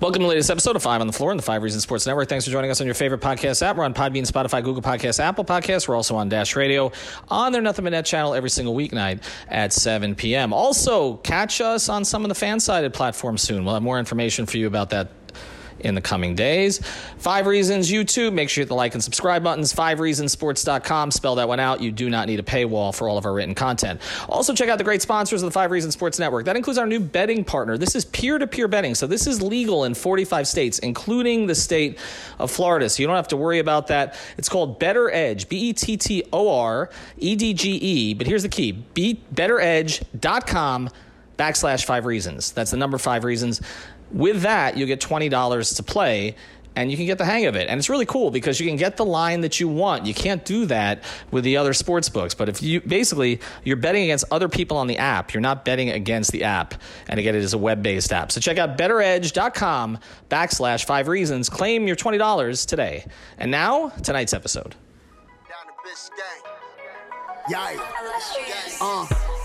Welcome 0.00 0.20
to 0.20 0.24
the 0.24 0.30
latest 0.30 0.48
episode 0.48 0.76
of 0.76 0.82
Five 0.82 1.02
on 1.02 1.06
the 1.06 1.12
Floor 1.12 1.30
on 1.30 1.36
the 1.36 1.42
Five 1.42 1.62
Reasons 1.62 1.82
Sports 1.82 2.06
Network. 2.06 2.26
Thanks 2.26 2.46
for 2.46 2.50
joining 2.50 2.70
us 2.70 2.80
on 2.80 2.86
your 2.86 2.94
favorite 2.94 3.20
podcast 3.20 3.60
app. 3.60 3.76
We're 3.76 3.84
on 3.84 3.92
Podbean, 3.92 4.26
Spotify, 4.26 4.64
Google 4.64 4.80
Podcasts, 4.80 5.20
Apple 5.20 5.44
Podcasts. 5.44 5.86
We're 5.86 5.94
also 5.94 6.16
on 6.16 6.30
Dash 6.30 6.56
Radio 6.56 6.90
on 7.28 7.52
their 7.52 7.60
Nothing 7.60 7.84
But 7.84 7.90
Net 7.90 8.06
channel 8.06 8.32
every 8.32 8.48
single 8.48 8.74
weeknight 8.74 9.22
at 9.48 9.74
7 9.74 10.14
p.m. 10.14 10.54
Also, 10.54 11.16
catch 11.18 11.60
us 11.60 11.90
on 11.90 12.06
some 12.06 12.24
of 12.24 12.30
the 12.30 12.34
FanSided 12.34 12.94
platforms 12.94 13.42
soon. 13.42 13.66
We'll 13.66 13.74
have 13.74 13.82
more 13.82 13.98
information 13.98 14.46
for 14.46 14.56
you 14.56 14.66
about 14.66 14.88
that 14.88 15.19
in 15.80 15.94
the 15.94 16.00
coming 16.00 16.34
days. 16.34 16.80
Five 17.18 17.46
Reasons 17.46 17.90
YouTube. 17.90 18.32
Make 18.32 18.48
sure 18.48 18.62
you 18.62 18.64
hit 18.64 18.68
the 18.68 18.74
like 18.74 18.94
and 18.94 19.02
subscribe 19.02 19.42
buttons. 19.42 19.72
FiveReasonsSports.com. 19.72 21.10
Spell 21.10 21.34
that 21.36 21.48
one 21.48 21.60
out. 21.60 21.80
You 21.80 21.92
do 21.92 22.10
not 22.10 22.26
need 22.26 22.40
a 22.40 22.42
paywall 22.42 22.94
for 22.94 23.08
all 23.08 23.18
of 23.18 23.26
our 23.26 23.32
written 23.32 23.54
content. 23.54 24.00
Also, 24.28 24.54
check 24.54 24.68
out 24.68 24.78
the 24.78 24.84
great 24.84 25.02
sponsors 25.02 25.42
of 25.42 25.46
the 25.48 25.52
Five 25.52 25.70
Reasons 25.70 25.94
Sports 25.94 26.18
Network. 26.18 26.46
That 26.46 26.56
includes 26.56 26.78
our 26.78 26.86
new 26.86 27.00
betting 27.00 27.44
partner. 27.44 27.76
This 27.76 27.94
is 27.94 28.04
peer 28.04 28.38
to 28.38 28.46
peer 28.46 28.68
betting. 28.68 28.94
So, 28.94 29.06
this 29.06 29.26
is 29.26 29.42
legal 29.42 29.84
in 29.84 29.94
45 29.94 30.46
states, 30.46 30.78
including 30.80 31.46
the 31.46 31.54
state 31.54 31.98
of 32.38 32.50
Florida. 32.50 32.88
So, 32.88 33.02
you 33.02 33.06
don't 33.06 33.16
have 33.16 33.28
to 33.28 33.36
worry 33.36 33.58
about 33.58 33.88
that. 33.88 34.16
It's 34.38 34.48
called 34.48 34.80
BettorEdge. 34.80 35.48
B 35.48 35.70
E 35.70 35.72
T 35.72 35.96
T 35.96 36.24
O 36.32 36.54
R 36.54 36.90
E 37.18 37.36
D 37.36 37.54
G 37.54 37.72
E. 37.72 38.14
But 38.14 38.26
here's 38.26 38.42
the 38.42 38.48
key 38.48 38.72
be, 38.72 39.20
bettoredge.com 39.34 40.90
backslash 41.38 41.84
five 41.84 42.04
reasons. 42.04 42.52
That's 42.52 42.70
the 42.70 42.76
number 42.76 42.98
five 42.98 43.24
reasons. 43.24 43.60
With 44.12 44.42
that, 44.42 44.76
you'll 44.76 44.88
get 44.88 45.00
$20 45.00 45.76
to 45.76 45.82
play 45.82 46.36
and 46.76 46.90
you 46.90 46.96
can 46.96 47.06
get 47.06 47.18
the 47.18 47.24
hang 47.24 47.46
of 47.46 47.56
it. 47.56 47.68
And 47.68 47.78
it's 47.78 47.88
really 47.88 48.06
cool 48.06 48.30
because 48.30 48.60
you 48.60 48.66
can 48.66 48.76
get 48.76 48.96
the 48.96 49.04
line 49.04 49.40
that 49.40 49.58
you 49.60 49.68
want. 49.68 50.06
You 50.06 50.14
can't 50.14 50.44
do 50.44 50.66
that 50.66 51.02
with 51.30 51.44
the 51.44 51.56
other 51.56 51.72
sports 51.72 52.08
books. 52.08 52.34
But 52.34 52.48
if 52.48 52.62
you 52.62 52.80
basically 52.80 53.40
you're 53.64 53.76
betting 53.76 54.04
against 54.04 54.24
other 54.30 54.48
people 54.48 54.76
on 54.76 54.86
the 54.86 54.98
app, 54.98 55.34
you're 55.34 55.40
not 55.40 55.64
betting 55.64 55.90
against 55.90 56.32
the 56.32 56.44
app. 56.44 56.74
And 57.08 57.18
again, 57.18 57.34
it 57.34 57.42
is 57.42 57.54
a 57.54 57.58
web-based 57.58 58.12
app. 58.12 58.32
So 58.32 58.40
check 58.40 58.58
out 58.58 58.78
bettoredge.com 58.78 59.98
backslash 60.30 60.84
five 60.84 61.08
reasons. 61.08 61.48
Claim 61.48 61.86
your 61.86 61.96
$20 61.96 62.66
today. 62.66 63.04
And 63.38 63.50
now, 63.50 63.88
tonight's 64.02 64.32
episode. 64.32 64.74
Yeah. 67.48 67.76
Uh, 68.80 69.06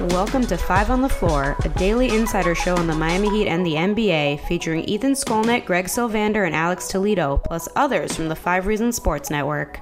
Welcome 0.00 0.46
to 0.46 0.56
Five 0.56 0.88
on 0.88 1.02
the 1.02 1.08
Floor, 1.08 1.54
a 1.66 1.68
daily 1.68 2.08
insider 2.16 2.54
show 2.54 2.74
on 2.76 2.86
the 2.86 2.94
Miami 2.94 3.28
Heat 3.28 3.46
and 3.46 3.64
the 3.64 3.74
NBA, 3.74 4.40
featuring 4.48 4.84
Ethan 4.84 5.12
Skolnick, 5.12 5.66
Greg 5.66 5.84
Sylvander, 5.84 6.46
and 6.46 6.54
Alex 6.54 6.88
Toledo, 6.88 7.36
plus 7.36 7.68
others 7.76 8.16
from 8.16 8.28
the 8.28 8.34
Five 8.34 8.66
Reasons 8.66 8.96
Sports 8.96 9.28
Network. 9.28 9.80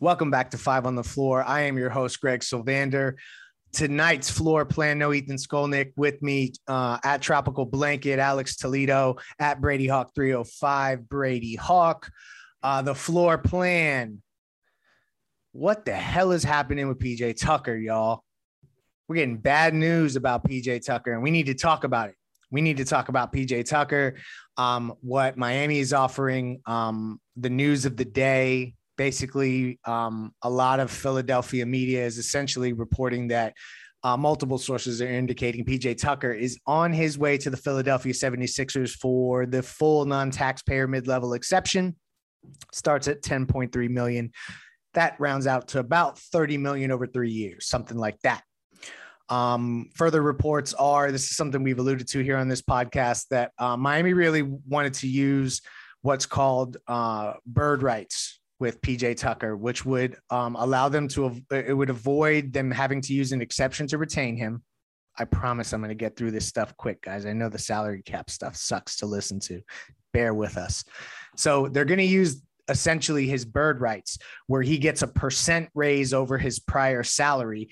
Welcome 0.00 0.32
back 0.32 0.50
to 0.50 0.58
Five 0.58 0.84
on 0.84 0.96
the 0.96 1.04
Floor. 1.04 1.44
I 1.44 1.62
am 1.62 1.78
your 1.78 1.90
host, 1.90 2.20
Greg 2.20 2.40
Sylvander. 2.40 3.14
Tonight's 3.72 4.28
floor 4.28 4.64
plan, 4.64 4.98
no 4.98 5.12
Ethan 5.12 5.36
Skolnick 5.36 5.92
with 5.96 6.20
me 6.20 6.52
uh, 6.66 6.98
at 7.04 7.22
Tropical 7.22 7.64
Blanket, 7.64 8.18
Alex 8.18 8.56
Toledo, 8.56 9.16
at 9.38 9.60
Brady 9.60 9.86
Hawk 9.86 10.10
305, 10.16 11.08
Brady 11.08 11.54
Hawk. 11.54 12.10
Uh, 12.62 12.82
the 12.82 12.94
floor 12.94 13.38
plan. 13.38 14.22
What 15.52 15.84
the 15.84 15.92
hell 15.92 16.32
is 16.32 16.44
happening 16.44 16.88
with 16.88 16.98
PJ 16.98 17.38
Tucker, 17.38 17.76
y'all? 17.76 18.22
We're 19.08 19.16
getting 19.16 19.36
bad 19.36 19.74
news 19.74 20.16
about 20.16 20.48
PJ 20.48 20.84
Tucker, 20.86 21.12
and 21.12 21.22
we 21.22 21.30
need 21.30 21.46
to 21.46 21.54
talk 21.54 21.84
about 21.84 22.10
it. 22.10 22.14
We 22.50 22.60
need 22.60 22.76
to 22.76 22.84
talk 22.84 23.08
about 23.08 23.32
PJ 23.32 23.64
Tucker, 23.64 24.16
um, 24.56 24.94
what 25.00 25.36
Miami 25.36 25.80
is 25.80 25.92
offering, 25.92 26.60
um, 26.66 27.20
the 27.36 27.50
news 27.50 27.84
of 27.84 27.96
the 27.96 28.04
day. 28.04 28.74
Basically, 28.96 29.80
um, 29.84 30.32
a 30.42 30.50
lot 30.50 30.78
of 30.78 30.90
Philadelphia 30.90 31.66
media 31.66 32.04
is 32.04 32.18
essentially 32.18 32.72
reporting 32.72 33.28
that 33.28 33.54
uh, 34.04 34.16
multiple 34.16 34.58
sources 34.58 35.02
are 35.02 35.08
indicating 35.08 35.64
PJ 35.64 35.98
Tucker 35.98 36.32
is 36.32 36.58
on 36.66 36.92
his 36.92 37.18
way 37.18 37.38
to 37.38 37.50
the 37.50 37.56
Philadelphia 37.56 38.12
76ers 38.12 38.92
for 38.92 39.46
the 39.46 39.62
full 39.62 40.04
non 40.04 40.30
taxpayer 40.30 40.86
mid 40.86 41.06
level 41.06 41.34
exception 41.34 41.96
starts 42.72 43.08
at 43.08 43.22
10.3 43.22 43.88
million 43.90 44.30
that 44.94 45.16
rounds 45.18 45.46
out 45.46 45.68
to 45.68 45.78
about 45.78 46.18
30 46.18 46.58
million 46.58 46.90
over 46.90 47.06
three 47.06 47.30
years 47.30 47.66
something 47.66 47.96
like 47.96 48.18
that 48.20 48.42
um, 49.28 49.88
further 49.94 50.20
reports 50.20 50.74
are 50.74 51.10
this 51.10 51.30
is 51.30 51.36
something 51.36 51.62
we've 51.62 51.78
alluded 51.78 52.06
to 52.08 52.22
here 52.22 52.36
on 52.36 52.48
this 52.48 52.62
podcast 52.62 53.28
that 53.28 53.52
uh, 53.58 53.76
miami 53.76 54.12
really 54.12 54.42
wanted 54.42 54.94
to 54.94 55.08
use 55.08 55.62
what's 56.02 56.26
called 56.26 56.76
uh, 56.88 57.34
bird 57.46 57.82
rights 57.82 58.40
with 58.62 58.80
PJ 58.80 59.16
Tucker, 59.16 59.56
which 59.56 59.84
would 59.84 60.16
um, 60.30 60.54
allow 60.54 60.88
them 60.88 61.08
to, 61.08 61.34
it 61.50 61.76
would 61.76 61.90
avoid 61.90 62.52
them 62.52 62.70
having 62.70 63.00
to 63.00 63.12
use 63.12 63.32
an 63.32 63.42
exception 63.42 63.88
to 63.88 63.98
retain 63.98 64.36
him. 64.36 64.62
I 65.18 65.24
promise 65.24 65.72
I'm 65.72 65.80
going 65.80 65.88
to 65.88 65.96
get 65.96 66.16
through 66.16 66.30
this 66.30 66.46
stuff 66.46 66.76
quick, 66.76 67.02
guys. 67.02 67.26
I 67.26 67.32
know 67.32 67.48
the 67.48 67.58
salary 67.58 68.02
cap 68.02 68.30
stuff 68.30 68.54
sucks 68.54 68.96
to 68.98 69.06
listen 69.06 69.40
to. 69.40 69.60
Bear 70.12 70.34
with 70.34 70.56
us. 70.56 70.84
So 71.36 71.68
they're 71.68 71.84
going 71.84 71.98
to 71.98 72.04
use 72.04 72.42
essentially 72.68 73.26
his 73.26 73.44
bird 73.44 73.80
rights, 73.80 74.18
where 74.46 74.62
he 74.62 74.78
gets 74.78 75.02
a 75.02 75.06
percent 75.06 75.68
raise 75.74 76.14
over 76.14 76.38
his 76.38 76.58
prior 76.58 77.02
salary. 77.02 77.70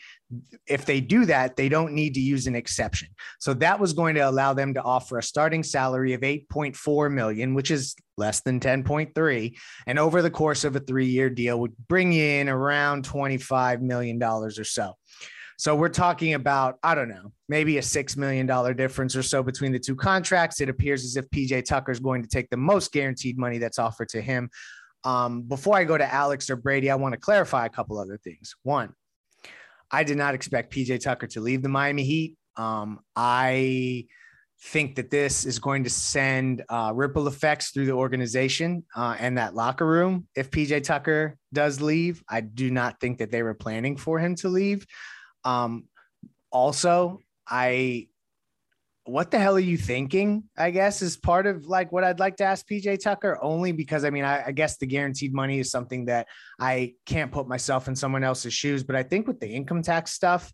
If 0.66 0.84
they 0.84 1.00
do 1.00 1.26
that, 1.26 1.56
they 1.56 1.68
don't 1.68 1.92
need 1.92 2.14
to 2.14 2.20
use 2.20 2.46
an 2.46 2.56
exception. 2.56 3.08
So 3.38 3.54
that 3.54 3.80
was 3.80 3.92
going 3.92 4.16
to 4.16 4.28
allow 4.28 4.52
them 4.52 4.74
to 4.74 4.82
offer 4.82 5.18
a 5.18 5.22
starting 5.22 5.62
salary 5.62 6.12
of 6.12 6.22
8.4 6.22 7.12
million, 7.12 7.54
which 7.54 7.70
is 7.70 7.94
less 8.16 8.40
than 8.40 8.60
10.3, 8.60 9.56
and 9.86 9.98
over 9.98 10.22
the 10.22 10.30
course 10.30 10.64
of 10.64 10.76
a 10.76 10.80
three-year 10.80 11.30
deal 11.30 11.58
would 11.60 11.76
bring 11.88 12.12
in 12.12 12.48
around 12.48 13.04
25 13.04 13.82
million 13.82 14.18
dollars 14.18 14.58
or 14.58 14.64
so. 14.64 14.94
So 15.60 15.74
we're 15.74 15.90
talking 15.90 16.32
about, 16.32 16.78
I 16.82 16.94
don't 16.94 17.10
know, 17.10 17.32
maybe 17.50 17.76
a 17.76 17.82
$6 17.82 18.16
million 18.16 18.46
difference 18.76 19.14
or 19.14 19.22
so 19.22 19.42
between 19.42 19.72
the 19.72 19.78
two 19.78 19.94
contracts. 19.94 20.62
It 20.62 20.70
appears 20.70 21.04
as 21.04 21.18
if 21.18 21.28
PJ 21.28 21.66
Tucker 21.66 21.92
is 21.92 22.00
going 22.00 22.22
to 22.22 22.28
take 22.30 22.48
the 22.48 22.56
most 22.56 22.92
guaranteed 22.92 23.36
money 23.36 23.58
that's 23.58 23.78
offered 23.78 24.08
to 24.08 24.22
him. 24.22 24.48
Um, 25.04 25.42
before 25.42 25.76
I 25.76 25.84
go 25.84 25.98
to 25.98 26.14
Alex 26.14 26.48
or 26.48 26.56
Brady, 26.56 26.90
I 26.90 26.94
want 26.94 27.12
to 27.12 27.20
clarify 27.20 27.66
a 27.66 27.68
couple 27.68 27.98
other 27.98 28.16
things. 28.16 28.54
One, 28.62 28.94
I 29.90 30.02
did 30.02 30.16
not 30.16 30.34
expect 30.34 30.72
PJ 30.72 30.98
Tucker 31.00 31.26
to 31.26 31.42
leave 31.42 31.60
the 31.60 31.68
Miami 31.68 32.04
Heat. 32.04 32.38
Um, 32.56 33.00
I 33.14 34.06
think 34.62 34.94
that 34.94 35.10
this 35.10 35.44
is 35.44 35.58
going 35.58 35.84
to 35.84 35.90
send 35.90 36.64
uh, 36.70 36.92
ripple 36.94 37.28
effects 37.28 37.72
through 37.72 37.84
the 37.84 37.92
organization 37.92 38.86
uh, 38.96 39.14
and 39.18 39.36
that 39.36 39.54
locker 39.54 39.86
room. 39.86 40.26
If 40.34 40.50
PJ 40.50 40.84
Tucker 40.84 41.36
does 41.52 41.82
leave, 41.82 42.22
I 42.30 42.40
do 42.40 42.70
not 42.70 42.98
think 42.98 43.18
that 43.18 43.30
they 43.30 43.42
were 43.42 43.52
planning 43.52 43.98
for 43.98 44.18
him 44.18 44.36
to 44.36 44.48
leave. 44.48 44.86
Um, 45.44 45.84
also, 46.52 47.20
I 47.48 48.08
what 49.10 49.30
the 49.30 49.38
hell 49.38 49.56
are 49.56 49.60
you 49.60 49.76
thinking? 49.76 50.44
I 50.56 50.70
guess 50.70 51.02
is 51.02 51.16
part 51.16 51.46
of 51.46 51.66
like 51.66 51.90
what 51.90 52.04
I'd 52.04 52.20
like 52.20 52.36
to 52.36 52.44
ask 52.44 52.66
PJ 52.68 53.00
Tucker 53.00 53.38
only 53.42 53.72
because 53.72 54.04
I 54.04 54.10
mean, 54.10 54.24
I, 54.24 54.46
I, 54.46 54.52
guess 54.52 54.76
the 54.76 54.86
guaranteed 54.86 55.34
money 55.34 55.58
is 55.58 55.70
something 55.70 56.04
that 56.04 56.28
I 56.60 56.94
can't 57.06 57.32
put 57.32 57.48
myself 57.48 57.88
in 57.88 57.96
someone 57.96 58.22
else's 58.22 58.54
shoes. 58.54 58.84
But 58.84 58.96
I 58.96 59.02
think 59.02 59.26
with 59.26 59.40
the 59.40 59.48
income 59.48 59.82
tax 59.82 60.12
stuff, 60.12 60.52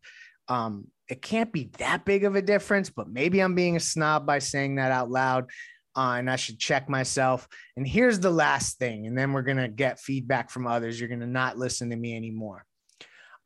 um, 0.48 0.86
it 1.08 1.20
can't 1.20 1.52
be 1.52 1.70
that 1.78 2.04
big 2.04 2.24
of 2.24 2.34
a 2.34 2.42
difference. 2.42 2.88
But 2.88 3.10
maybe 3.10 3.40
I'm 3.40 3.54
being 3.54 3.76
a 3.76 3.80
snob 3.80 4.26
by 4.26 4.38
saying 4.38 4.76
that 4.76 4.92
out 4.92 5.10
loud. 5.10 5.50
Uh, 5.94 6.16
and 6.18 6.30
I 6.30 6.36
should 6.36 6.58
check 6.58 6.88
myself. 6.88 7.48
And 7.76 7.86
here's 7.86 8.20
the 8.20 8.30
last 8.30 8.78
thing, 8.78 9.06
and 9.06 9.16
then 9.16 9.32
we're 9.32 9.40
going 9.40 9.56
to 9.56 9.68
get 9.68 9.98
feedback 9.98 10.50
from 10.50 10.66
others. 10.66 11.00
You're 11.00 11.08
going 11.08 11.20
to 11.20 11.26
not 11.26 11.56
listen 11.56 11.88
to 11.88 11.96
me 11.96 12.14
anymore. 12.14 12.66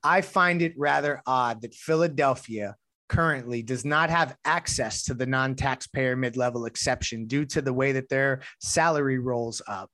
I 0.02 0.20
find 0.20 0.62
it 0.62 0.75
rather 0.76 1.23
odd 1.26 1.62
that 1.62 1.75
Philadelphia 1.75 2.76
currently 3.08 3.62
does 3.62 3.85
not 3.85 4.08
have 4.08 4.37
access 4.44 5.02
to 5.05 5.14
the 5.14 5.26
non-taxpayer 5.26 6.17
mid-level 6.17 6.64
exception 6.67 7.26
due 7.26 7.44
to 7.47 7.61
the 7.61 7.73
way 7.73 7.93
that 7.93 8.08
their 8.08 8.41
salary 8.61 9.19
rolls 9.19 9.61
up. 9.67 9.91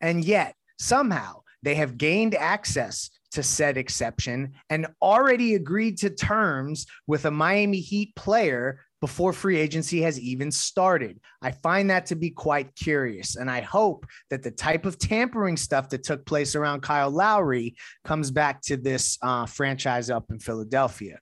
And 0.00 0.24
yet, 0.24 0.54
somehow, 0.78 1.42
they 1.62 1.76
have 1.76 1.96
gained 1.96 2.34
access 2.34 3.10
to 3.32 3.42
said 3.42 3.76
exception 3.76 4.54
and 4.70 4.86
already 5.00 5.54
agreed 5.54 5.98
to 5.98 6.10
terms 6.10 6.86
with 7.06 7.24
a 7.24 7.30
Miami 7.30 7.80
Heat 7.80 8.14
player 8.16 8.80
before 9.00 9.32
free 9.32 9.58
agency 9.58 10.00
has 10.02 10.18
even 10.18 10.50
started. 10.50 11.20
I 11.42 11.50
find 11.50 11.90
that 11.90 12.06
to 12.06 12.16
be 12.16 12.30
quite 12.30 12.74
curious. 12.74 13.36
And 13.36 13.50
I 13.50 13.60
hope 13.60 14.06
that 14.30 14.42
the 14.42 14.50
type 14.50 14.86
of 14.86 14.98
tampering 14.98 15.56
stuff 15.56 15.88
that 15.90 16.02
took 16.02 16.24
place 16.24 16.54
around 16.54 16.80
Kyle 16.82 17.10
Lowry 17.10 17.76
comes 18.04 18.30
back 18.30 18.62
to 18.62 18.76
this 18.76 19.18
uh, 19.22 19.46
franchise 19.46 20.10
up 20.10 20.30
in 20.30 20.38
Philadelphia. 20.38 21.18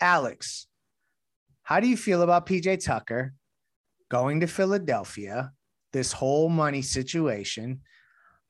Alex, 0.00 0.66
how 1.62 1.80
do 1.80 1.88
you 1.88 1.96
feel 1.96 2.22
about 2.22 2.46
PJ 2.46 2.84
Tucker 2.84 3.34
going 4.10 4.40
to 4.40 4.46
Philadelphia, 4.46 5.52
this 5.92 6.12
whole 6.12 6.48
money 6.48 6.82
situation? 6.82 7.82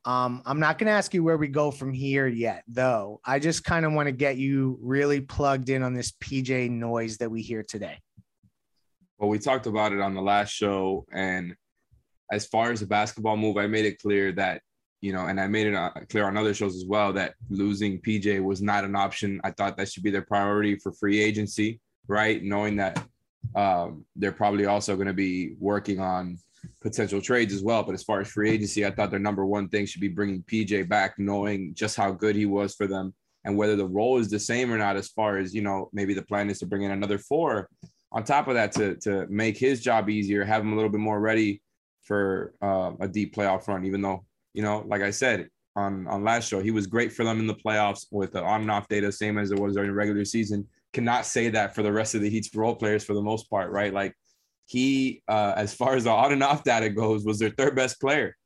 Um, 0.04 0.42
I'm 0.46 0.58
not 0.58 0.78
going 0.78 0.86
to 0.86 0.92
ask 0.92 1.14
you 1.14 1.22
where 1.22 1.36
we 1.36 1.46
go 1.48 1.70
from 1.70 1.92
here 1.92 2.26
yet, 2.26 2.64
though. 2.66 3.20
I 3.25 3.38
just 3.38 3.64
kind 3.64 3.86
of 3.86 3.92
want 3.92 4.06
to 4.06 4.12
get 4.12 4.36
you 4.36 4.78
really 4.82 5.20
plugged 5.20 5.68
in 5.68 5.82
on 5.82 5.94
this 5.94 6.12
PJ 6.12 6.70
noise 6.70 7.18
that 7.18 7.30
we 7.30 7.42
hear 7.42 7.62
today. 7.62 8.00
Well, 9.22 9.30
we 9.30 9.38
talked 9.38 9.69
about 9.69 9.92
it 9.92 10.00
on 10.00 10.14
the 10.14 10.20
last 10.20 10.50
show. 10.50 11.06
And 11.12 11.54
as 12.32 12.44
far 12.46 12.72
as 12.72 12.80
the 12.80 12.86
basketball 12.86 13.36
move, 13.36 13.56
I 13.56 13.69
made 13.69 13.84
it 13.84 14.00
clear 14.02 14.32
that, 14.32 14.62
you 15.00 15.12
know, 15.12 15.26
and 15.26 15.40
I 15.40 15.46
made 15.46 15.69
it 15.69 15.76
uh, 15.76 15.92
clear 16.10 16.26
on 16.26 16.36
other 16.36 16.52
shows 16.52 16.74
as 16.74 16.84
well 16.84 17.12
that 17.12 17.34
losing 17.48 18.00
PJ 18.00 18.42
was 18.42 18.60
not 18.60 18.82
an 18.82 18.96
option. 18.96 19.40
I 19.44 19.52
thought 19.52 19.76
that 19.76 19.92
should 19.92 20.02
be 20.02 20.10
their 20.10 20.22
priority 20.22 20.74
for 20.74 20.90
free 20.94 21.22
agency, 21.22 21.78
right? 22.08 22.42
Knowing 22.42 22.74
that 22.78 23.06
um, 23.54 24.04
they're 24.16 24.32
probably 24.32 24.66
also 24.66 24.96
going 24.96 25.06
to 25.06 25.12
be 25.12 25.54
working 25.60 26.00
on 26.00 26.36
potential 26.80 27.20
trades 27.20 27.54
as 27.54 27.62
well. 27.62 27.84
But 27.84 27.94
as 27.94 28.02
far 28.02 28.22
as 28.22 28.28
free 28.28 28.50
agency, 28.50 28.84
I 28.84 28.90
thought 28.90 29.12
their 29.12 29.20
number 29.20 29.46
one 29.46 29.68
thing 29.68 29.86
should 29.86 30.00
be 30.00 30.08
bringing 30.08 30.42
PJ 30.42 30.88
back, 30.88 31.16
knowing 31.20 31.75
just 31.75 31.96
how 31.96 32.10
good 32.10 32.34
he 32.34 32.46
was 32.46 32.75
for 32.75 32.88
them 32.88 33.14
and 33.44 33.56
whether 33.56 33.76
the 33.76 33.86
role 33.86 34.18
is 34.18 34.30
the 34.30 34.40
same 34.40 34.72
or 34.72 34.78
not. 34.78 34.96
As 34.96 35.10
far 35.10 35.38
as 35.38 35.54
you 35.54 35.62
know, 35.62 35.90
maybe 35.92 36.12
the 36.12 36.22
plan 36.22 36.50
is 36.50 36.58
to 36.58 36.66
bring 36.66 36.82
in 36.82 36.90
another 36.90 37.18
four 37.18 37.68
on 38.12 38.25
top 38.25 38.49
of 38.49 38.55
that, 38.55 38.73
to 38.73 38.97
to 38.97 39.26
make 39.29 39.56
his 39.56 39.81
job 39.81 40.09
easier, 40.09 40.44
have 40.44 40.62
him 40.62 40.73
a 40.73 40.76
little 40.76 40.91
bit 40.91 41.00
more 41.00 41.20
ready 41.20 41.62
for 42.03 42.55
uh, 42.62 42.93
a 43.00 43.09
deep 43.09 43.35
playoff 43.35 43.67
run. 43.69 43.85
Even 43.85 44.03
though 44.03 44.25
you 44.55 44.62
know, 44.62 44.85
like 44.87 45.03
I 45.03 45.11
said 45.11 45.49
on 45.76 46.06
on 46.06 46.25
last 46.25 46.49
show, 46.49 46.61
he 46.61 46.70
was 46.70 46.87
great 46.87 47.12
for 47.12 47.25
them 47.25 47.41
in 47.41 47.47
the 47.47 47.55
playoffs 47.55 48.06
with 48.11 48.32
the 48.32 48.43
on 48.43 48.62
and 48.62 48.70
off 48.70 48.88
data, 48.88 49.11
same 49.11 49.38
as 49.38 49.50
it 49.50 49.59
was 49.59 49.75
during 49.75 49.91
the 49.91 49.94
regular 49.94 50.25
season. 50.25 50.67
Cannot 50.93 51.25
say 51.25 51.49
that 51.49 51.75
for 51.75 51.82
the 51.82 51.93
rest 51.93 52.14
of 52.14 52.20
the 52.20 52.29
Heat's 52.29 52.55
role 52.55 52.75
players 52.75 53.03
for 53.03 53.14
the 53.14 53.23
most 53.23 53.49
part, 53.49 53.70
right? 53.70 53.94
Like 53.94 54.14
he, 54.67 55.23
uh, 55.26 55.55
as 55.56 55.73
far 55.73 55.97
as 55.97 56.05
the 56.05 56.11
on 56.11 56.32
and 56.32 56.43
off 56.43 56.64
data 56.64 56.91
goes, 56.91 57.25
was 57.25 57.38
their 57.38 57.50
third 57.50 57.75
best 57.75 57.99
player, 58.00 58.37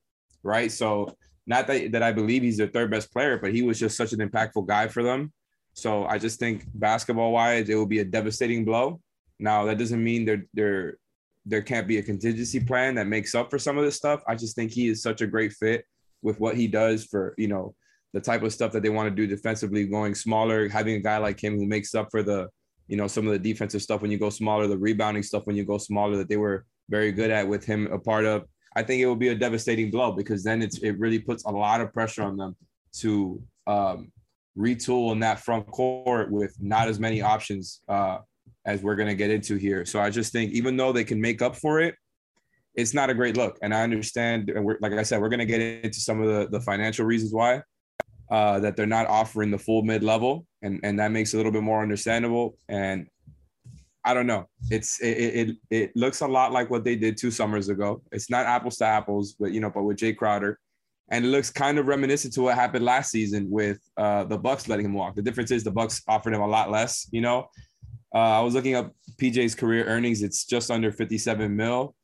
right? 0.45 0.71
So 0.71 1.17
not 1.47 1.67
that 1.67 1.93
that 1.93 2.03
I 2.03 2.13
believe 2.13 2.43
he's 2.43 2.57
their 2.57 2.69
third 2.69 2.91
best 2.91 3.13
player, 3.13 3.37
but 3.37 3.53
he 3.53 3.63
was 3.63 3.79
just 3.81 3.97
such 3.97 4.13
an 4.13 4.21
impactful 4.21 4.67
guy 4.67 4.87
for 4.89 5.03
them. 5.03 5.33
So 5.73 6.07
I 6.07 6.19
just 6.19 6.39
think 6.39 6.65
basketball 6.75 7.33
wise, 7.33 7.69
it 7.69 7.75
will 7.75 7.87
be 7.87 7.99
a 7.99 8.05
devastating 8.05 8.65
blow. 8.65 9.01
Now 9.38 9.65
that 9.65 9.79
doesn't 9.79 10.03
mean 10.03 10.25
there 10.25 10.44
there 10.55 10.99
there 11.44 11.62
can't 11.62 11.87
be 11.87 11.99
a 11.99 12.03
contingency 12.03 12.61
plan 12.61 12.97
that 12.97 13.06
makes 13.06 13.35
up 13.35 13.50
for 13.50 13.59
some 13.59 13.79
of 13.79 13.85
this 13.85 13.97
stuff. 13.97 14.23
I 14.27 14.35
just 14.35 14.56
think 14.56 14.73
he 14.73 14.88
is 14.88 15.03
such 15.03 15.21
a 15.21 15.27
great 15.27 15.53
fit 15.53 15.85
with 16.23 16.41
what 16.41 16.56
he 16.56 16.67
does 16.67 17.05
for 17.05 17.35
you 17.38 17.49
know 17.49 17.75
the 18.12 18.21
type 18.21 18.43
of 18.43 18.53
stuff 18.53 18.73
that 18.73 18.83
they 18.83 18.88
want 18.88 19.09
to 19.09 19.15
do 19.15 19.27
defensively, 19.27 19.87
going 19.87 20.15
smaller, 20.15 20.69
having 20.69 20.94
a 20.94 21.00
guy 21.00 21.19
like 21.19 21.38
him 21.38 21.56
who 21.56 21.67
makes 21.67 21.94
up 21.94 22.09
for 22.11 22.23
the 22.23 22.49
you 22.88 22.97
know 22.97 23.06
some 23.06 23.27
of 23.27 23.33
the 23.33 23.38
defensive 23.38 23.83
stuff 23.83 24.03
when 24.03 24.11
you 24.11 24.19
go 24.19 24.31
smaller, 24.31 24.67
the 24.67 24.79
rebounding 24.79 25.23
stuff 25.23 25.47
when 25.47 25.56
you 25.56 25.65
go 25.65 25.79
smaller 25.79 26.17
that 26.17 26.29
they 26.29 26.37
were 26.37 26.65
very 26.89 27.12
good 27.12 27.31
at 27.31 27.47
with 27.47 27.65
him 27.65 27.87
a 27.93 27.99
part 27.99 28.25
of. 28.25 28.44
I 28.75 28.82
think 28.82 29.00
it 29.00 29.06
will 29.06 29.17
be 29.17 29.29
a 29.29 29.35
devastating 29.35 29.91
blow 29.91 30.12
because 30.12 30.43
then 30.43 30.62
it's 30.62 30.79
it 30.79 30.99
really 30.99 31.19
puts 31.19 31.44
a 31.44 31.50
lot 31.50 31.81
of 31.81 31.93
pressure 31.93 32.23
on 32.23 32.37
them 32.37 32.56
to 33.00 33.43
um, 33.67 34.12
retool 34.56 35.12
in 35.12 35.21
that 35.21 35.41
front 35.41 35.67
court 35.67 36.31
with 36.31 36.56
not 36.61 36.89
as 36.89 36.99
many 36.99 37.21
options 37.23 37.82
uh, 37.89 38.19
as 38.67 38.83
we're 38.83 38.97
going 38.97 39.09
to 39.09 39.15
get 39.15 39.31
into 39.31 39.57
here. 39.57 39.87
So 39.87 40.01
I 40.01 40.11
just 40.11 40.33
think 40.33 40.53
even 40.53 40.77
though 40.77 40.93
they 40.93 41.05
can 41.05 41.21
make 41.21 41.41
up 41.41 41.57
for 41.57 41.81
it, 41.81 41.95
it's 42.75 42.93
not 42.93 43.09
a 43.09 43.15
great 43.15 43.37
look. 43.37 43.59
And 43.63 43.75
I 43.75 43.83
understand, 43.83 44.51
and 44.51 44.65
we're, 44.65 44.77
like 44.81 44.93
I 44.93 45.03
said, 45.03 45.21
we're 45.21 45.31
going 45.31 45.41
to 45.41 45.47
get 45.47 45.61
into 45.61 45.99
some 46.01 46.21
of 46.21 46.29
the, 46.29 46.59
the 46.59 46.61
financial 46.61 47.07
reasons 47.07 47.33
why 47.33 47.63
uh, 48.31 48.61
that 48.61 48.77
they're 48.77 48.87
not 48.87 49.07
offering 49.07 49.51
the 49.51 49.59
full 49.59 49.83
mid 49.83 50.03
level, 50.03 50.47
and 50.63 50.81
and 50.83 50.99
that 50.99 51.13
makes 51.13 51.35
a 51.35 51.37
little 51.37 51.53
bit 51.53 51.63
more 51.63 51.83
understandable. 51.83 52.59
And 52.69 53.07
I 54.05 54.15
don't 54.15 54.27
know, 54.27 54.49
it's 54.71 55.01
it, 55.01 55.17
it 55.17 55.57
it 55.71 55.97
looks 55.97 56.21
a 56.21 56.27
lot 56.27 56.53
like 56.53 56.69
what 56.69 56.85
they 56.85 56.97
did 56.97 57.17
two 57.17 57.31
summers 57.31 57.69
ago. 57.69 58.03
It's 58.13 58.29
not 58.29 58.47
apples 58.47 58.77
to 58.79 58.85
apples, 58.85 59.37
but 59.39 59.53
you 59.53 59.61
know, 59.61 59.71
but 59.71 59.85
with 59.85 59.99
Jay 59.99 60.13
Crowder, 60.13 60.59
and 61.11 61.25
it 61.25 61.29
looks 61.29 61.51
kind 61.51 61.79
of 61.79 61.87
reminiscent 61.87 62.35
to 62.35 62.43
what 62.43 62.57
happened 62.57 62.85
last 62.85 63.11
season 63.11 63.49
with 63.49 63.79
uh, 63.97 64.25
the 64.25 64.39
Bucks 64.39 64.69
letting 64.69 64.87
him 64.87 64.95
walk. 64.95 65.15
The 65.15 65.23
difference 65.23 65.51
is 65.51 65.63
the 65.63 65.71
Bucks 65.71 66.03
offered 66.09 66.35
him 66.35 66.41
a 66.41 66.49
lot 66.49 66.71
less, 66.71 67.09
you 67.13 67.21
know, 67.21 67.49
uh, 68.17 68.39
I 68.39 68.41
was 68.41 68.55
looking 68.55 68.75
up 68.75 68.95
PJ's 69.21 69.55
career 69.55 69.85
earnings. 69.85 70.23
It's 70.23 70.47
just 70.47 70.71
under 70.71 70.91
57 70.91 71.55
mil 71.55 71.95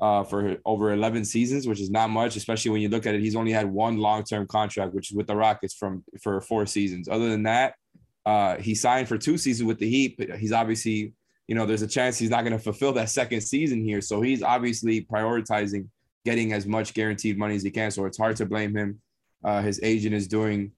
uh, 0.00 0.22
for 0.22 0.56
over 0.64 0.92
11 0.92 1.24
seasons, 1.24 1.66
which 1.66 1.80
is 1.80 1.90
not 1.90 2.10
much, 2.10 2.36
especially 2.36 2.70
when 2.70 2.80
you 2.80 2.88
look 2.88 3.06
at 3.06 3.16
it. 3.16 3.20
He's 3.20 3.34
only 3.34 3.50
had 3.50 3.66
one 3.66 3.98
long-term 3.98 4.46
contract, 4.46 4.94
which 4.94 5.10
is 5.10 5.16
with 5.16 5.26
the 5.26 5.34
Rockets 5.34 5.74
from 5.74 6.04
for 6.22 6.40
four 6.40 6.64
seasons. 6.64 7.08
Other 7.08 7.28
than 7.28 7.42
that, 7.42 7.74
uh, 8.24 8.58
he 8.58 8.76
signed 8.76 9.08
for 9.08 9.18
two 9.18 9.36
seasons 9.36 9.66
with 9.66 9.80
the 9.80 9.90
Heat, 9.90 10.14
but 10.16 10.38
he's 10.38 10.52
obviously, 10.52 11.12
you 11.48 11.56
know, 11.56 11.66
there's 11.66 11.82
a 11.82 11.88
chance 11.88 12.16
he's 12.16 12.30
not 12.30 12.42
going 12.42 12.56
to 12.56 12.62
fulfill 12.62 12.92
that 12.92 13.10
second 13.10 13.40
season 13.40 13.82
here. 13.82 14.00
So 14.00 14.20
he's 14.20 14.44
obviously 14.44 15.06
prioritizing 15.06 15.88
getting 16.24 16.52
as 16.52 16.66
much 16.66 16.94
guaranteed 16.94 17.36
money 17.36 17.56
as 17.56 17.64
he 17.64 17.72
can. 17.72 17.90
So 17.90 18.04
it's 18.04 18.18
hard 18.18 18.36
to 18.36 18.46
blame 18.46 18.76
him. 18.76 19.00
Uh, 19.42 19.62
his 19.62 19.80
agent 19.82 20.14
is 20.14 20.28
doing 20.28 20.70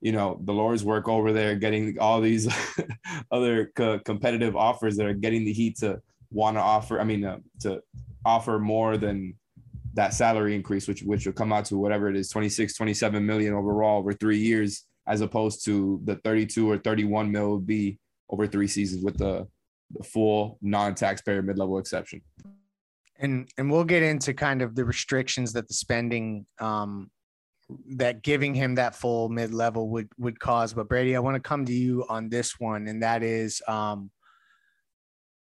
you 0.00 0.12
know 0.12 0.40
the 0.44 0.52
Lord's 0.52 0.84
work 0.84 1.08
over 1.08 1.32
there, 1.32 1.54
getting 1.56 1.98
all 1.98 2.20
these 2.20 2.48
other 3.30 3.72
co- 3.74 3.98
competitive 4.00 4.56
offers 4.56 4.96
that 4.96 5.06
are 5.06 5.14
getting 5.14 5.44
the 5.44 5.52
Heat 5.52 5.78
to 5.78 6.00
want 6.30 6.56
to 6.56 6.60
offer. 6.60 7.00
I 7.00 7.04
mean, 7.04 7.24
uh, 7.24 7.38
to 7.60 7.82
offer 8.24 8.58
more 8.58 8.96
than 8.96 9.34
that 9.94 10.14
salary 10.14 10.54
increase, 10.54 10.88
which 10.88 11.02
which 11.02 11.26
will 11.26 11.32
come 11.32 11.52
out 11.52 11.66
to 11.66 11.76
whatever 11.76 12.08
it 12.08 12.16
is, 12.16 12.30
26, 12.30 12.76
27 12.76 13.24
million 13.24 13.54
overall 13.54 13.98
over 13.98 14.12
three 14.12 14.38
years, 14.38 14.86
as 15.06 15.20
opposed 15.20 15.64
to 15.66 16.00
the 16.04 16.16
32 16.16 16.70
or 16.70 16.78
31 16.78 17.30
mil 17.30 17.54
would 17.54 17.66
be 17.66 17.98
over 18.30 18.46
three 18.46 18.68
seasons 18.68 19.04
with 19.04 19.18
the, 19.18 19.46
the 19.90 20.04
full 20.04 20.56
non-taxpayer 20.62 21.42
mid-level 21.42 21.78
exception. 21.78 22.22
And 23.18 23.50
and 23.58 23.70
we'll 23.70 23.84
get 23.84 24.02
into 24.02 24.32
kind 24.32 24.62
of 24.62 24.74
the 24.74 24.84
restrictions 24.84 25.52
that 25.52 25.68
the 25.68 25.74
spending 25.74 26.46
um, 26.58 27.10
that 27.96 28.22
giving 28.22 28.54
him 28.54 28.74
that 28.76 28.94
full 28.94 29.28
mid 29.28 29.52
level 29.52 29.88
would 29.90 30.08
would 30.18 30.38
cause. 30.38 30.72
But 30.72 30.88
Brady, 30.88 31.16
I 31.16 31.20
want 31.20 31.34
to 31.34 31.40
come 31.40 31.64
to 31.66 31.72
you 31.72 32.04
on 32.08 32.28
this 32.28 32.58
one, 32.58 32.86
and 32.88 33.02
that 33.02 33.22
is 33.22 33.62
um, 33.68 34.10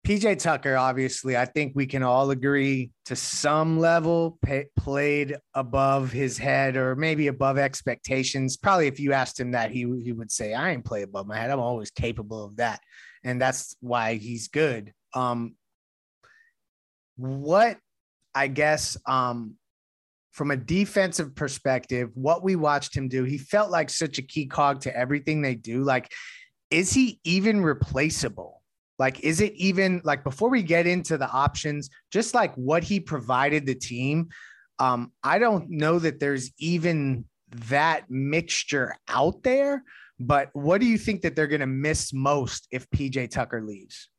PJ 0.05 0.39
Tucker. 0.39 0.75
Obviously, 0.75 1.35
I 1.35 1.45
think 1.45 1.73
we 1.75 1.85
can 1.85 2.03
all 2.03 2.31
agree 2.31 2.91
to 3.05 3.15
some 3.15 3.79
level 3.79 4.37
pay, 4.41 4.65
played 4.75 5.35
above 5.53 6.11
his 6.11 6.37
head 6.37 6.77
or 6.77 6.95
maybe 6.95 7.27
above 7.27 7.57
expectations. 7.57 8.57
Probably, 8.57 8.87
if 8.87 8.99
you 8.99 9.13
asked 9.13 9.39
him 9.39 9.51
that, 9.51 9.71
he 9.71 9.79
he 10.03 10.13
would 10.13 10.31
say, 10.31 10.53
"I 10.53 10.71
ain't 10.71 10.85
play 10.85 11.01
above 11.01 11.27
my 11.27 11.37
head. 11.37 11.51
I'm 11.51 11.59
always 11.59 11.91
capable 11.91 12.45
of 12.45 12.57
that," 12.57 12.79
and 13.23 13.41
that's 13.41 13.75
why 13.81 14.15
he's 14.15 14.47
good. 14.47 14.93
Um, 15.13 15.55
what 17.17 17.77
I 18.33 18.47
guess 18.47 18.97
um, 19.05 19.55
from 20.37 20.51
a 20.51 20.55
defensive 20.55 21.33
perspective, 21.33 22.11
what 22.13 22.43
we 22.43 22.55
watched 22.55 22.95
him 22.95 23.07
do, 23.07 23.23
he 23.23 23.39
felt 23.39 23.71
like 23.71 23.89
such 23.89 24.19
a 24.19 24.21
key 24.21 24.45
cog 24.45 24.79
to 24.81 24.95
everything 24.95 25.41
they 25.41 25.55
do. 25.55 25.83
Like, 25.83 26.11
is 26.69 26.93
he 26.93 27.19
even 27.23 27.61
replaceable? 27.61 28.61
Like, 28.99 29.21
is 29.21 29.41
it 29.41 29.53
even 29.55 29.99
like 30.03 30.23
before 30.23 30.49
we 30.49 30.61
get 30.61 30.85
into 30.85 31.17
the 31.17 31.27
options, 31.27 31.89
just 32.11 32.35
like 32.35 32.53
what 32.53 32.83
he 32.83 32.99
provided 32.99 33.65
the 33.65 33.73
team? 33.73 34.29
Um, 34.77 35.11
I 35.23 35.39
don't 35.39 35.71
know 35.71 35.97
that 35.97 36.19
there's 36.19 36.51
even 36.59 37.25
that 37.69 38.03
mixture 38.07 38.95
out 39.07 39.41
there. 39.41 39.83
But 40.19 40.49
what 40.53 40.81
do 40.81 40.87
you 40.87 40.99
think 40.99 41.21
that 41.23 41.35
they're 41.35 41.47
going 41.47 41.61
to 41.61 41.67
miss 41.67 42.13
most 42.13 42.67
if 42.69 42.87
PJ 42.91 43.31
Tucker 43.31 43.63
leaves? 43.63 44.09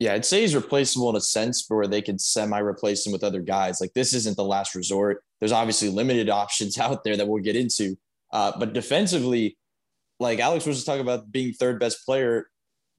Yeah, 0.00 0.14
I'd 0.14 0.24
say 0.24 0.40
he's 0.40 0.56
replaceable 0.56 1.10
in 1.10 1.16
a 1.16 1.20
sense 1.20 1.64
where 1.68 1.86
they 1.86 2.02
could 2.02 2.20
semi 2.20 2.58
replace 2.58 3.06
him 3.06 3.12
with 3.12 3.22
other 3.22 3.40
guys. 3.40 3.80
Like 3.80 3.94
this 3.94 4.12
isn't 4.12 4.36
the 4.36 4.44
last 4.44 4.74
resort. 4.74 5.22
There's 5.40 5.52
obviously 5.52 5.88
limited 5.88 6.28
options 6.42 6.78
out 6.78 7.04
there 7.04 7.16
that 7.16 7.26
we'll 7.28 7.42
get 7.42 7.56
into. 7.56 7.96
Uh, 8.32 8.52
but 8.58 8.72
defensively, 8.72 9.56
like 10.18 10.40
Alex 10.40 10.66
was 10.66 10.84
talking 10.84 11.00
about 11.00 11.30
being 11.30 11.52
third 11.52 11.78
best 11.78 12.04
player, 12.04 12.48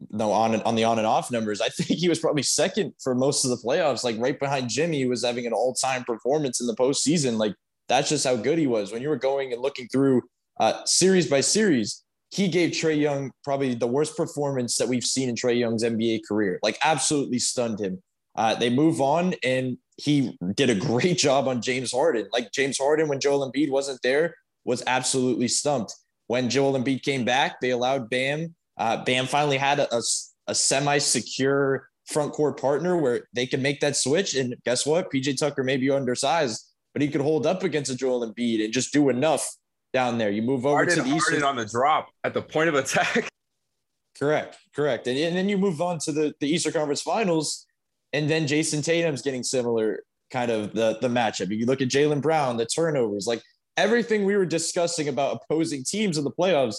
no, 0.10 0.32
on 0.32 0.62
on 0.62 0.76
the 0.76 0.84
on 0.84 0.98
and 0.98 1.08
off 1.08 1.32
numbers, 1.32 1.62
I 1.62 1.70
think 1.78 2.00
he 2.00 2.10
was 2.10 2.20
probably 2.20 2.44
second 2.44 2.94
for 3.02 3.16
most 3.16 3.44
of 3.44 3.52
the 3.52 3.58
playoffs. 3.58 4.04
Like 4.04 4.18
right 4.18 4.40
behind 4.40 4.70
Jimmy, 4.70 5.00
he 5.00 5.06
was 5.06 5.24
having 5.24 5.46
an 5.46 5.54
all 5.54 5.74
time 5.74 6.04
performance 6.04 6.62
in 6.62 6.68
the 6.68 6.76
postseason. 6.76 7.38
Like 7.38 7.56
that's 7.88 8.10
just 8.10 8.26
how 8.26 8.36
good 8.36 8.58
he 8.58 8.68
was. 8.68 8.92
When 8.92 9.02
you 9.02 9.10
were 9.10 9.18
going 9.18 9.54
and 9.54 9.62
looking 9.62 9.88
through 9.88 10.22
uh, 10.60 10.84
series 10.86 11.30
by 11.30 11.42
series, 11.42 12.04
he 12.32 12.48
gave 12.48 12.72
Trae 12.72 13.00
Young 13.00 13.32
probably 13.44 13.76
the 13.76 13.88
worst 13.88 14.18
performance 14.18 14.78
that 14.78 14.88
we've 14.88 15.04
seen 15.04 15.30
in 15.30 15.36
Trae 15.36 15.58
Young's 15.58 15.84
NBA 15.84 16.22
career. 16.28 16.60
Like 16.64 16.78
absolutely 16.84 17.40
stunned 17.40 17.80
him. 17.80 18.02
Uh, 18.36 18.56
they 18.56 18.70
move 18.70 19.00
on, 19.00 19.34
and 19.44 19.78
he 19.98 20.38
did 20.56 20.70
a 20.70 20.76
great 20.76 21.18
job 21.28 21.48
on 21.48 21.62
James 21.62 21.92
Harden. 21.92 22.28
Like 22.34 22.52
James 22.52 22.78
Harden, 22.78 23.08
when 23.08 23.20
Joel 23.20 23.50
Embiid 23.50 23.70
wasn't 23.70 24.02
there, 24.04 24.36
was 24.66 24.84
absolutely 24.88 25.48
stumped. 25.48 25.94
When 26.28 26.50
Joel 26.50 26.74
Embiid 26.74 27.04
came 27.04 27.24
back, 27.24 27.62
they 27.62 27.70
allowed 27.70 28.10
Bam. 28.10 28.56
Uh, 28.78 29.04
Bam 29.04 29.28
finally 29.28 29.58
had 29.58 29.80
a, 29.80 29.96
a, 29.96 30.02
a 30.48 30.56
semi-secure 30.56 31.88
front 32.08 32.34
court 32.34 32.60
partner 32.60 32.98
where 32.98 33.28
they 33.34 33.46
can 33.46 33.62
make 33.62 33.80
that 33.80 33.96
switch. 33.96 34.36
And 34.36 34.56
guess 34.66 34.86
what? 34.86 35.12
PJ 35.12 35.38
Tucker 35.38 35.64
may 35.64 35.78
be 35.78 35.90
undersized, 35.90 36.66
but 36.94 37.02
he 37.02 37.08
could 37.08 37.22
hold 37.22 37.46
up 37.46 37.64
against 37.64 37.92
a 37.92 37.96
Joel 37.96 38.28
Embiid 38.28 38.64
and 38.64 38.74
just 38.74 38.92
do 38.92 39.10
enough 39.10 39.48
down 39.96 40.18
there. 40.18 40.30
You 40.30 40.42
move 40.42 40.66
over 40.66 40.76
Harden, 40.76 40.98
to 40.98 41.04
the 41.04 41.16
Eastern 41.16 41.42
on 41.42 41.56
the 41.56 41.66
drop 41.66 42.10
at 42.26 42.34
the 42.34 42.42
point 42.42 42.68
of 42.68 42.76
attack. 42.76 43.30
Correct, 44.20 44.58
correct. 44.74 45.08
And, 45.08 45.18
and 45.18 45.36
then 45.36 45.50
you 45.50 45.58
move 45.58 45.82
on 45.82 46.00
to 46.00 46.14
the, 46.14 46.34
the 46.40 46.48
Eastern 46.48 46.72
Conference 46.72 47.02
Finals, 47.02 47.66
and 48.14 48.30
then 48.30 48.48
Jayson 48.48 48.82
Tatum's 48.82 49.22
getting 49.22 49.44
similar 49.44 50.04
kind 50.32 50.50
of 50.50 50.74
the, 50.74 50.98
the 51.02 51.10
matchup. 51.10 51.50
You 51.50 51.66
look 51.66 51.82
at 51.82 51.90
Jaylen 51.90 52.22
Brown, 52.22 52.56
the 52.56 52.66
turnovers, 52.66 53.28
like 53.28 53.42
everything 53.76 54.24
we 54.24 54.38
were 54.38 54.46
discussing 54.46 55.10
about 55.10 55.42
opposing 55.44 55.84
teams 55.84 56.18
in 56.18 56.24
the 56.24 56.32
playoffs 56.32 56.78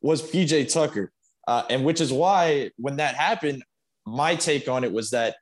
was 0.00 0.22
PJ 0.22 0.72
Tucker. 0.72 1.12
Uh, 1.46 1.64
and 1.68 1.84
which 1.84 2.00
is 2.00 2.10
why 2.10 2.70
when 2.78 2.96
that 2.96 3.16
happened, 3.16 3.62
my 4.06 4.34
take 4.34 4.66
on 4.66 4.82
it 4.82 4.90
was 4.90 5.10
that 5.10 5.36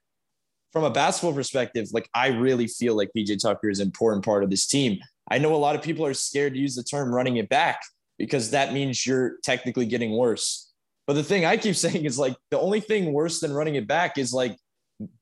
from 0.72 0.82
a 0.82 0.90
basketball 0.90 1.32
perspective, 1.32 1.86
like 1.92 2.10
I 2.12 2.28
really 2.30 2.66
feel 2.66 2.96
like 2.96 3.10
PJ 3.16 3.40
Tucker 3.40 3.70
is 3.70 3.78
an 3.78 3.86
important 3.86 4.24
part 4.24 4.42
of 4.42 4.50
this 4.50 4.66
team. 4.66 4.98
I 5.30 5.38
know 5.38 5.54
a 5.54 5.56
lot 5.56 5.74
of 5.74 5.82
people 5.82 6.06
are 6.06 6.14
scared 6.14 6.54
to 6.54 6.60
use 6.60 6.74
the 6.76 6.82
term 6.82 7.14
running 7.14 7.36
it 7.36 7.48
back 7.48 7.80
because 8.18 8.50
that 8.50 8.72
means 8.72 9.06
you're 9.06 9.36
technically 9.42 9.86
getting 9.86 10.16
worse. 10.16 10.72
But 11.06 11.14
the 11.14 11.24
thing 11.24 11.44
I 11.44 11.56
keep 11.56 11.76
saying 11.84 12.04
is 12.04 12.18
like 12.18 12.36
the 12.50 12.60
only 12.60 12.80
thing 12.80 13.12
worse 13.12 13.40
than 13.40 13.52
running 13.52 13.74
it 13.74 13.86
back 13.86 14.18
is 14.18 14.32
like 14.32 14.56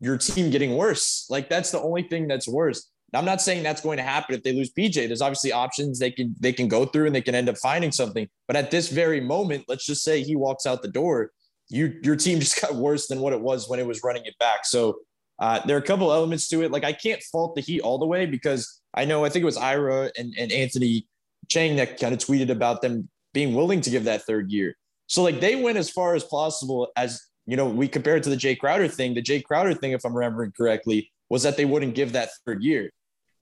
your 0.01 0.19
team 0.19 0.51
getting 0.51 0.77
worse. 0.77 1.27
Like 1.31 1.49
that's 1.49 1.71
the 1.71 1.81
only 1.81 2.03
thing 2.03 2.29
that's 2.29 2.49
worse. 2.49 2.91
I'm 3.13 3.25
not 3.25 3.41
saying 3.41 3.63
that's 3.63 3.81
going 3.81 3.99
to 3.99 4.03
happen 4.03 4.35
if 4.35 4.43
they 4.43 4.53
lose 4.53 4.73
PJ. 4.73 4.95
There's 4.95 5.23
obviously 5.23 5.53
options 5.53 5.99
they 5.99 6.11
can 6.11 6.35
they 6.41 6.53
can 6.53 6.67
go 6.69 6.85
through 6.85 7.07
and 7.07 7.15
they 7.15 7.21
can 7.21 7.35
end 7.35 7.49
up 7.49 7.57
finding 7.59 7.93
something. 7.93 8.29
But 8.49 8.57
at 8.57 8.71
this 8.71 8.89
very 8.89 9.21
moment, 9.21 9.65
let's 9.69 9.87
just 9.87 10.03
say 10.03 10.23
he 10.23 10.35
walks 10.35 10.67
out 10.67 10.83
the 10.83 10.91
door, 10.91 11.31
you 11.69 11.99
your 12.03 12.17
team 12.17 12.41
just 12.41 12.61
got 12.61 12.75
worse 12.75 13.07
than 13.07 13.21
what 13.21 13.33
it 13.33 13.41
was 13.41 13.69
when 13.69 13.79
it 13.79 13.87
was 13.87 14.03
running 14.03 14.25
it 14.25 14.37
back. 14.39 14.65
So 14.65 14.99
uh, 15.39 15.61
there 15.67 15.77
are 15.77 15.81
a 15.81 15.85
couple 15.85 16.13
elements 16.13 16.49
to 16.49 16.63
it. 16.63 16.73
Like 16.73 16.85
I 16.85 16.93
can't 16.93 17.23
fault 17.23 17.55
the 17.55 17.61
Heat 17.61 17.81
all 17.81 17.99
the 17.99 18.07
way 18.07 18.27
because 18.27 18.81
I 18.95 19.05
know 19.05 19.25
I 19.25 19.29
think 19.29 19.43
it 19.43 19.47
was 19.47 19.57
Ira 19.57 20.11
and, 20.17 20.35
and 20.39 20.53
Anthony 20.53 21.07
Chiang 21.49 21.77
that 21.77 21.99
kind 21.99 22.15
of 22.15 22.21
tweeted 22.21 22.51
about 22.51 22.81
them 22.81 23.09
being 23.33 23.55
willing 23.55 23.81
to 23.83 23.91
give 23.91 24.05
that 24.05 24.23
third 24.23 24.51
year. 24.51 24.77
So 25.07 25.23
like 25.23 25.41
they 25.41 25.57
went 25.57 25.79
as 25.79 25.91
far 25.91 26.15
as 26.15 26.25
possible 26.25 26.89
as 26.97 27.21
you 27.47 27.57
know 27.57 27.67
we 27.67 27.89
compared 27.89 28.23
to 28.23 28.31
the 28.31 28.37
Jay 28.37 28.55
Crowder 28.55 28.89
thing. 28.89 29.15
The 29.15 29.23
Jay 29.23 29.41
Crowder 29.41 29.75
thing, 29.75 29.93
if 29.93 30.05
I'm 30.05 30.15
remembering 30.15 30.53
correctly, 30.57 31.11
was 31.29 31.43
that 31.43 31.57
they 31.57 31.65
wouldn't 31.65 31.95
give 31.95 32.13
that 32.13 32.31
third 32.47 32.63
year. 32.63 32.91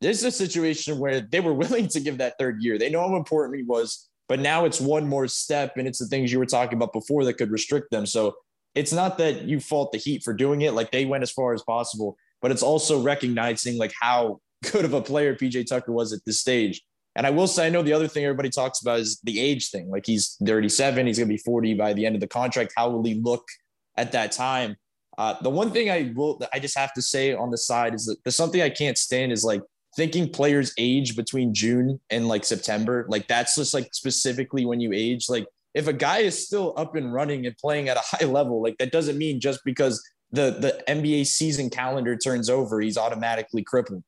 This 0.00 0.18
is 0.18 0.24
a 0.24 0.32
situation 0.32 0.98
where 0.98 1.20
they 1.20 1.40
were 1.40 1.54
willing 1.62 1.88
to 1.88 2.00
give 2.00 2.18
that 2.18 2.34
third 2.38 2.62
year. 2.62 2.78
They 2.78 2.90
know 2.90 3.06
how 3.06 3.16
important 3.16 3.58
he 3.58 3.64
was, 3.64 4.08
but 4.28 4.40
now 4.40 4.64
it's 4.64 4.80
one 4.80 5.06
more 5.06 5.28
step, 5.28 5.76
and 5.76 5.86
it's 5.86 5.98
the 5.98 6.06
things 6.06 6.32
you 6.32 6.38
were 6.38 6.46
talking 6.46 6.76
about 6.76 6.92
before 6.92 7.24
that 7.24 7.34
could 7.34 7.50
restrict 7.50 7.90
them. 7.90 8.06
So 8.06 8.34
it's 8.74 8.92
not 8.92 9.18
that 9.18 9.42
you 9.42 9.60
fault 9.60 9.92
the 9.92 9.98
Heat 9.98 10.22
for 10.24 10.32
doing 10.32 10.62
it, 10.62 10.72
like 10.72 10.90
they 10.90 11.04
went 11.04 11.22
as 11.22 11.30
far 11.30 11.52
as 11.54 11.62
possible, 11.62 12.16
but 12.40 12.50
it's 12.50 12.62
also 12.62 13.00
recognizing 13.00 13.78
like 13.78 13.92
how 14.00 14.40
good 14.72 14.84
of 14.84 14.94
a 14.94 15.02
player 15.02 15.34
PJ 15.34 15.66
Tucker 15.66 15.92
was 15.92 16.12
at 16.12 16.20
this 16.24 16.40
stage. 16.40 16.82
And 17.14 17.26
I 17.26 17.30
will 17.30 17.46
say, 17.46 17.66
I 17.66 17.70
know 17.70 17.82
the 17.82 17.92
other 17.92 18.08
thing 18.08 18.24
everybody 18.24 18.48
talks 18.48 18.80
about 18.80 19.00
is 19.00 19.20
the 19.22 19.38
age 19.38 19.70
thing. 19.70 19.90
Like 19.90 20.06
he's 20.06 20.36
37, 20.44 21.06
he's 21.06 21.18
going 21.18 21.28
to 21.28 21.34
be 21.34 21.38
40 21.38 21.74
by 21.74 21.92
the 21.92 22.06
end 22.06 22.14
of 22.14 22.20
the 22.20 22.26
contract. 22.26 22.72
How 22.74 22.88
will 22.88 23.04
he 23.04 23.14
look 23.14 23.46
at 23.96 24.12
that 24.12 24.32
time? 24.32 24.76
Uh, 25.18 25.34
the 25.42 25.50
one 25.50 25.70
thing 25.70 25.90
I 25.90 26.12
will, 26.14 26.40
I 26.54 26.58
just 26.58 26.76
have 26.76 26.94
to 26.94 27.02
say 27.02 27.34
on 27.34 27.50
the 27.50 27.58
side 27.58 27.94
is 27.94 28.06
that 28.06 28.16
there's 28.24 28.34
something 28.34 28.62
I 28.62 28.70
can't 28.70 28.96
stand 28.96 29.30
is 29.30 29.44
like 29.44 29.60
thinking 29.94 30.30
players 30.30 30.72
age 30.78 31.14
between 31.14 31.52
June 31.52 32.00
and 32.08 32.28
like 32.28 32.44
September. 32.44 33.04
Like 33.08 33.28
that's 33.28 33.56
just 33.56 33.74
like 33.74 33.92
specifically 33.92 34.64
when 34.64 34.80
you 34.80 34.92
age. 34.94 35.26
Like 35.28 35.46
if 35.74 35.86
a 35.88 35.92
guy 35.92 36.18
is 36.18 36.46
still 36.46 36.72
up 36.78 36.96
and 36.96 37.12
running 37.12 37.44
and 37.46 37.56
playing 37.58 37.90
at 37.90 37.98
a 37.98 38.02
high 38.02 38.24
level, 38.24 38.62
like 38.62 38.78
that 38.78 38.90
doesn't 38.90 39.18
mean 39.18 39.38
just 39.38 39.60
because 39.66 40.02
the 40.30 40.50
the 40.50 40.82
NBA 40.88 41.26
season 41.26 41.68
calendar 41.68 42.16
turns 42.16 42.48
over, 42.48 42.80
he's 42.80 42.96
automatically 42.96 43.62
crippled. 43.62 44.02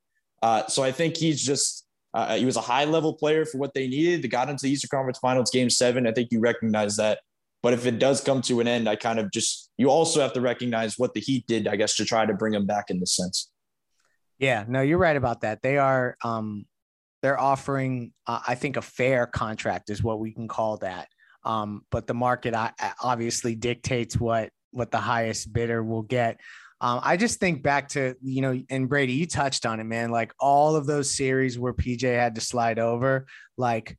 Uh, 0.44 0.66
so 0.66 0.82
I 0.82 0.92
think 0.92 1.16
he's 1.16 1.42
just 1.42 1.86
uh, 2.12 2.36
he 2.36 2.44
was 2.44 2.56
a 2.56 2.60
high 2.60 2.84
level 2.84 3.14
player 3.14 3.46
for 3.46 3.56
what 3.56 3.72
they 3.72 3.88
needed. 3.88 4.20
They 4.20 4.28
got 4.28 4.50
into 4.50 4.64
the 4.64 4.70
Eastern 4.70 4.90
Conference 4.90 5.18
Finals 5.18 5.50
game 5.50 5.70
seven. 5.70 6.06
I 6.06 6.12
think 6.12 6.30
you 6.30 6.38
recognize 6.38 6.96
that. 6.96 7.20
But 7.62 7.72
if 7.72 7.86
it 7.86 7.98
does 7.98 8.20
come 8.20 8.42
to 8.42 8.60
an 8.60 8.68
end, 8.68 8.86
I 8.86 8.94
kind 8.94 9.18
of 9.18 9.32
just 9.32 9.70
you 9.78 9.88
also 9.88 10.20
have 10.20 10.34
to 10.34 10.42
recognize 10.42 10.98
what 10.98 11.14
the 11.14 11.20
Heat 11.20 11.46
did, 11.46 11.66
I 11.66 11.76
guess, 11.76 11.96
to 11.96 12.04
try 12.04 12.26
to 12.26 12.34
bring 12.34 12.52
him 12.52 12.66
back 12.66 12.90
in 12.90 13.00
this 13.00 13.16
sense. 13.16 13.50
Yeah, 14.38 14.66
no, 14.68 14.82
you're 14.82 14.98
right 14.98 15.16
about 15.16 15.40
that. 15.40 15.62
They 15.62 15.78
are 15.78 16.18
um 16.22 16.66
they're 17.22 17.40
offering 17.40 18.12
uh, 18.26 18.40
I 18.46 18.54
think 18.54 18.76
a 18.76 18.82
fair 18.82 19.26
contract 19.26 19.88
is 19.88 20.02
what 20.02 20.20
we 20.20 20.32
can 20.32 20.46
call 20.46 20.76
that. 20.78 21.08
Um, 21.42 21.86
but 21.90 22.06
the 22.06 22.12
market 22.12 22.54
obviously 23.02 23.54
dictates 23.54 24.20
what 24.20 24.50
what 24.72 24.90
the 24.90 25.00
highest 25.00 25.54
bidder 25.54 25.82
will 25.82 26.02
get. 26.02 26.38
Um, 26.84 27.00
I 27.02 27.16
just 27.16 27.40
think 27.40 27.62
back 27.62 27.88
to, 27.90 28.14
you 28.20 28.42
know, 28.42 28.62
and 28.68 28.90
Brady, 28.90 29.14
you 29.14 29.26
touched 29.26 29.64
on 29.64 29.80
it, 29.80 29.84
man. 29.84 30.10
Like 30.10 30.34
all 30.38 30.76
of 30.76 30.84
those 30.84 31.10
series 31.10 31.58
where 31.58 31.72
PJ 31.72 32.02
had 32.02 32.34
to 32.34 32.42
slide 32.42 32.78
over, 32.78 33.24
like, 33.56 33.96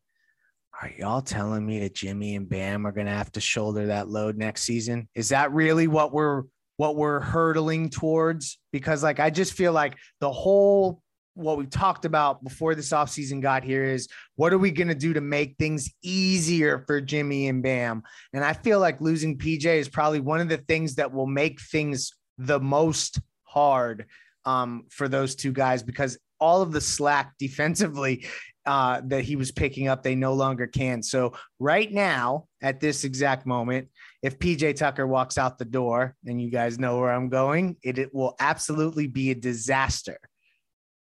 are 0.79 0.91
y'all 0.95 1.23
telling 1.23 1.65
me 1.65 1.79
that 1.79 1.95
Jimmy 1.95 2.35
and 2.35 2.47
Bam 2.47 2.85
are 2.85 2.91
going 2.91 3.07
to 3.07 3.11
have 3.11 3.31
to 3.31 3.41
shoulder 3.41 3.87
that 3.87 4.07
load 4.07 4.37
next 4.37 4.65
season? 4.65 5.09
Is 5.15 5.29
that 5.29 5.51
really 5.51 5.87
what 5.87 6.13
we're 6.13 6.43
what 6.77 6.95
we're 6.95 7.21
hurtling 7.21 7.89
towards? 7.89 8.59
Because 8.71 9.01
like 9.01 9.19
I 9.19 9.31
just 9.31 9.53
feel 9.53 9.73
like 9.73 9.97
the 10.19 10.31
whole 10.31 11.01
what 11.33 11.57
we 11.57 11.65
talked 11.65 12.05
about 12.05 12.43
before 12.43 12.75
this 12.75 12.91
offseason 12.91 13.41
got 13.41 13.63
here 13.63 13.83
is 13.83 14.07
what 14.35 14.53
are 14.53 14.59
we 14.59 14.69
going 14.69 14.89
to 14.89 14.93
do 14.93 15.11
to 15.11 15.21
make 15.21 15.55
things 15.57 15.91
easier 16.03 16.83
for 16.85 17.01
Jimmy 17.01 17.47
and 17.47 17.63
Bam? 17.63 18.03
And 18.31 18.43
I 18.43 18.53
feel 18.53 18.79
like 18.79 19.01
losing 19.01 19.39
PJ 19.39 19.65
is 19.65 19.89
probably 19.89 20.19
one 20.19 20.39
of 20.39 20.49
the 20.49 20.57
things 20.57 20.95
that 20.95 21.11
will 21.11 21.25
make 21.25 21.59
things 21.59 22.11
the 22.37 22.59
most 22.59 23.19
hard 23.43 24.05
um, 24.45 24.85
for 24.89 25.07
those 25.07 25.35
two 25.35 25.51
guys 25.51 25.83
because 25.83 26.17
all 26.39 26.61
of 26.61 26.71
the 26.71 26.81
slack 26.81 27.33
defensively 27.39 28.25
uh, 28.65 29.01
that 29.05 29.23
he 29.23 29.35
was 29.35 29.51
picking 29.51 29.87
up, 29.87 30.01
they 30.01 30.15
no 30.15 30.33
longer 30.33 30.65
can. 30.65 31.03
So, 31.03 31.33
right 31.59 31.91
now, 31.91 32.47
at 32.63 32.79
this 32.79 33.03
exact 33.03 33.45
moment, 33.45 33.89
if 34.23 34.39
PJ 34.39 34.75
Tucker 34.75 35.05
walks 35.05 35.37
out 35.37 35.59
the 35.59 35.65
door, 35.65 36.15
and 36.25 36.41
you 36.41 36.49
guys 36.49 36.79
know 36.79 36.99
where 36.99 37.11
I'm 37.11 37.29
going, 37.29 37.77
it, 37.83 37.99
it 37.99 38.13
will 38.13 38.35
absolutely 38.39 39.05
be 39.05 39.29
a 39.29 39.35
disaster. 39.35 40.17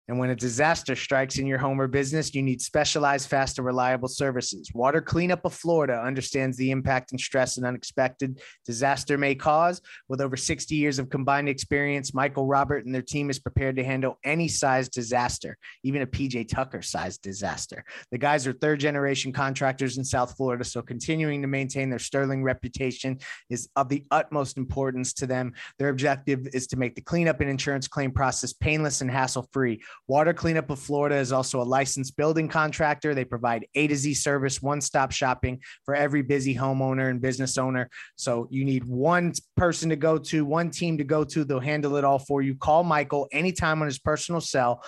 And 0.10 0.18
when 0.18 0.32
a 0.32 0.36
disaster 0.36 0.96
strikes 0.96 1.38
in 1.38 1.46
your 1.46 1.60
home 1.60 1.80
or 1.80 1.88
business, 1.88 2.34
you 2.34 2.42
need 2.42 2.62
specialized, 2.62 3.30
fast, 3.30 3.60
and 3.60 3.66
reliable 3.66 4.08
services. 4.08 4.72
Water 4.74 5.02
Cleanup 5.02 5.46
of 5.46 5.54
Florida 5.54 6.02
understands 6.02 6.58
the 6.58 6.72
impact 6.72 7.12
and 7.12 7.22
stress 7.22 7.58
an 7.58 7.64
unexpected 7.64 8.42
disaster 8.66 9.20
may 9.20 9.36
cause. 9.36 9.84
With 10.08 10.20
over 10.20 10.36
60 10.36 10.74
years 10.74 10.98
of 10.98 11.12
combined 11.12 11.48
experience, 11.48 12.16
Michael 12.16 12.48
Robert 12.48 12.88
and 12.88 12.96
their 12.96 13.04
team 13.04 13.30
is 13.30 13.38
prepared 13.38 13.76
to 13.76 13.84
handle 13.84 14.18
any 14.24 14.48
size 14.48 14.90
disaster, 14.90 15.60
even 15.84 16.02
a 16.02 16.08
PJ 16.08 16.50
Tucker 16.50 16.82
sized 16.82 17.22
disaster. 17.22 17.86
The 18.12 18.18
guys 18.18 18.48
are 18.48 18.54
third 18.54 18.80
generation 18.80 19.32
contractors 19.32 20.00
in 20.00 20.04
South 20.04 20.36
Florida, 20.36 20.64
so 20.64 20.82
continuing 20.82 21.44
to 21.44 21.48
maintain 21.48 21.92
their 21.92 22.00
sterling 22.00 22.42
reputation 22.42 23.20
is 23.52 23.70
of 23.76 23.90
the 23.90 24.04
utmost 24.10 24.58
importance 24.58 25.14
to 25.14 25.28
them. 25.28 25.54
Their 25.78 25.90
objective 25.90 26.48
is 26.52 26.66
to 26.68 26.78
make 26.78 26.96
the 26.96 27.02
cleanup 27.02 27.42
and 27.42 27.50
insurance 27.50 27.88
claim 27.88 28.10
process 28.10 28.54
painless 28.54 29.02
and 29.02 29.12
hassle 29.12 29.48
free. 29.52 29.84
Water 30.08 30.34
Cleanup 30.34 30.70
of 30.70 30.80
Florida 30.80 31.16
is 31.16 31.32
also 31.32 31.62
a 31.62 31.64
licensed 31.64 32.18
building 32.18 32.48
contractor. 32.48 33.14
They 33.14 33.26
provide 33.26 33.68
A 33.76 33.88
to 33.88 33.96
Z 33.96 34.14
service, 34.16 34.62
one 34.62 34.82
stop 34.82 35.12
shopping 35.12 35.62
for 35.86 35.96
every 35.96 36.22
busy 36.22 36.56
homeowner 36.56 37.10
and 37.10 37.22
business 37.22 37.58
owner. 37.58 37.90
So 38.16 38.48
you 38.50 38.66
need 38.66 38.86
one 38.86 39.34
person 39.56 39.90
to 39.90 39.96
go 39.96 40.18
to, 40.18 40.46
one 40.46 40.72
team 40.72 40.98
to 40.98 41.04
go 41.04 41.24
to. 41.24 41.44
They'll 41.44 41.60
handle 41.60 41.96
it 41.96 42.04
all 42.04 42.20
for 42.20 42.42
you. 42.42 42.56
Call 42.56 42.84
Michael 42.84 43.28
anytime 43.32 43.82
on 43.82 43.88
his 43.88 44.00
personal 44.00 44.42
cell. 44.42 44.84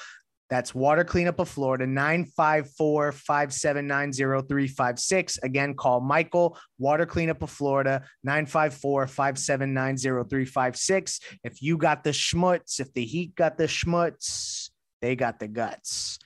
That's 0.51 0.75
Water 0.75 1.05
Cleanup 1.05 1.39
of 1.39 1.47
Florida, 1.47 1.87
954 1.87 3.13
579 3.13 4.11
0356. 4.11 5.37
Again, 5.43 5.73
call 5.75 6.01
Michael, 6.01 6.57
Water 6.77 7.05
Cleanup 7.05 7.41
of 7.41 7.49
Florida, 7.49 8.03
954 8.25 9.07
579 9.07 9.97
0356. 9.97 11.21
If 11.45 11.61
you 11.61 11.77
got 11.77 12.03
the 12.03 12.09
schmutz, 12.09 12.81
if 12.81 12.93
the 12.93 13.05
heat 13.05 13.33
got 13.33 13.57
the 13.57 13.63
schmutz, 13.63 14.60
they 15.01 15.15
got 15.15 15.39
the 15.39 15.47
guts. 15.47 16.19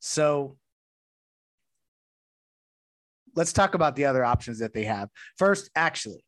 So 0.00 0.56
let's 3.34 3.52
talk 3.52 3.74
about 3.74 3.96
the 3.96 4.06
other 4.06 4.24
options 4.24 4.58
that 4.60 4.74
they 4.74 4.84
have. 4.84 5.08
First, 5.36 5.70
actually, 5.76 6.24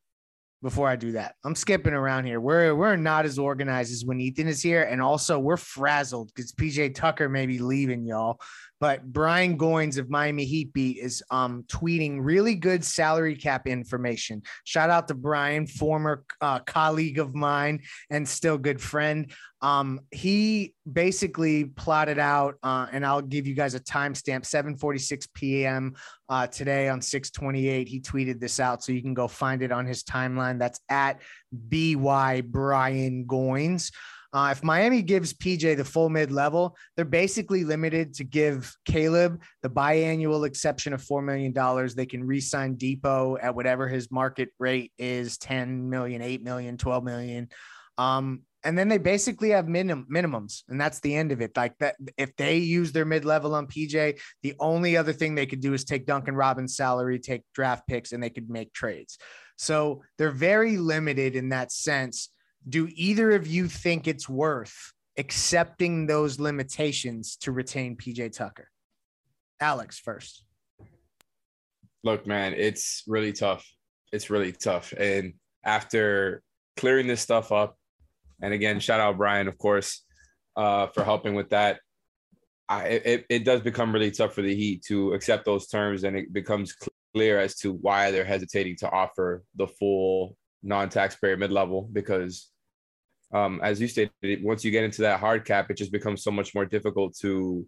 before 0.62 0.88
I 0.88 0.96
do 0.96 1.12
that. 1.12 1.37
I'm 1.44 1.54
skipping 1.54 1.94
around 1.94 2.26
here. 2.26 2.40
We're 2.40 2.75
we're 2.75 2.96
not 2.96 3.25
as 3.25 3.38
organized 3.38 3.92
as 3.92 4.04
when 4.04 4.20
Ethan 4.20 4.49
is 4.49 4.62
here, 4.62 4.82
and 4.82 5.00
also 5.00 5.38
we're 5.38 5.56
frazzled 5.56 6.30
because 6.34 6.52
PJ 6.52 6.94
Tucker 6.94 7.28
may 7.28 7.46
be 7.46 7.58
leaving 7.58 8.04
y'all. 8.04 8.40
But 8.80 9.12
Brian 9.12 9.58
Goins 9.58 9.99
of 9.99 10.08
Miami 10.08 10.46
Heat 10.46 10.72
Beat 10.72 10.96
is 10.96 11.22
um, 11.30 11.64
tweeting 11.68 12.18
really 12.20 12.54
good 12.54 12.82
salary 12.82 13.37
cap 13.37 13.66
information. 13.66 14.42
Shout 14.64 14.88
out 14.88 15.06
to 15.08 15.14
Brian, 15.14 15.66
former 15.66 16.25
uh, 16.40 16.60
colleague 16.60 17.18
of 17.18 17.34
mine 17.34 17.82
and 18.08 18.26
still 18.26 18.56
good 18.56 18.80
friend. 18.80 19.30
Um, 19.62 20.00
he 20.10 20.75
basically 20.90 21.66
plotted 21.66 22.18
out, 22.18 22.54
uh, 22.62 22.87
and 22.90 23.04
I'll 23.04 23.20
give 23.20 23.46
you 23.46 23.54
guys 23.54 23.75
a 23.75 23.80
timestamp 23.80 24.44
7:46 24.46 25.28
p.m. 25.34 25.94
Uh, 26.30 26.46
today 26.46 26.88
on 26.88 27.00
6:28. 27.00 27.87
He 27.87 28.00
tweeted 28.00 28.40
this 28.40 28.58
out, 28.58 28.82
so 28.82 28.92
you 28.92 29.02
can 29.02 29.12
go 29.12 29.28
find 29.28 29.62
it 29.62 29.70
on 29.70 29.84
his 29.84 30.02
timeline. 30.02 30.58
That's 30.58 30.80
at 30.88 31.20
by 31.52 32.40
Brian 32.40 33.26
Goins. 33.26 33.92
Uh, 34.32 34.50
if 34.52 34.62
Miami 34.62 35.02
gives 35.02 35.32
PJ 35.32 35.76
the 35.76 35.84
full 35.84 36.08
mid 36.08 36.30
level, 36.30 36.76
they're 36.94 37.04
basically 37.04 37.64
limited 37.64 38.14
to 38.14 38.25
give 38.25 38.75
Caleb 38.84 39.42
the 39.62 39.70
biannual 39.70 40.46
exception 40.46 40.92
of 40.92 41.02
$4 41.02 41.25
million. 41.25 41.52
They 41.96 42.06
can 42.06 42.25
re 42.25 42.40
sign 42.40 42.76
Dipo 42.76 43.38
at 43.42 43.54
whatever 43.54 43.88
his 43.88 44.10
market 44.10 44.50
rate 44.58 44.92
is 44.99 45.37
10 45.38 45.90
million, 45.90 46.22
8 46.22 46.44
million, 46.44 46.76
12 46.76 47.04
million. 47.04 47.49
Um, 47.99 48.42
and 48.62 48.78
then 48.78 48.88
they 48.88 48.99
basically 48.99 49.50
have 49.50 49.68
minim- 49.68 50.06
minimums, 50.12 50.62
and 50.68 50.80
that's 50.80 51.00
the 51.00 51.14
end 51.14 51.32
of 51.32 51.40
it. 51.40 51.56
Like 51.56 51.76
that, 51.78 51.96
if 52.18 52.37
they 52.37 52.58
use 52.58 52.92
their 52.92 53.06
mid 53.06 53.25
level 53.25 53.54
on 53.54 53.66
PJ, 53.66 54.20
the 54.42 54.54
only 54.60 54.96
other 54.96 55.12
thing 55.12 55.34
they 55.34 55.46
could 55.46 55.60
do 55.60 55.72
is 55.72 55.84
take 55.84 56.06
Duncan 56.06 56.34
Robin's 56.37 56.76
salary, 56.76 57.18
take 57.18 57.42
draft 57.54 57.87
picks, 57.88 58.12
and 58.12 58.22
they 58.22 58.30
could 58.30 58.50
make 58.50 58.72
trades. 58.72 59.18
So 59.56 60.02
they're 60.18 60.30
very 60.30 60.76
limited 60.76 61.37
in 61.37 61.50
that 61.50 61.72
sense 61.72 62.30
do 62.69 62.88
either 62.95 63.33
of 63.33 63.47
you 63.47 63.69
think 63.69 64.07
it's 64.07 64.29
worth 64.29 64.93
accepting 65.17 66.07
those 66.07 66.38
limitations 66.38 67.37
to 67.37 67.52
retain 67.52 67.97
PJ 67.97 68.33
Tucker? 68.33 68.69
Alex 69.61 69.99
first. 69.99 70.45
Look, 72.02 72.26
man, 72.26 72.55
it's 72.57 73.02
really 73.07 73.33
tough. 73.33 73.67
It's 74.12 74.31
really 74.31 74.52
tough. 74.52 74.93
And 74.97 75.35
after 75.64 76.43
clearing 76.76 77.07
this 77.07 77.21
stuff 77.21 77.52
up, 77.52 77.76
and 78.43 78.55
again, 78.55 78.81
shout 78.81 79.00
out 79.00 79.19
Brian, 79.19 79.49
of 79.49 79.59
course, 79.59 80.02
uh, 80.57 80.87
for 80.88 81.05
helping 81.05 81.35
with 81.35 81.50
that. 81.50 81.81
I, 82.69 82.87
it, 82.87 83.26
it 83.29 83.45
does 83.45 83.61
become 83.61 83.93
really 83.93 84.11
tough 84.11 84.33
for 84.33 84.43
the 84.43 84.55
Heat 84.55 84.85
to 84.87 85.12
accept 85.12 85.45
those 85.45 85.67
terms, 85.67 86.05
and 86.05 86.17
it 86.17 86.33
becomes 86.33 86.75
clear 87.12 87.38
as 87.38 87.57
to 87.57 87.73
why 87.73 88.11
they're 88.11 88.25
hesitating 88.25 88.76
to 88.76 88.90
offer 88.90 89.43
the 89.57 89.67
full 89.67 90.37
non-taxpayer 90.62 91.37
mid-level 91.37 91.88
because 91.93 92.50
um, 93.33 93.61
as 93.62 93.81
you 93.81 93.88
stated, 93.88 94.43
once 94.43 94.64
you 94.64 94.71
get 94.71 94.85
into 94.85 95.02
that 95.02 95.21
hard 95.21 95.45
cap, 95.45 95.71
it 95.71 95.76
just 95.76 95.93
becomes 95.93 96.23
so 96.23 96.31
much 96.31 96.55
more 96.55 96.64
difficult 96.64 97.17
to 97.19 97.67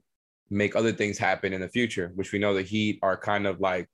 make 0.50 0.76
other 0.76 0.92
things 0.92 1.18
happen 1.18 1.52
in 1.52 1.60
the 1.60 1.68
future, 1.68 2.12
which 2.14 2.32
we 2.32 2.38
know 2.38 2.54
the 2.54 2.62
Heat 2.62 2.98
are 3.02 3.16
kind 3.16 3.46
of 3.46 3.60
like 3.60 3.88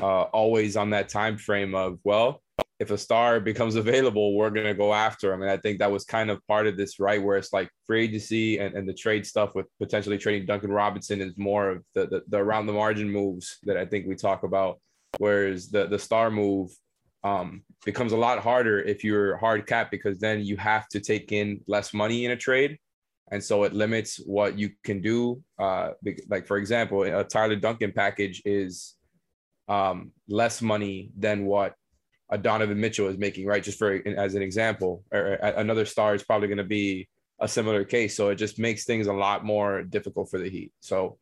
uh, 0.00 0.22
always 0.22 0.76
on 0.76 0.90
that 0.90 1.08
time 1.08 1.36
frame 1.36 1.74
of, 1.74 1.98
well, 2.04 2.40
if 2.78 2.90
a 2.90 2.98
star 2.98 3.40
becomes 3.50 3.74
available, 3.74 4.36
we're 4.36 4.50
going 4.50 4.66
to 4.66 4.74
go 4.74 4.94
after 4.94 5.32
him. 5.32 5.42
And 5.42 5.50
I 5.50 5.56
think 5.56 5.80
that 5.80 5.90
was 5.90 6.04
kind 6.04 6.30
of 6.30 6.44
part 6.46 6.66
of 6.66 6.76
this, 6.76 7.00
right? 7.00 7.22
Where 7.22 7.36
it's 7.36 7.52
like 7.52 7.68
free 7.84 8.04
agency 8.04 8.58
and, 8.58 8.74
and 8.74 8.88
the 8.88 8.94
trade 8.94 9.26
stuff 9.26 9.54
with 9.54 9.66
potentially 9.80 10.18
trading 10.18 10.46
Duncan 10.46 10.70
Robinson 10.70 11.20
is 11.20 11.36
more 11.36 11.70
of 11.70 11.84
the, 11.94 12.06
the, 12.06 12.22
the 12.28 12.38
around 12.38 12.66
the 12.66 12.72
margin 12.72 13.10
moves 13.10 13.58
that 13.64 13.76
I 13.76 13.84
think 13.84 14.06
we 14.06 14.14
talk 14.14 14.44
about. 14.44 14.80
Whereas 15.18 15.70
the, 15.70 15.86
the 15.86 15.98
star 15.98 16.30
move 16.30 16.70
um, 17.24 17.62
becomes 17.84 18.12
a 18.12 18.16
lot 18.16 18.38
harder 18.38 18.80
if 18.80 19.04
you're 19.04 19.36
hard 19.36 19.66
cap 19.66 19.90
because 19.90 20.18
then 20.18 20.40
you 20.40 20.56
have 20.56 20.88
to 20.88 21.00
take 21.00 21.32
in 21.32 21.60
less 21.66 21.92
money 21.92 22.24
in 22.24 22.30
a 22.30 22.36
trade. 22.36 22.78
And 23.30 23.42
so 23.42 23.64
it 23.64 23.74
limits 23.74 24.16
what 24.24 24.58
you 24.58 24.70
can 24.84 25.02
do. 25.02 25.42
Uh, 25.58 25.90
like, 26.28 26.46
for 26.46 26.56
example, 26.56 27.02
a 27.02 27.24
Tyler 27.24 27.56
Duncan 27.56 27.92
package 27.92 28.40
is 28.44 28.94
um, 29.68 30.12
less 30.28 30.62
money 30.62 31.10
than 31.16 31.44
what 31.44 31.74
a 32.30 32.38
Donovan 32.38 32.80
Mitchell 32.80 33.08
is 33.08 33.18
making, 33.18 33.46
right? 33.46 33.62
Just 33.62 33.78
for 33.78 33.92
as 34.06 34.34
an 34.34 34.42
example, 34.42 35.04
or 35.12 35.34
another 35.34 35.84
star 35.84 36.14
is 36.14 36.22
probably 36.22 36.48
going 36.48 36.58
to 36.58 36.64
be 36.64 37.08
a 37.40 37.48
similar 37.48 37.84
case. 37.84 38.16
So 38.16 38.30
it 38.30 38.36
just 38.36 38.58
makes 38.58 38.84
things 38.84 39.06
a 39.06 39.12
lot 39.12 39.44
more 39.44 39.82
difficult 39.82 40.30
for 40.30 40.38
the 40.38 40.48
Heat. 40.48 40.72
So 40.80 41.18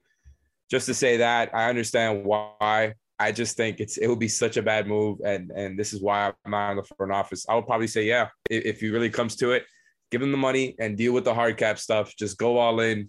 just 0.71 0.87
to 0.87 0.95
say 0.95 1.19
that, 1.19 1.55
I 1.55 1.69
understand 1.69 2.25
why 2.25 2.95
I 3.19 3.33
just 3.33 3.57
think 3.57 3.81
it's 3.81 3.97
it 3.97 4.09
would 4.09 4.19
be 4.19 4.29
such 4.29 4.57
a 4.57 4.63
bad 4.63 4.87
move, 4.87 5.21
and 5.25 5.51
and 5.51 5.79
this 5.79 5.93
is 5.93 6.03
why 6.03 6.33
I'm 6.45 6.55
out 6.55 6.73
in 6.73 6.77
the 6.77 6.83
front 6.83 7.13
office. 7.13 7.47
I 7.49 7.55
would 7.55 7.67
probably 7.67 7.87
say, 7.87 8.05
yeah, 8.05 8.29
if, 8.51 8.65
if 8.65 8.81
he 8.81 8.91
really 8.91 9.11
comes 9.11 9.37
to 9.37 9.53
it, 9.53 9.65
give 10.11 10.21
him 10.21 10.33
the 10.33 10.39
money 10.39 10.75
and 10.79 10.97
deal 10.97 11.13
with 11.13 11.25
the 11.25 11.35
hard 11.35 11.57
cap 11.57 11.79
stuff. 11.79 12.15
Just 12.17 12.39
go 12.39 12.59
all 12.59 12.81
in. 12.81 13.09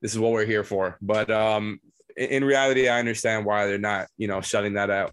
This 0.00 0.12
is 0.12 0.18
what 0.18 0.32
we're 0.32 0.46
here 0.46 0.62
for. 0.62 0.96
But 1.02 1.30
um, 1.30 1.80
in, 2.16 2.28
in 2.28 2.44
reality, 2.44 2.88
I 2.88 3.00
understand 3.00 3.44
why 3.44 3.66
they're 3.66 3.78
not, 3.78 4.06
you 4.16 4.28
know, 4.28 4.40
shutting 4.40 4.74
that 4.74 4.90
out. 4.90 5.12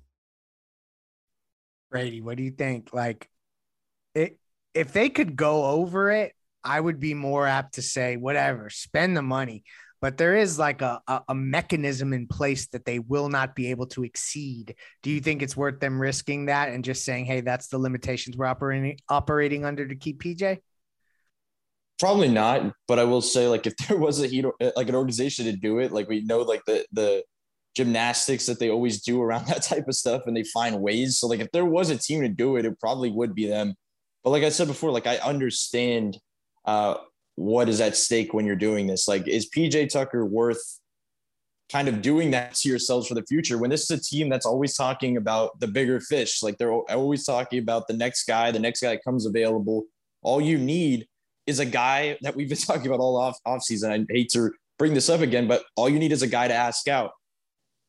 Brady, 1.89 2.21
what 2.21 2.37
do 2.37 2.43
you 2.43 2.51
think? 2.51 2.93
Like, 2.93 3.27
it 4.13 4.37
if 4.75 4.93
they 4.93 5.09
could 5.09 5.35
go 5.35 5.65
over 5.65 6.11
it, 6.11 6.33
I 6.63 6.79
would 6.79 6.99
be 6.99 7.13
more 7.13 7.47
apt 7.47 7.75
to 7.75 7.81
say, 7.81 8.17
whatever, 8.17 8.69
spend 8.69 9.15
the 9.17 9.21
money 9.21 9.63
but 10.01 10.17
there 10.17 10.35
is 10.35 10.59
like 10.59 10.81
a, 10.81 11.01
a, 11.07 11.21
a, 11.29 11.35
mechanism 11.35 12.13
in 12.13 12.27
place 12.27 12.67
that 12.67 12.85
they 12.85 12.99
will 12.99 13.29
not 13.29 13.55
be 13.55 13.71
able 13.71 13.87
to 13.87 14.03
exceed. 14.03 14.75
Do 15.03 15.09
you 15.09 15.19
think 15.19 15.41
it's 15.41 15.57
worth 15.57 15.79
them 15.79 15.99
risking 15.99 16.45
that 16.45 16.69
and 16.69 16.83
just 16.83 17.05
saying, 17.05 17.25
hey, 17.25 17.41
that's 17.41 17.67
the 17.67 17.77
limitations 17.77 18.37
we're 18.37 18.45
operating 18.45 18.99
operating 19.09 19.65
under 19.65 19.87
to 19.87 19.95
keep 19.95 20.21
PJ? 20.21 20.59
Probably 21.97 22.27
not, 22.27 22.73
but 22.87 22.99
I 22.99 23.05
will 23.05 23.21
say, 23.21 23.47
like, 23.47 23.65
if 23.65 23.75
there 23.87 23.97
was 23.97 24.21
a 24.21 24.27
heat, 24.27 24.45
like 24.75 24.89
an 24.89 24.95
organization 24.95 25.45
to 25.45 25.53
do 25.53 25.79
it, 25.79 25.91
like 25.91 26.09
we 26.09 26.21
know, 26.21 26.39
like 26.39 26.61
the 26.65 26.85
the 26.91 27.23
gymnastics 27.75 28.45
that 28.45 28.59
they 28.59 28.69
always 28.69 29.01
do 29.01 29.21
around 29.21 29.47
that 29.47 29.63
type 29.63 29.87
of 29.87 29.95
stuff, 29.95 30.23
and 30.25 30.35
they 30.35 30.43
find 30.43 30.81
ways. 30.81 31.19
So, 31.19 31.27
like, 31.27 31.39
if 31.39 31.51
there 31.51 31.65
was 31.65 31.89
a 31.89 31.97
team 31.97 32.21
to 32.21 32.29
do 32.29 32.57
it, 32.57 32.65
it 32.65 32.79
probably 32.79 33.11
would 33.11 33.33
be 33.33 33.47
them. 33.47 33.75
But 34.23 34.31
like 34.31 34.43
I 34.43 34.49
said 34.49 34.67
before, 34.67 34.91
like 34.91 35.05
I 35.05 35.17
understand 35.17 36.17
uh, 36.65 36.95
what 37.35 37.69
is 37.69 37.81
at 37.81 37.95
stake 37.95 38.33
when 38.33 38.45
you're 38.45 38.55
doing 38.55 38.87
this? 38.87 39.07
Like, 39.07 39.27
is 39.27 39.49
PJ 39.49 39.89
Tucker 39.89 40.25
worth 40.25 40.79
kind 41.71 41.87
of 41.87 42.01
doing 42.01 42.31
that 42.31 42.53
to 42.55 42.69
yourselves 42.69 43.07
for 43.07 43.15
the 43.15 43.23
future 43.23 43.57
when 43.57 43.69
this 43.69 43.89
is 43.89 43.91
a 43.91 44.01
team 44.01 44.29
that's 44.29 44.45
always 44.45 44.75
talking 44.75 45.17
about 45.17 45.59
the 45.59 45.67
bigger 45.67 45.99
fish? 45.99 46.41
Like, 46.41 46.57
they're 46.57 46.71
always 46.71 47.25
talking 47.25 47.59
about 47.59 47.87
the 47.87 47.93
next 47.93 48.25
guy, 48.25 48.51
the 48.51 48.59
next 48.59 48.81
guy 48.81 48.89
that 48.89 49.03
comes 49.03 49.25
available. 49.25 49.85
All 50.21 50.41
you 50.41 50.57
need 50.57 51.07
is 51.45 51.59
a 51.59 51.65
guy 51.65 52.17
that 52.21 52.35
we've 52.35 52.49
been 52.49 52.57
talking 52.57 52.87
about 52.87 52.99
all 52.99 53.17
off, 53.17 53.37
off 53.45 53.63
season. 53.63 53.91
I 53.91 54.13
hate 54.13 54.29
to 54.31 54.51
bring 54.77 54.93
this 54.93 55.09
up 55.09 55.21
again, 55.21 55.47
but 55.47 55.63
all 55.75 55.89
you 55.89 55.99
need 55.99 56.11
is 56.11 56.21
a 56.21 56.27
guy 56.27 56.47
to 56.47 56.53
ask 56.53 56.87
out. 56.87 57.11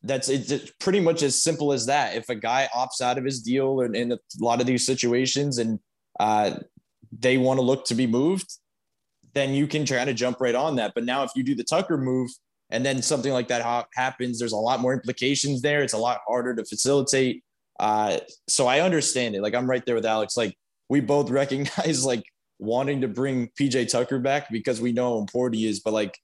That's 0.03 0.29
it's 0.29 0.71
pretty 0.79 1.01
much 1.01 1.23
as 1.23 1.43
simple 1.43 1.73
as 1.73 1.87
that. 1.87 2.15
If 2.15 2.29
a 2.29 2.35
guy 2.35 2.69
opts 2.75 3.01
out 3.01 3.19
of 3.19 3.25
his 3.25 3.41
deal 3.41 3.81
and 3.81 3.97
in 3.97 4.13
a 4.13 4.19
lot 4.39 4.61
of 4.61 4.67
these 4.67 4.87
situations 4.87 5.59
and 5.59 5.81
uh, 6.21 6.59
they 7.19 7.39
want 7.39 7.59
to 7.59 7.63
look 7.63 7.87
to 7.87 7.95
be 7.95 8.07
moved, 8.07 8.47
then 9.37 9.53
you 9.53 9.67
can 9.67 9.85
try 9.85 10.03
to 10.03 10.15
jump 10.15 10.41
right 10.41 10.55
on 10.55 10.77
that. 10.77 10.93
But 10.95 11.05
now, 11.05 11.23
if 11.23 11.31
you 11.37 11.43
do 11.43 11.55
the 11.55 11.63
Tucker 11.63 11.99
move 11.99 12.31
and 12.71 12.85
then 12.85 13.03
something 13.03 13.33
like 13.33 13.49
that 13.49 13.61
ha- 13.61 13.85
happens, 13.95 14.39
there's 14.39 14.53
a 14.53 14.57
lot 14.57 14.81
more 14.81 14.95
implications 14.95 15.61
there. 15.61 15.83
It's 15.83 15.93
a 15.93 15.99
lot 15.99 16.21
harder 16.27 16.55
to 16.55 16.65
facilitate. 16.65 17.45
Uh, 17.79 18.19
so 18.49 18.67
I 18.67 18.81
understand 18.81 19.35
it. 19.37 19.43
Like 19.43 19.55
I'm 19.55 19.69
right 19.69 19.85
there 19.85 19.95
with 19.95 20.07
Alex. 20.07 20.39
Like 20.39 20.57
we 20.89 21.01
both 21.01 21.29
recognize 21.43 22.03
like 22.03 22.25
wanting 22.59 23.03
to 23.03 23.09
bring 23.09 23.51
PJ 23.61 23.91
Tucker 23.91 24.19
back 24.19 24.51
because 24.51 24.81
we 24.81 24.93
know 24.93 25.15
how 25.15 25.19
important 25.19 25.61
he 25.61 25.67
is. 25.67 25.81
But 25.81 25.93
like 25.93 26.19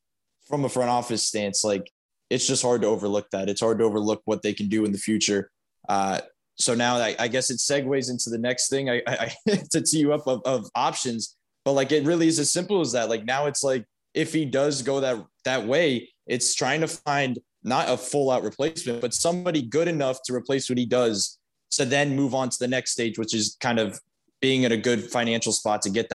from 0.48 0.64
a 0.64 0.70
front 0.70 0.88
office 0.88 1.26
stance, 1.26 1.62
like 1.62 1.92
it's 2.30 2.46
just 2.46 2.62
hard 2.62 2.80
to 2.80 2.88
overlook 2.88 3.28
that. 3.32 3.50
It's 3.50 3.60
hard 3.60 3.78
to 3.80 3.84
overlook 3.84 4.22
what 4.24 4.40
they 4.40 4.54
can 4.54 4.68
do 4.68 4.86
in 4.86 4.92
the 4.92 4.98
future. 4.98 5.50
Uh, 5.86 6.20
so 6.56 6.74
now 6.74 6.96
I, 6.96 7.14
I, 7.18 7.28
guess 7.28 7.50
it 7.50 7.58
segues 7.58 8.08
into 8.08 8.30
the 8.30 8.38
next 8.38 8.68
thing 8.68 8.88
I, 8.88 9.02
I, 9.06 9.34
to 9.70 9.82
tee 9.82 9.98
you 9.98 10.12
up 10.12 10.26
of, 10.26 10.40
of 10.44 10.70
options 10.74 11.36
but 11.64 11.72
like 11.72 11.92
it 11.92 12.04
really 12.04 12.28
is 12.28 12.38
as 12.38 12.50
simple 12.50 12.80
as 12.80 12.92
that. 12.92 13.08
Like 13.08 13.24
now 13.24 13.46
it's 13.46 13.62
like 13.62 13.84
if 14.14 14.32
he 14.32 14.44
does 14.44 14.82
go 14.82 15.00
that 15.00 15.24
that 15.44 15.66
way, 15.66 16.08
it's 16.26 16.54
trying 16.54 16.80
to 16.80 16.88
find 16.88 17.38
not 17.64 17.88
a 17.88 17.96
full 17.96 18.30
out 18.30 18.42
replacement, 18.42 19.00
but 19.00 19.14
somebody 19.14 19.62
good 19.62 19.88
enough 19.88 20.18
to 20.24 20.34
replace 20.34 20.68
what 20.68 20.78
he 20.78 20.86
does 20.86 21.38
to 21.72 21.84
then 21.84 22.14
move 22.14 22.34
on 22.34 22.50
to 22.50 22.58
the 22.58 22.68
next 22.68 22.92
stage, 22.92 23.18
which 23.18 23.34
is 23.34 23.56
kind 23.60 23.78
of 23.78 24.00
being 24.40 24.64
in 24.64 24.72
a 24.72 24.76
good 24.76 25.04
financial 25.10 25.52
spot 25.52 25.82
to 25.82 25.90
get 25.90 26.08
that. 26.08 26.16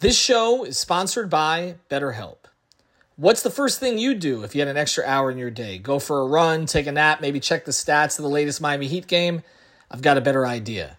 This 0.00 0.18
show 0.18 0.64
is 0.64 0.78
sponsored 0.78 1.30
by 1.30 1.76
BetterHelp. 1.90 2.38
What's 3.16 3.42
the 3.42 3.50
first 3.50 3.80
thing 3.80 3.96
you 3.96 4.14
do 4.14 4.42
if 4.42 4.54
you 4.54 4.60
had 4.60 4.68
an 4.68 4.76
extra 4.76 5.04
hour 5.06 5.30
in 5.30 5.38
your 5.38 5.50
day? 5.50 5.78
Go 5.78 5.98
for 5.98 6.20
a 6.20 6.26
run, 6.26 6.66
take 6.66 6.86
a 6.86 6.92
nap, 6.92 7.20
maybe 7.20 7.40
check 7.40 7.64
the 7.64 7.72
stats 7.72 8.18
of 8.18 8.22
the 8.22 8.28
latest 8.28 8.60
Miami 8.60 8.88
Heat 8.88 9.06
game? 9.06 9.42
I've 9.90 10.02
got 10.02 10.18
a 10.18 10.20
better 10.20 10.46
idea. 10.46 10.98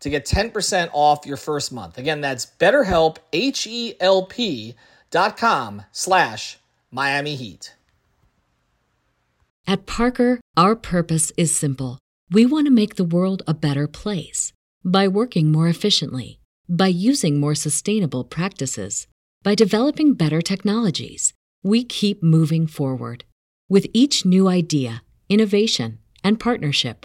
to 0.00 0.10
get 0.10 0.26
10% 0.26 0.90
off 0.92 1.26
your 1.26 1.36
first 1.36 1.72
month. 1.72 1.98
Again, 1.98 2.20
that's 2.20 2.46
betterhelp, 2.58 3.18
H-E-L-P 3.32 4.74
dot 5.10 5.36
com 5.36 5.82
slash 5.92 6.58
Miami 6.90 7.34
Heat. 7.34 7.74
At 9.66 9.86
Parker, 9.86 10.40
our 10.56 10.74
purpose 10.74 11.32
is 11.36 11.54
simple 11.54 11.98
we 12.32 12.46
want 12.46 12.66
to 12.66 12.72
make 12.72 12.94
the 12.94 13.04
world 13.04 13.42
a 13.48 13.54
better 13.54 13.88
place 13.88 14.52
by 14.84 15.08
working 15.08 15.50
more 15.50 15.66
efficiently, 15.66 16.38
by 16.68 16.86
using 16.86 17.40
more 17.40 17.56
sustainable 17.56 18.22
practices, 18.22 19.08
by 19.42 19.54
developing 19.56 20.14
better 20.14 20.40
technologies. 20.40 21.32
We 21.62 21.82
keep 21.84 22.22
moving 22.22 22.68
forward. 22.68 23.24
With 23.68 23.88
each 23.92 24.24
new 24.24 24.48
idea, 24.48 25.02
innovation, 25.28 25.98
and 26.22 26.38
partnership, 26.38 27.04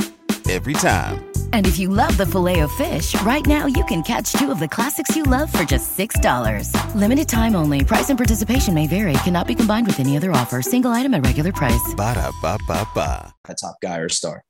Every 0.49 0.73
time. 0.73 1.31
And 1.53 1.65
if 1.65 1.79
you 1.79 1.87
love 1.87 2.17
the 2.17 2.25
filet 2.25 2.59
of 2.59 2.71
fish, 2.73 3.19
right 3.21 3.45
now 3.45 3.67
you 3.67 3.85
can 3.85 4.03
catch 4.03 4.33
two 4.33 4.51
of 4.51 4.59
the 4.59 4.67
classics 4.67 5.15
you 5.15 5.23
love 5.23 5.51
for 5.51 5.63
just 5.63 5.97
$6. 5.97 6.95
Limited 6.95 7.29
time 7.29 7.55
only. 7.55 7.85
Price 7.85 8.09
and 8.09 8.17
participation 8.17 8.73
may 8.73 8.87
vary. 8.87 9.13
Cannot 9.23 9.47
be 9.47 9.55
combined 9.55 9.87
with 9.87 9.99
any 9.99 10.17
other 10.17 10.31
offer. 10.31 10.61
Single 10.61 10.91
item 10.91 11.13
at 11.13 11.25
regular 11.25 11.53
price. 11.53 11.93
Ba 11.95 12.15
da 12.15 12.31
ba 12.41 12.57
ba 12.67 12.85
ba. 12.93 13.33
A 13.47 13.55
top 13.55 13.75
guy 13.81 13.97
or 13.97 14.09
star. 14.09 14.43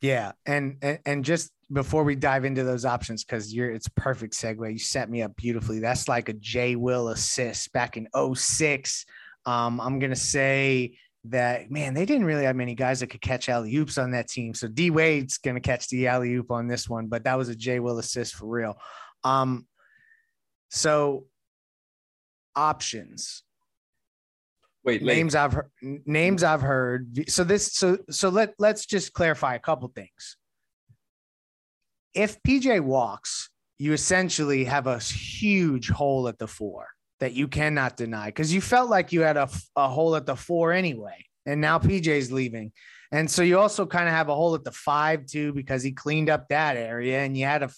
Yeah, 0.00 0.32
and 0.46 0.78
and, 0.82 0.98
and 1.04 1.24
just 1.24 1.52
before 1.72 2.04
we 2.04 2.16
dive 2.16 2.44
into 2.44 2.64
those 2.64 2.84
options, 2.84 3.22
because 3.22 3.52
you're 3.52 3.70
it's 3.70 3.88
perfect 3.88 4.34
segue. 4.34 4.72
You 4.72 4.78
set 4.78 5.10
me 5.10 5.22
up 5.22 5.36
beautifully. 5.36 5.78
That's 5.78 6.08
like 6.08 6.28
a 6.28 6.32
J 6.32 6.76
Will 6.76 7.08
assist 7.08 7.72
back 7.72 7.96
in 7.96 8.08
06. 8.34 9.04
Um, 9.46 9.80
I'm 9.80 9.98
gonna 9.98 10.16
say 10.16 10.96
that 11.24 11.70
man, 11.70 11.94
they 11.94 12.06
didn't 12.06 12.24
really 12.24 12.44
have 12.44 12.56
many 12.56 12.74
guys 12.74 13.00
that 13.00 13.08
could 13.08 13.20
catch 13.20 13.48
alley 13.48 13.74
oops 13.76 13.98
on 13.98 14.12
that 14.12 14.28
team. 14.28 14.54
So 14.54 14.68
D 14.68 14.90
Wade's 14.90 15.38
gonna 15.38 15.60
catch 15.60 15.88
the 15.88 16.06
alley 16.06 16.32
oop 16.34 16.50
on 16.50 16.66
this 16.66 16.88
one, 16.88 17.08
but 17.08 17.24
that 17.24 17.36
was 17.36 17.48
a 17.48 17.56
J 17.56 17.80
Will 17.80 17.98
assist 17.98 18.34
for 18.34 18.46
real. 18.46 18.76
Um, 19.22 19.66
so 20.70 21.26
options. 22.56 23.42
Wait, 24.82 25.02
names 25.02 25.34
I've 25.34 25.52
heard, 25.52 25.70
names 25.82 26.42
I've 26.42 26.62
heard. 26.62 27.28
So 27.28 27.44
this, 27.44 27.74
so 27.74 27.98
so 28.08 28.30
let 28.30 28.54
let's 28.58 28.86
just 28.86 29.12
clarify 29.12 29.54
a 29.54 29.58
couple 29.58 29.88
things. 29.88 30.38
If 32.14 32.42
PJ 32.42 32.80
walks, 32.80 33.50
you 33.78 33.92
essentially 33.92 34.64
have 34.64 34.86
a 34.86 34.98
huge 34.98 35.90
hole 35.90 36.28
at 36.28 36.38
the 36.38 36.48
four 36.48 36.88
that 37.20 37.34
you 37.34 37.46
cannot 37.48 37.96
deny 37.96 38.26
because 38.26 38.52
you 38.52 38.60
felt 38.60 38.90
like 38.90 39.12
you 39.12 39.20
had 39.20 39.36
a, 39.36 39.48
a 39.76 39.88
hole 39.88 40.16
at 40.16 40.26
the 40.26 40.36
four 40.36 40.72
anyway, 40.72 41.24
and 41.46 41.60
now 41.60 41.78
PJ's 41.78 42.32
leaving. 42.32 42.72
And 43.12 43.28
so 43.28 43.42
you 43.42 43.58
also 43.58 43.86
kind 43.86 44.08
of 44.08 44.14
have 44.14 44.28
a 44.28 44.34
hole 44.34 44.54
at 44.54 44.62
the 44.62 44.72
five 44.72 45.26
too 45.26 45.52
because 45.52 45.82
he 45.82 45.92
cleaned 45.92 46.30
up 46.30 46.48
that 46.48 46.76
area, 46.76 47.20
and 47.20 47.36
you 47.36 47.44
had 47.44 47.62
a, 47.62 47.70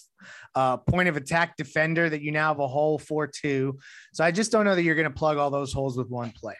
a 0.55 0.77
point 0.77 1.09
of 1.09 1.17
attack 1.17 1.57
defender 1.57 2.09
that 2.09 2.21
you 2.21 2.31
now 2.31 2.49
have 2.49 2.59
a 2.59 2.67
hole 2.67 2.99
for 2.99 3.27
two. 3.27 3.79
So 4.13 4.23
I 4.23 4.31
just 4.31 4.51
don't 4.51 4.65
know 4.65 4.75
that 4.75 4.83
you're 4.83 4.95
going 4.95 5.11
to 5.11 5.17
plug 5.17 5.37
all 5.37 5.49
those 5.49 5.73
holes 5.73 5.97
with 5.97 6.09
one 6.09 6.31
player. 6.31 6.55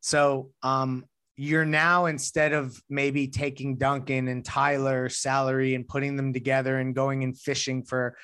So 0.00 0.50
um, 0.62 1.04
you're 1.36 1.64
now 1.64 2.06
instead 2.06 2.52
of 2.52 2.80
maybe 2.90 3.26
taking 3.26 3.76
Duncan 3.76 4.28
and 4.28 4.44
Tyler 4.44 5.08
salary 5.08 5.74
and 5.74 5.88
putting 5.88 6.16
them 6.16 6.32
together 6.32 6.78
and 6.78 6.94
going 6.94 7.24
and 7.24 7.38
fishing 7.38 7.82
for 7.84 8.16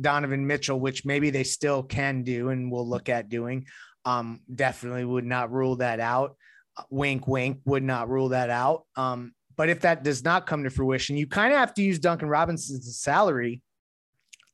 Donovan 0.00 0.46
Mitchell, 0.46 0.78
which 0.78 1.04
maybe 1.04 1.30
they 1.30 1.44
still 1.44 1.82
can 1.82 2.22
do 2.22 2.50
and 2.50 2.70
we'll 2.70 2.88
look 2.88 3.08
at 3.08 3.28
doing. 3.28 3.66
Um, 4.04 4.40
definitely 4.54 5.04
would 5.04 5.24
not 5.24 5.50
rule 5.50 5.76
that 5.76 5.98
out. 5.98 6.36
Uh, 6.76 6.84
wink, 6.90 7.26
wink, 7.26 7.60
would 7.64 7.82
not 7.82 8.08
rule 8.08 8.28
that 8.28 8.50
out. 8.50 8.84
Um, 8.94 9.34
but 9.56 9.68
if 9.68 9.80
that 9.80 10.04
does 10.04 10.22
not 10.22 10.46
come 10.46 10.62
to 10.64 10.70
fruition, 10.70 11.16
you 11.16 11.26
kind 11.26 11.52
of 11.52 11.58
have 11.58 11.74
to 11.74 11.82
use 11.82 11.98
Duncan 11.98 12.28
Robinson's 12.28 12.96
salary 12.98 13.62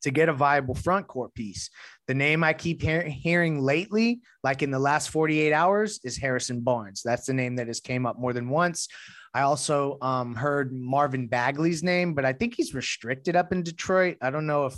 to 0.01 0.11
get 0.11 0.29
a 0.29 0.33
viable 0.33 0.75
front 0.75 1.07
court 1.07 1.33
piece. 1.33 1.69
The 2.07 2.13
name 2.13 2.43
I 2.43 2.53
keep 2.53 2.81
he- 2.81 3.09
hearing 3.09 3.61
lately, 3.61 4.21
like 4.43 4.61
in 4.61 4.71
the 4.71 4.79
last 4.79 5.09
48 5.09 5.53
hours, 5.53 5.99
is 6.03 6.17
Harrison 6.17 6.61
Barnes. 6.61 7.01
That's 7.03 7.25
the 7.25 7.33
name 7.33 7.55
that 7.57 7.67
has 7.67 7.79
came 7.79 8.05
up 8.05 8.19
more 8.19 8.33
than 8.33 8.49
once. 8.49 8.87
I 9.33 9.41
also 9.41 9.97
um, 10.01 10.35
heard 10.35 10.73
Marvin 10.73 11.27
Bagley's 11.27 11.81
name, 11.81 12.13
but 12.13 12.25
I 12.25 12.33
think 12.33 12.55
he's 12.55 12.73
restricted 12.73 13.35
up 13.35 13.51
in 13.51 13.63
Detroit. 13.63 14.17
I 14.21 14.29
don't 14.29 14.45
know 14.45 14.67
if 14.67 14.75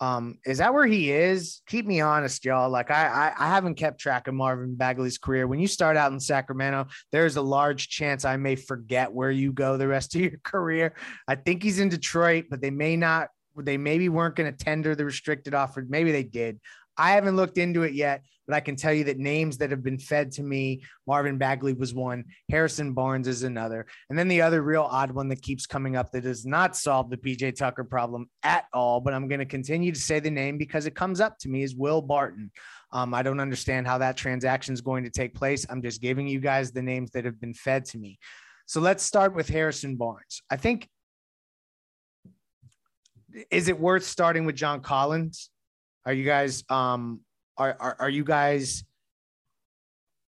um, 0.00 0.38
is 0.46 0.58
that 0.58 0.72
where 0.72 0.86
he 0.86 1.10
is? 1.10 1.60
Keep 1.66 1.86
me 1.86 2.00
honest, 2.00 2.44
y'all. 2.44 2.70
Like 2.70 2.90
I, 2.90 3.32
I, 3.36 3.46
I 3.46 3.48
haven't 3.48 3.74
kept 3.74 4.00
track 4.00 4.28
of 4.28 4.34
Marvin 4.34 4.76
Bagley's 4.76 5.18
career. 5.18 5.46
When 5.46 5.58
you 5.58 5.66
start 5.66 5.96
out 5.96 6.12
in 6.12 6.20
Sacramento, 6.20 6.86
there's 7.10 7.36
a 7.36 7.42
large 7.42 7.88
chance 7.88 8.24
I 8.24 8.36
may 8.36 8.54
forget 8.54 9.12
where 9.12 9.30
you 9.30 9.52
go 9.52 9.76
the 9.76 9.88
rest 9.88 10.14
of 10.14 10.20
your 10.20 10.38
career. 10.44 10.94
I 11.26 11.34
think 11.34 11.62
he's 11.62 11.80
in 11.80 11.88
Detroit, 11.88 12.44
but 12.48 12.60
they 12.60 12.70
may 12.70 12.96
not 12.96 13.30
they 13.64 13.76
maybe 13.76 14.08
weren't 14.08 14.36
going 14.36 14.50
to 14.50 14.64
tender 14.64 14.94
the 14.94 15.04
restricted 15.04 15.54
offer. 15.54 15.84
Maybe 15.88 16.12
they 16.12 16.22
did. 16.22 16.60
I 16.98 17.12
haven't 17.12 17.36
looked 17.36 17.58
into 17.58 17.84
it 17.84 17.94
yet, 17.94 18.24
but 18.46 18.56
I 18.56 18.60
can 18.60 18.74
tell 18.74 18.92
you 18.92 19.04
that 19.04 19.18
names 19.18 19.58
that 19.58 19.70
have 19.70 19.84
been 19.84 20.00
fed 20.00 20.32
to 20.32 20.42
me, 20.42 20.82
Marvin 21.06 21.38
Bagley 21.38 21.72
was 21.72 21.94
one, 21.94 22.24
Harrison 22.50 22.92
Barnes 22.92 23.28
is 23.28 23.44
another. 23.44 23.86
And 24.10 24.18
then 24.18 24.26
the 24.26 24.42
other 24.42 24.62
real 24.62 24.82
odd 24.82 25.12
one 25.12 25.28
that 25.28 25.40
keeps 25.40 25.64
coming 25.64 25.94
up 25.94 26.10
that 26.10 26.22
does 26.22 26.44
not 26.44 26.76
solve 26.76 27.08
the 27.08 27.16
PJ 27.16 27.56
Tucker 27.56 27.84
problem 27.84 28.28
at 28.42 28.64
all, 28.72 29.00
but 29.00 29.14
I'm 29.14 29.28
going 29.28 29.38
to 29.38 29.46
continue 29.46 29.92
to 29.92 30.00
say 30.00 30.18
the 30.18 30.30
name 30.30 30.58
because 30.58 30.86
it 30.86 30.96
comes 30.96 31.20
up 31.20 31.38
to 31.40 31.48
me 31.48 31.62
is 31.62 31.76
Will 31.76 32.02
Barton. 32.02 32.50
Um, 32.90 33.14
I 33.14 33.22
don't 33.22 33.38
understand 33.38 33.86
how 33.86 33.98
that 33.98 34.16
transaction 34.16 34.74
is 34.74 34.80
going 34.80 35.04
to 35.04 35.10
take 35.10 35.34
place. 35.34 35.66
I'm 35.70 35.82
just 35.82 36.02
giving 36.02 36.26
you 36.26 36.40
guys 36.40 36.72
the 36.72 36.82
names 36.82 37.12
that 37.12 37.26
have 37.26 37.40
been 37.40 37.54
fed 37.54 37.84
to 37.86 37.98
me. 37.98 38.18
So 38.66 38.80
let's 38.80 39.04
start 39.04 39.34
with 39.34 39.48
Harrison 39.48 39.96
Barnes. 39.96 40.42
I 40.50 40.56
think 40.56 40.88
is 43.50 43.68
it 43.68 43.78
worth 43.78 44.04
starting 44.04 44.44
with 44.44 44.56
John 44.56 44.80
Collins? 44.80 45.50
Are 46.06 46.12
you 46.12 46.24
guys 46.24 46.64
um 46.68 47.20
are 47.56 47.76
are, 47.78 47.96
are 48.00 48.10
you 48.10 48.24
guys 48.24 48.84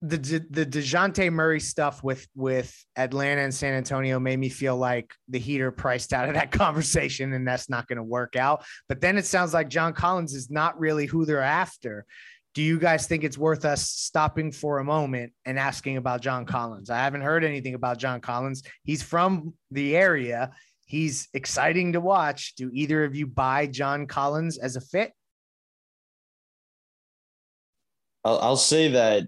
the 0.03 0.17
the 0.49 0.65
Dejounte 0.65 1.31
Murray 1.31 1.61
stuff 1.61 2.03
with 2.03 2.27
with 2.35 2.75
Atlanta 2.97 3.43
and 3.43 3.53
San 3.53 3.75
Antonio 3.75 4.19
made 4.19 4.39
me 4.39 4.49
feel 4.49 4.77
like 4.77 5.13
the 5.29 5.39
Heater 5.39 5.71
priced 5.71 6.13
out 6.13 6.29
of 6.29 6.35
that 6.35 6.51
conversation, 6.51 7.33
and 7.35 7.47
that's 7.47 7.69
not 7.69 7.87
going 7.87 7.99
to 7.99 8.03
work 8.03 8.35
out. 8.37 8.65
But 8.89 9.01
then 9.01 9.19
it 9.19 9.27
sounds 9.27 9.53
like 9.53 9.69
John 9.69 9.93
Collins 9.93 10.35
is 10.35 10.51
not 10.51 10.79
really 10.81 11.07
who 11.07 11.27
they're 11.27 11.43
after. 11.43 12.07
Do 12.55 12.63
you 12.63 12.81
guys 12.81 13.07
think 13.07 13.23
it's 13.23 13.39
worth 13.39 13.65
us 13.65 13.89
stopping 13.89 14.51
for 14.51 14.79
a 14.79 14.85
moment 14.85 15.33
and 15.45 15.59
asking 15.59 15.99
about 15.99 16.21
John 16.21 16.47
Collins? 16.47 16.91
I 16.91 16.97
haven't 16.97 17.21
heard 17.21 17.45
anything 17.45 17.75
about 17.75 17.99
John 17.99 18.21
Collins. 18.21 18.63
He's 18.83 19.03
from 19.03 19.55
the 19.71 19.97
area 19.97 20.51
he's 20.91 21.29
exciting 21.35 21.93
to 21.93 22.01
watch. 22.01 22.55
Do 22.57 22.69
either 22.75 23.05
of 23.05 23.15
you 23.15 23.27
buy 23.27 23.69
John 23.69 24.07
Collins 24.07 24.59
as 24.59 24.75
a 24.75 24.81
fit? 24.81 25.13
I'll, 28.25 28.39
I'll 28.41 28.57
say 28.57 28.89
that 28.89 29.23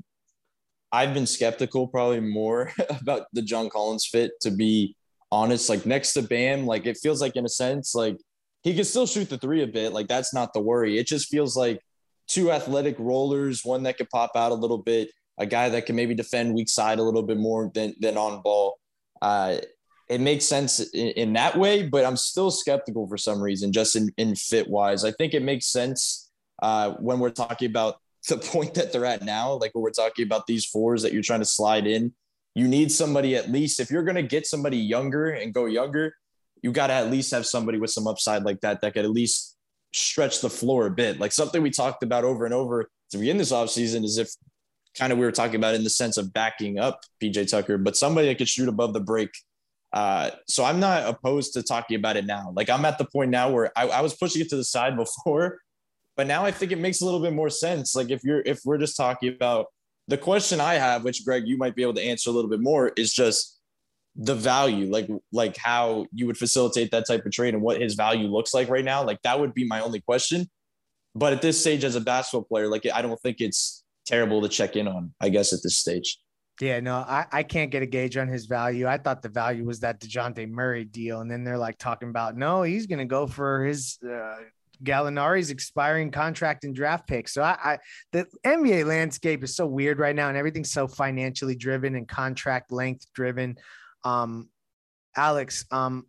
I've 0.91 1.15
been 1.15 1.27
skeptical 1.27 1.87
probably 1.87 2.19
more 2.19 2.73
about 3.01 3.27
the 3.33 3.43
John 3.43 3.71
Collins 3.71 4.07
fit, 4.07 4.33
to 4.41 4.51
be 4.51 4.97
honest. 5.31 5.69
Like 5.69 5.87
next 5.87 6.15
to 6.15 6.23
Bam, 6.23 6.67
like 6.67 6.85
it 6.85 6.99
feels 7.01 7.21
like 7.21 7.37
in 7.37 7.47
a 7.47 7.49
sense, 7.49 7.95
like 7.95 8.19
he 8.65 8.75
can 8.75 8.85
still 8.85 9.07
shoot 9.07 9.31
the 9.31 9.39
three 9.39 9.63
a 9.63 9.69
bit. 9.69 9.93
Like 9.93 10.09
that's 10.09 10.35
not 10.35 10.53
the 10.53 10.61
worry. 10.61 10.99
It 10.99 11.07
just 11.07 11.29
feels 11.29 11.57
like 11.57 11.81
two 12.27 12.51
athletic 12.51 12.97
rollers, 12.99 13.65
one 13.65 13.85
that 13.85 13.99
could 13.99 14.11
pop 14.11 14.33
out 14.35 14.51
a 14.51 14.57
little 14.57 14.79
bit, 14.79 15.13
a 15.39 15.47
guy 15.47 15.69
that 15.69 15.87
can 15.87 15.95
maybe 15.95 16.15
defend 16.15 16.55
weak 16.55 16.69
side 16.69 16.99
a 16.99 17.03
little 17.03 17.23
bit 17.23 17.39
more 17.39 17.71
than 17.73 17.95
than 18.01 18.19
on 18.19 18.43
ball. 18.43 18.79
Uh, 19.23 19.59
it 20.13 20.21
makes 20.21 20.45
sense 20.45 20.81
in, 20.91 21.09
in, 21.09 21.33
that 21.33 21.57
way, 21.57 21.89
but 21.89 22.05
I'm 22.05 22.17
still 22.17 22.51
skeptical 22.51 23.09
for 23.09 23.17
some 23.17 23.41
reason, 23.41 23.73
just 23.73 23.97
in, 23.97 24.13
in 24.19 24.37
fit 24.37 24.69
wise. 24.69 25.05
I 25.05 25.13
think 25.13 25.33
it 25.33 25.43
makes 25.43 25.67
sense 25.67 26.31
uh, 26.63 26.93
when 26.93 27.19
we're 27.19 27.31
talking 27.31 27.71
about 27.71 27.97
the 28.29 28.37
point 28.37 28.75
that 28.75 28.93
they're 28.93 29.07
at 29.07 29.23
now, 29.23 29.55
like 29.55 29.75
when 29.75 29.83
we're 29.83 29.91
talking 29.91 30.25
about 30.25 30.47
these 30.47 30.65
fours 30.65 31.03
that 31.03 31.13
you're 31.13 31.23
trying 31.23 31.41
to 31.41 31.47
slide 31.47 31.87
in. 31.87 32.13
You 32.55 32.69
need 32.69 32.93
somebody 32.93 33.35
at 33.35 33.51
least 33.51 33.81
if 33.81 33.91
you're 33.91 34.03
going 34.05 34.17
to 34.17 34.23
get 34.23 34.47
somebody 34.47 34.77
younger 34.77 35.31
and 35.31 35.55
go 35.55 35.65
younger, 35.65 36.15
you 36.63 36.71
got 36.71 36.89
to 36.89 36.93
at 36.93 37.11
least 37.11 37.33
have 37.33 37.47
somebody 37.47 37.79
with 37.79 37.91
some 37.91 38.07
upside 38.07 38.45
like 38.45 38.61
that 38.61 38.83
that 38.83 38.93
could 38.93 39.07
at 39.07 39.11
least 39.11 39.57
stretch 39.95 40.43
the 40.43 40.51
floor 40.51 40.87
a 40.87 40.91
bit. 40.91 41.19
Like 41.19 41.33
something 41.33 41.63
we 41.63 41.71
talked 41.71 42.03
about 42.03 42.25
over 42.25 42.45
and 42.45 42.53
over 42.53 42.91
to 43.11 43.19
begin 43.19 43.39
this 43.39 43.53
offseason 43.53 44.05
is 44.05 44.19
if 44.19 44.31
kind 44.97 45.13
of 45.13 45.19
we 45.19 45.25
were 45.25 45.33
talking 45.33 45.57
about 45.57 45.75
in 45.75 45.85
the 45.85 45.91
sense 45.91 46.19
of 46.19 46.33
backing 46.33 46.79
up 46.79 47.01
PJ 47.23 47.51
Tucker, 47.51 47.79
but 47.79 47.97
somebody 47.97 48.29
that 48.29 48.39
could 48.39 48.49
shoot 48.49 48.69
above 48.69 48.93
the 48.93 49.01
break. 49.01 49.31
Uh, 49.93 50.31
so 50.49 50.65
I'm 50.65 50.81
not 50.81 51.07
opposed 51.07 51.53
to 51.55 51.63
talking 51.63 51.97
about 51.97 52.17
it 52.17 52.25
now. 52.25 52.53
Like 52.57 52.71
I'm 52.71 52.85
at 52.85 52.99
the 52.99 53.05
point 53.05 53.31
now 53.31 53.51
where 53.51 53.71
I, 53.77 53.89
I 53.89 54.01
was 54.01 54.15
pushing 54.15 54.41
it 54.41 54.49
to 54.51 54.57
the 54.57 54.65
side 54.65 54.97
before, 54.97 55.59
but 56.17 56.27
now 56.27 56.45
I 56.45 56.51
think 56.51 56.73
it 56.73 56.79
makes 56.79 57.01
a 57.01 57.05
little 57.05 57.21
bit 57.21 57.33
more 57.33 57.51
sense. 57.51 57.95
Like 57.95 58.11
if 58.11 58.25
you're 58.25 58.43
if 58.47 58.61
we're 58.65 58.79
just 58.79 58.97
talking 58.97 59.29
about 59.29 59.67
the 60.09 60.19
question 60.19 60.61
I 60.61 60.75
have, 60.75 61.05
which 61.05 61.25
Greg, 61.25 61.47
you 61.47 61.57
might 61.57 61.75
be 61.75 61.83
able 61.83 61.95
to 61.95 62.03
answer 62.03 62.31
a 62.31 62.33
little 62.33 62.51
bit 62.51 62.61
more, 62.61 62.93
is 62.97 63.13
just 63.13 63.61
the 64.17 64.35
value, 64.35 64.91
like 64.91 65.09
like 65.33 65.57
how 65.57 66.07
you 66.13 66.27
would 66.27 66.39
facilitate 66.39 66.91
that 66.91 67.07
type 67.07 67.25
of 67.25 67.33
trade 67.33 67.55
and 67.55 67.63
what 67.63 67.81
his 67.81 67.95
value 67.95 68.29
looks 68.29 68.55
like 68.55 68.69
right 68.69 68.85
now. 68.85 69.05
Like 69.05 69.21
that 69.23 69.39
would 69.39 69.55
be 69.55 69.67
my 69.67 69.81
only 69.81 70.01
question. 70.01 70.51
But 71.15 71.35
at 71.35 71.43
this 71.43 71.61
stage, 71.61 71.85
as 71.85 71.97
a 71.97 72.01
basketball 72.01 72.45
player, 72.45 72.69
like 72.69 72.87
I 72.93 73.03
don't 73.03 73.21
think 73.21 73.41
it's 73.41 73.85
terrible 74.07 74.41
to 74.43 74.49
check 74.49 74.77
in 74.77 74.89
on. 74.89 75.15
I 75.21 75.29
guess 75.29 75.53
at 75.53 75.61
this 75.63 75.77
stage. 75.77 76.19
Yeah, 76.61 76.81
no, 76.81 76.97
I, 76.97 77.27
I 77.33 77.43
can't 77.43 77.71
get 77.71 77.83
a 77.83 77.87
gauge 77.87 78.17
on 78.17 78.29
his 78.29 78.47
value. 78.47 78.87
I 78.87 78.99
thought 78.99 79.23
the 79.23 79.29
value 79.29 79.65
was 79.65 79.81
that 79.81 80.01
Dejounte 80.01 80.49
Murray 80.49 80.85
deal. 80.85 81.21
And 81.21 81.31
then 81.31 81.45
they're 81.45 81.59
like 81.59 81.79
talking 81.79 82.11
about, 82.11 82.37
no, 82.37 82.63
he's 82.63 82.87
going 82.87 82.99
to 82.99 83.05
go 83.05 83.27
for 83.27 83.65
his 83.65 83.99
uh, 84.09 84.37
Gallinari's 84.83 85.51
expiring 85.51 86.11
contract 86.11 86.65
and 86.65 86.75
draft 86.75 87.07
pick. 87.07 87.29
So 87.29 87.43
I, 87.43 87.57
I, 87.65 87.79
the 88.13 88.27
NBA 88.45 88.87
landscape 88.87 89.43
is 89.45 89.57
so 89.57 89.67
weird 89.67 89.99
right 89.99 90.15
now, 90.15 90.29
and 90.29 90.37
everything's 90.37 90.73
so 90.73 90.89
financially 90.89 91.55
driven 91.55 91.95
and 91.95 92.09
contract 92.09 92.73
length 92.73 93.07
driven. 93.15 93.57
Um, 94.05 94.49
Alex, 95.17 95.65
um, 95.71 96.07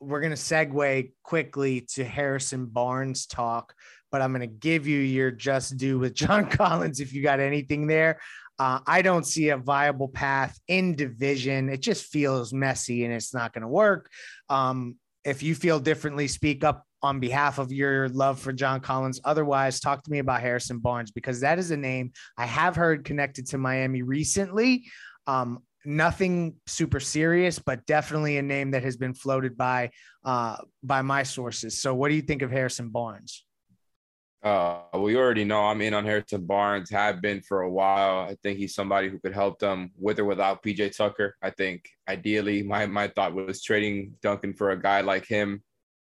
we're 0.00 0.20
gonna 0.20 0.34
segue 0.34 1.12
quickly 1.22 1.82
to 1.92 2.04
Harrison 2.04 2.66
Barnes 2.66 3.26
talk, 3.26 3.74
but 4.10 4.22
I'm 4.22 4.32
gonna 4.32 4.46
give 4.46 4.86
you 4.86 4.98
your 4.98 5.30
just 5.30 5.76
due 5.76 5.98
with 5.98 6.14
John 6.14 6.46
Collins 6.50 7.00
if 7.00 7.12
you 7.12 7.22
got 7.22 7.38
anything 7.38 7.86
there. 7.86 8.18
Uh, 8.60 8.78
I 8.86 9.00
don't 9.00 9.26
see 9.26 9.48
a 9.48 9.56
viable 9.56 10.08
path 10.08 10.60
in 10.68 10.94
division. 10.94 11.70
It 11.70 11.80
just 11.80 12.04
feels 12.04 12.52
messy 12.52 13.06
and 13.06 13.14
it's 13.14 13.32
not 13.32 13.54
going 13.54 13.62
to 13.62 13.68
work. 13.68 14.10
Um, 14.50 14.96
if 15.24 15.42
you 15.42 15.54
feel 15.54 15.80
differently, 15.80 16.28
speak 16.28 16.62
up 16.62 16.84
on 17.02 17.20
behalf 17.20 17.58
of 17.58 17.72
your 17.72 18.10
love 18.10 18.38
for 18.38 18.52
John 18.52 18.80
Collins. 18.80 19.18
Otherwise, 19.24 19.80
talk 19.80 20.02
to 20.02 20.10
me 20.10 20.18
about 20.18 20.42
Harrison 20.42 20.78
Barnes 20.78 21.10
because 21.10 21.40
that 21.40 21.58
is 21.58 21.70
a 21.70 21.76
name 21.78 22.12
I 22.36 22.44
have 22.44 22.76
heard 22.76 23.06
connected 23.06 23.46
to 23.46 23.56
Miami 23.56 24.02
recently. 24.02 24.84
Um, 25.26 25.60
nothing 25.86 26.56
super 26.66 27.00
serious, 27.00 27.58
but 27.58 27.86
definitely 27.86 28.36
a 28.36 28.42
name 28.42 28.72
that 28.72 28.82
has 28.82 28.98
been 28.98 29.14
floated 29.14 29.56
by 29.56 29.88
uh, 30.22 30.58
by 30.82 31.00
my 31.00 31.22
sources. 31.22 31.80
So, 31.80 31.94
what 31.94 32.10
do 32.10 32.14
you 32.14 32.20
think 32.20 32.42
of 32.42 32.50
Harrison 32.50 32.90
Barnes? 32.90 33.42
Uh, 34.42 34.80
we 34.94 35.16
already 35.16 35.44
know 35.44 35.66
I'm 35.66 35.82
in 35.82 35.92
on 35.92 36.04
Harrison 36.04 36.46
Barnes, 36.46 36.88
have 36.90 37.20
been 37.20 37.42
for 37.42 37.62
a 37.62 37.70
while. 37.70 38.20
I 38.20 38.36
think 38.42 38.58
he's 38.58 38.74
somebody 38.74 39.10
who 39.10 39.18
could 39.18 39.34
help 39.34 39.58
them 39.58 39.90
with 39.98 40.18
or 40.18 40.24
without 40.24 40.62
PJ 40.62 40.96
Tucker. 40.96 41.36
I 41.42 41.50
think 41.50 41.88
ideally, 42.08 42.62
my 42.62 42.86
my 42.86 43.08
thought 43.08 43.34
was 43.34 43.62
trading 43.62 44.14
Duncan 44.22 44.54
for 44.54 44.70
a 44.70 44.80
guy 44.80 45.02
like 45.02 45.26
him. 45.26 45.62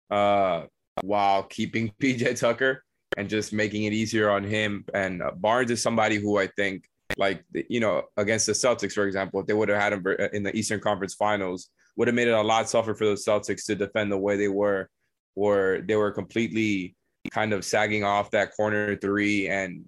Uh, 0.10 0.66
while 1.02 1.44
keeping 1.44 1.92
PJ 2.02 2.40
Tucker 2.40 2.84
and 3.18 3.30
just 3.30 3.54
making 3.54 3.84
it 3.84 3.94
easier 3.94 4.30
on 4.30 4.44
him. 4.44 4.86
And 4.94 5.22
uh, 5.22 5.32
Barnes 5.32 5.72
is 5.72 5.82
somebody 5.82 6.18
who 6.18 6.38
I 6.38 6.48
think, 6.48 6.86
like, 7.18 7.44
you 7.70 7.80
know, 7.80 8.04
against 8.18 8.46
the 8.46 8.54
Celtics, 8.54 8.94
for 8.94 9.06
example, 9.06 9.40
if 9.40 9.46
they 9.46 9.54
would 9.54 9.70
have 9.70 9.82
had 9.82 9.94
him 9.94 10.06
in 10.34 10.44
the 10.44 10.56
Eastern 10.56 10.80
Conference 10.80 11.14
Finals, 11.14 11.70
would 11.96 12.08
have 12.08 12.16
made 12.16 12.28
it 12.28 12.32
a 12.32 12.42
lot 12.42 12.68
tougher 12.68 12.94
for 12.94 13.06
the 13.06 13.14
Celtics 13.14 13.66
to 13.66 13.76
defend 13.76 14.12
the 14.12 14.18
way 14.18 14.36
they 14.36 14.48
were, 14.48 14.90
where 15.34 15.82
they 15.82 15.96
were 15.96 16.12
completely 16.12 16.96
kind 17.36 17.52
of 17.52 17.66
sagging 17.66 18.06
off 18.06 18.32
that 18.32 18.56
corner 18.56 18.96
three 18.96 19.50
and 19.50 19.84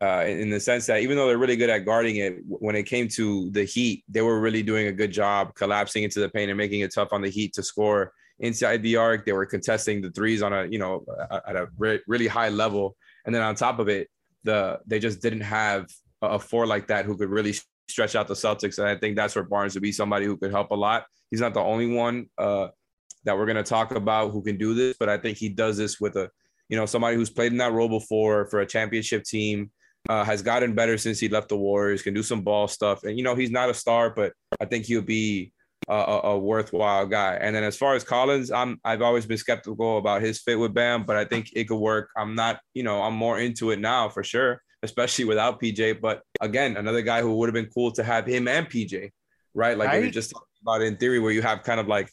uh, 0.00 0.24
in 0.26 0.48
the 0.48 0.60
sense 0.60 0.86
that 0.86 1.00
even 1.00 1.16
though 1.16 1.26
they're 1.26 1.38
really 1.38 1.56
good 1.56 1.70
at 1.70 1.84
guarding 1.84 2.16
it, 2.16 2.34
when 2.46 2.76
it 2.76 2.84
came 2.84 3.08
to 3.08 3.50
the 3.50 3.64
Heat, 3.64 4.04
they 4.08 4.22
were 4.22 4.38
really 4.38 4.62
doing 4.62 4.86
a 4.86 4.92
good 4.92 5.10
job 5.10 5.54
collapsing 5.54 6.04
into 6.04 6.20
the 6.20 6.28
paint 6.28 6.50
and 6.50 6.58
making 6.58 6.80
it 6.80 6.94
tough 6.94 7.12
on 7.12 7.20
the 7.20 7.28
Heat 7.28 7.52
to 7.54 7.62
score 7.62 8.12
inside 8.38 8.82
the 8.82 8.96
arc. 8.96 9.24
They 9.24 9.32
were 9.32 9.46
contesting 9.46 10.02
the 10.02 10.10
threes 10.10 10.42
on 10.42 10.52
a 10.52 10.66
you 10.66 10.78
know 10.78 11.04
at 11.48 11.56
a 11.56 11.68
re- 11.78 12.02
really 12.06 12.26
high 12.26 12.50
level, 12.50 12.96
and 13.24 13.34
then 13.34 13.42
on 13.42 13.54
top 13.54 13.78
of 13.78 13.88
it, 13.88 14.08
the 14.44 14.78
they 14.86 14.98
just 14.98 15.22
didn't 15.22 15.46
have 15.60 15.86
a 16.22 16.38
four 16.38 16.66
like 16.66 16.86
that 16.88 17.06
who 17.06 17.16
could 17.16 17.30
really 17.30 17.54
stretch 17.88 18.14
out 18.14 18.28
the 18.28 18.34
Celtics. 18.34 18.78
And 18.78 18.86
I 18.86 18.96
think 18.96 19.16
that's 19.16 19.34
where 19.34 19.44
Barnes 19.44 19.74
would 19.74 19.82
be 19.82 19.92
somebody 19.92 20.26
who 20.26 20.36
could 20.36 20.50
help 20.50 20.70
a 20.70 20.76
lot. 20.76 21.06
He's 21.30 21.40
not 21.40 21.54
the 21.54 21.60
only 21.60 21.86
one 21.86 22.28
uh, 22.38 22.68
that 23.24 23.36
we're 23.36 23.46
going 23.46 23.64
to 23.64 23.70
talk 23.76 23.92
about 23.92 24.32
who 24.32 24.42
can 24.42 24.58
do 24.58 24.74
this, 24.74 24.96
but 24.98 25.08
I 25.08 25.18
think 25.18 25.38
he 25.38 25.48
does 25.48 25.76
this 25.76 26.00
with 26.00 26.16
a 26.16 26.30
you 26.74 26.80
know 26.80 26.86
somebody 26.86 27.14
who's 27.14 27.30
played 27.30 27.52
in 27.52 27.58
that 27.58 27.72
role 27.72 27.88
before 27.88 28.46
for 28.46 28.60
a 28.60 28.66
championship 28.66 29.22
team. 29.22 29.70
Uh, 30.06 30.22
has 30.22 30.42
gotten 30.42 30.74
better 30.74 30.98
since 30.98 31.18
he 31.18 31.30
left 31.30 31.48
the 31.48 31.56
Warriors. 31.56 32.02
Can 32.02 32.12
do 32.12 32.22
some 32.22 32.42
ball 32.42 32.68
stuff, 32.68 33.04
and 33.04 33.16
you 33.16 33.22
know 33.24 33.36
he's 33.36 33.52
not 33.52 33.70
a 33.70 33.74
star, 33.74 34.10
but 34.10 34.34
I 34.60 34.66
think 34.66 34.84
he'll 34.84 35.00
be 35.00 35.54
a, 35.88 36.20
a, 36.24 36.38
worthwhile 36.38 37.06
guy. 37.06 37.36
And 37.40 37.54
then 37.54 37.64
as 37.64 37.76
far 37.76 37.94
as 37.94 38.04
Collins, 38.04 38.50
I'm 38.50 38.80
I've 38.84 39.02
always 39.02 39.24
been 39.24 39.38
skeptical 39.38 39.98
about 39.98 40.20
his 40.20 40.40
fit 40.40 40.58
with 40.58 40.74
Bam, 40.74 41.04
but 41.04 41.16
I 41.16 41.24
think 41.24 41.50
it 41.54 41.68
could 41.68 41.78
work. 41.78 42.10
I'm 42.16 42.34
not, 42.34 42.60
you 42.74 42.82
know, 42.82 43.02
I'm 43.02 43.14
more 43.14 43.38
into 43.38 43.70
it 43.70 43.78
now 43.78 44.08
for 44.08 44.24
sure, 44.24 44.60
especially 44.82 45.24
without 45.26 45.60
PJ. 45.60 46.00
But 46.02 46.22
again, 46.40 46.76
another 46.76 47.00
guy 47.00 47.22
who 47.22 47.36
would 47.36 47.48
have 47.48 47.54
been 47.54 47.70
cool 47.72 47.92
to 47.92 48.04
have 48.04 48.26
him 48.26 48.46
and 48.46 48.68
PJ, 48.68 49.10
right? 49.54 49.78
Like 49.78 49.88
right? 49.88 50.02
you're 50.02 50.10
just 50.10 50.32
talking 50.32 50.46
about 50.60 50.82
in 50.82 50.98
theory, 50.98 51.18
where 51.18 51.32
you 51.32 51.40
have 51.40 51.62
kind 51.62 51.80
of 51.80 51.88
like 51.88 52.10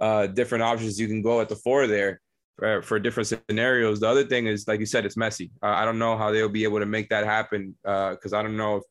uh, 0.00 0.26
different 0.26 0.64
options 0.64 0.98
you 0.98 1.06
can 1.06 1.22
go 1.22 1.40
at 1.40 1.48
the 1.48 1.56
four 1.56 1.86
there. 1.86 2.20
For, 2.58 2.82
for 2.82 2.98
different 2.98 3.28
scenarios. 3.28 4.00
The 4.00 4.08
other 4.08 4.24
thing 4.24 4.48
is, 4.48 4.66
like 4.66 4.80
you 4.80 4.86
said, 4.86 5.06
it's 5.06 5.16
messy. 5.16 5.52
Uh, 5.62 5.68
I 5.68 5.84
don't 5.84 5.98
know 5.98 6.18
how 6.18 6.32
they'll 6.32 6.48
be 6.48 6.64
able 6.64 6.80
to 6.80 6.86
make 6.86 7.08
that 7.10 7.24
happen 7.24 7.76
because 7.84 8.32
uh, 8.32 8.38
I 8.38 8.42
don't 8.42 8.56
know 8.56 8.78
if 8.78 8.82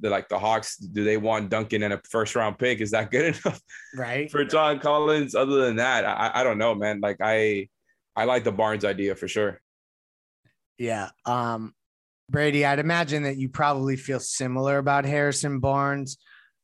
the 0.00 0.10
like 0.10 0.28
the 0.28 0.38
Hawks, 0.38 0.76
do 0.76 1.04
they 1.04 1.16
want 1.16 1.50
Duncan 1.50 1.82
and 1.82 1.94
a 1.94 2.00
first 2.10 2.34
round 2.34 2.58
pick? 2.58 2.80
Is 2.80 2.90
that 2.92 3.10
good 3.10 3.36
enough? 3.44 3.60
Right. 3.94 4.30
For 4.30 4.44
John 4.44 4.80
Collins. 4.80 5.34
Other 5.34 5.66
than 5.66 5.76
that, 5.76 6.04
I, 6.04 6.30
I 6.34 6.44
don't 6.44 6.58
know, 6.58 6.74
man. 6.74 7.00
Like 7.00 7.18
I 7.20 7.68
I 8.16 8.24
like 8.24 8.44
the 8.44 8.52
Barnes 8.52 8.84
idea 8.84 9.14
for 9.14 9.28
sure. 9.28 9.60
Yeah. 10.78 11.10
Um 11.24 11.74
Brady, 12.30 12.64
I'd 12.64 12.78
imagine 12.78 13.22
that 13.22 13.36
you 13.36 13.48
probably 13.48 13.96
feel 13.96 14.20
similar 14.20 14.78
about 14.78 15.06
Harrison 15.06 15.60
Barnes. 15.60 16.18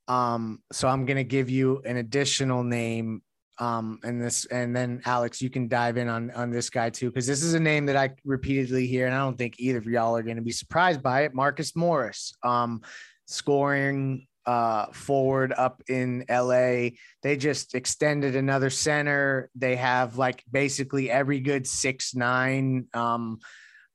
Um, 0.08 0.62
so 0.72 0.88
I'm 0.88 1.06
gonna 1.06 1.24
give 1.24 1.48
you 1.48 1.80
an 1.86 1.96
additional 1.96 2.62
name. 2.62 3.22
Um, 3.58 4.00
and 4.02 4.20
this 4.20 4.46
and 4.46 4.74
then 4.74 5.00
Alex, 5.04 5.40
you 5.40 5.50
can 5.50 5.68
dive 5.68 5.96
in 5.96 6.08
on 6.08 6.30
on 6.32 6.50
this 6.50 6.70
guy 6.70 6.90
too, 6.90 7.10
because 7.10 7.26
this 7.26 7.42
is 7.42 7.54
a 7.54 7.60
name 7.60 7.86
that 7.86 7.96
I 7.96 8.10
repeatedly 8.24 8.86
hear, 8.86 9.06
and 9.06 9.14
I 9.14 9.18
don't 9.18 9.38
think 9.38 9.54
either 9.58 9.78
of 9.78 9.86
y'all 9.86 10.16
are 10.16 10.22
gonna 10.22 10.42
be 10.42 10.52
surprised 10.52 11.02
by 11.02 11.22
it. 11.22 11.34
Marcus 11.34 11.76
Morris. 11.76 12.34
Um, 12.42 12.82
scoring 13.26 14.26
uh, 14.46 14.86
forward 14.92 15.52
up 15.56 15.82
in 15.88 16.24
LA. 16.28 16.90
They 17.22 17.36
just 17.36 17.74
extended 17.74 18.36
another 18.36 18.70
center. 18.70 19.50
They 19.54 19.76
have 19.76 20.18
like 20.18 20.44
basically 20.50 21.10
every 21.10 21.40
good 21.40 21.66
six 21.66 22.14
nine 22.14 22.86
um, 22.92 23.38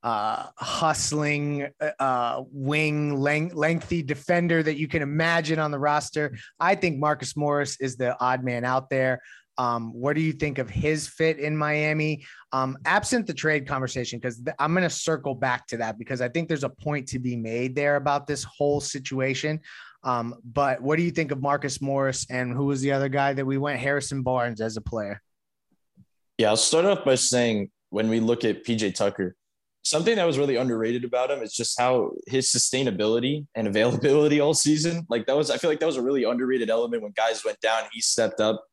uh, 0.02 0.48
hustling 0.56 1.68
uh, 2.00 2.44
wing 2.52 3.20
length, 3.20 3.54
lengthy 3.54 4.02
defender 4.02 4.64
that 4.64 4.78
you 4.78 4.88
can 4.88 5.02
imagine 5.02 5.60
on 5.60 5.72
the 5.72 5.80
roster. 5.80 6.38
I 6.60 6.76
think 6.76 7.00
Marcus 7.00 7.36
Morris 7.36 7.80
is 7.80 7.98
the 7.98 8.18
odd 8.20 8.44
man 8.44 8.64
out 8.64 8.90
there. 8.90 9.22
Um, 9.60 9.92
what 9.92 10.16
do 10.16 10.22
you 10.22 10.32
think 10.32 10.58
of 10.58 10.70
his 10.70 11.06
fit 11.06 11.38
in 11.38 11.56
Miami? 11.56 12.26
Um, 12.54 12.78
absent 12.86 13.28
the 13.28 13.34
trade 13.34 13.68
conversation, 13.68 14.18
because 14.18 14.38
th- 14.38 14.56
I'm 14.58 14.74
going 14.74 14.84
to 14.84 14.90
circle 14.90 15.36
back 15.36 15.68
to 15.68 15.78
that 15.78 16.00
because 16.00 16.22
I 16.22 16.30
think 16.30 16.48
there's 16.48 16.64
a 16.64 16.70
point 16.70 17.10
to 17.10 17.20
be 17.20 17.36
made 17.36 17.76
there 17.76 17.98
about 17.98 18.26
this 18.26 18.46
whole 18.46 18.80
situation. 18.80 19.60
Um, 20.06 20.36
but 20.46 20.82
what 20.82 20.96
do 20.96 21.04
you 21.04 21.12
think 21.12 21.32
of 21.32 21.42
Marcus 21.42 21.82
Morris 21.82 22.26
and 22.30 22.54
who 22.54 22.68
was 22.68 22.80
the 22.80 22.94
other 22.94 23.10
guy 23.10 23.34
that 23.34 23.46
we 23.46 23.58
went? 23.58 23.82
Harrison 23.82 24.24
Barnes 24.24 24.62
as 24.62 24.78
a 24.78 24.82
player. 24.82 25.22
Yeah, 26.38 26.48
I'll 26.50 26.58
start 26.58 26.86
off 26.86 27.04
by 27.04 27.16
saying 27.16 27.70
when 27.90 28.08
we 28.08 28.22
look 28.22 28.46
at 28.46 28.64
PJ 28.64 28.96
Tucker, 28.96 29.36
something 29.84 30.16
that 30.16 30.26
was 30.26 30.38
really 30.38 30.56
underrated 30.56 31.04
about 31.04 31.32
him 31.32 31.42
is 31.42 31.54
just 31.54 31.78
how 31.78 32.12
his 32.28 32.50
sustainability 32.50 33.46
and 33.56 33.68
availability 33.74 34.40
all 34.40 34.54
season. 34.54 35.06
Like 35.10 35.26
that 35.26 35.36
was, 35.36 35.52
I 35.52 35.58
feel 35.58 35.70
like 35.70 35.82
that 35.82 35.86
was 35.86 35.98
a 35.98 36.02
really 36.02 36.24
underrated 36.24 36.70
element 36.70 37.04
when 37.04 37.12
guys 37.12 37.44
went 37.44 37.60
down. 37.60 37.84
He 37.92 38.00
stepped 38.00 38.40
up 38.40 38.64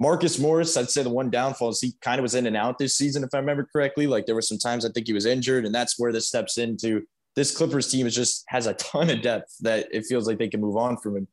Marcus 0.00 0.38
Morris, 0.38 0.76
I'd 0.76 0.90
say 0.90 1.02
the 1.02 1.10
one 1.10 1.30
downfall 1.30 1.68
is 1.68 1.80
he 1.80 1.94
kind 2.00 2.18
of 2.18 2.22
was 2.22 2.34
in 2.34 2.46
and 2.46 2.56
out 2.56 2.78
this 2.78 2.96
season, 2.96 3.22
if 3.22 3.30
I 3.32 3.38
remember 3.38 3.68
correctly. 3.72 4.06
Like 4.06 4.26
there 4.26 4.34
were 4.34 4.42
some 4.42 4.58
times 4.58 4.84
I 4.84 4.90
think 4.90 5.06
he 5.06 5.12
was 5.12 5.26
injured, 5.26 5.64
and 5.64 5.74
that's 5.74 5.98
where 5.98 6.12
this 6.12 6.28
steps 6.28 6.58
into 6.58 7.04
this 7.36 7.56
Clippers 7.56 7.90
team 7.90 8.06
is 8.06 8.14
just 8.14 8.44
has 8.48 8.66
a 8.66 8.74
ton 8.74 9.10
of 9.10 9.22
depth 9.22 9.56
that 9.60 9.88
it 9.92 10.06
feels 10.06 10.26
like 10.26 10.38
they 10.38 10.48
can 10.48 10.60
move 10.60 10.76
on 10.76 10.96
from 10.96 11.16
him. 11.16 11.28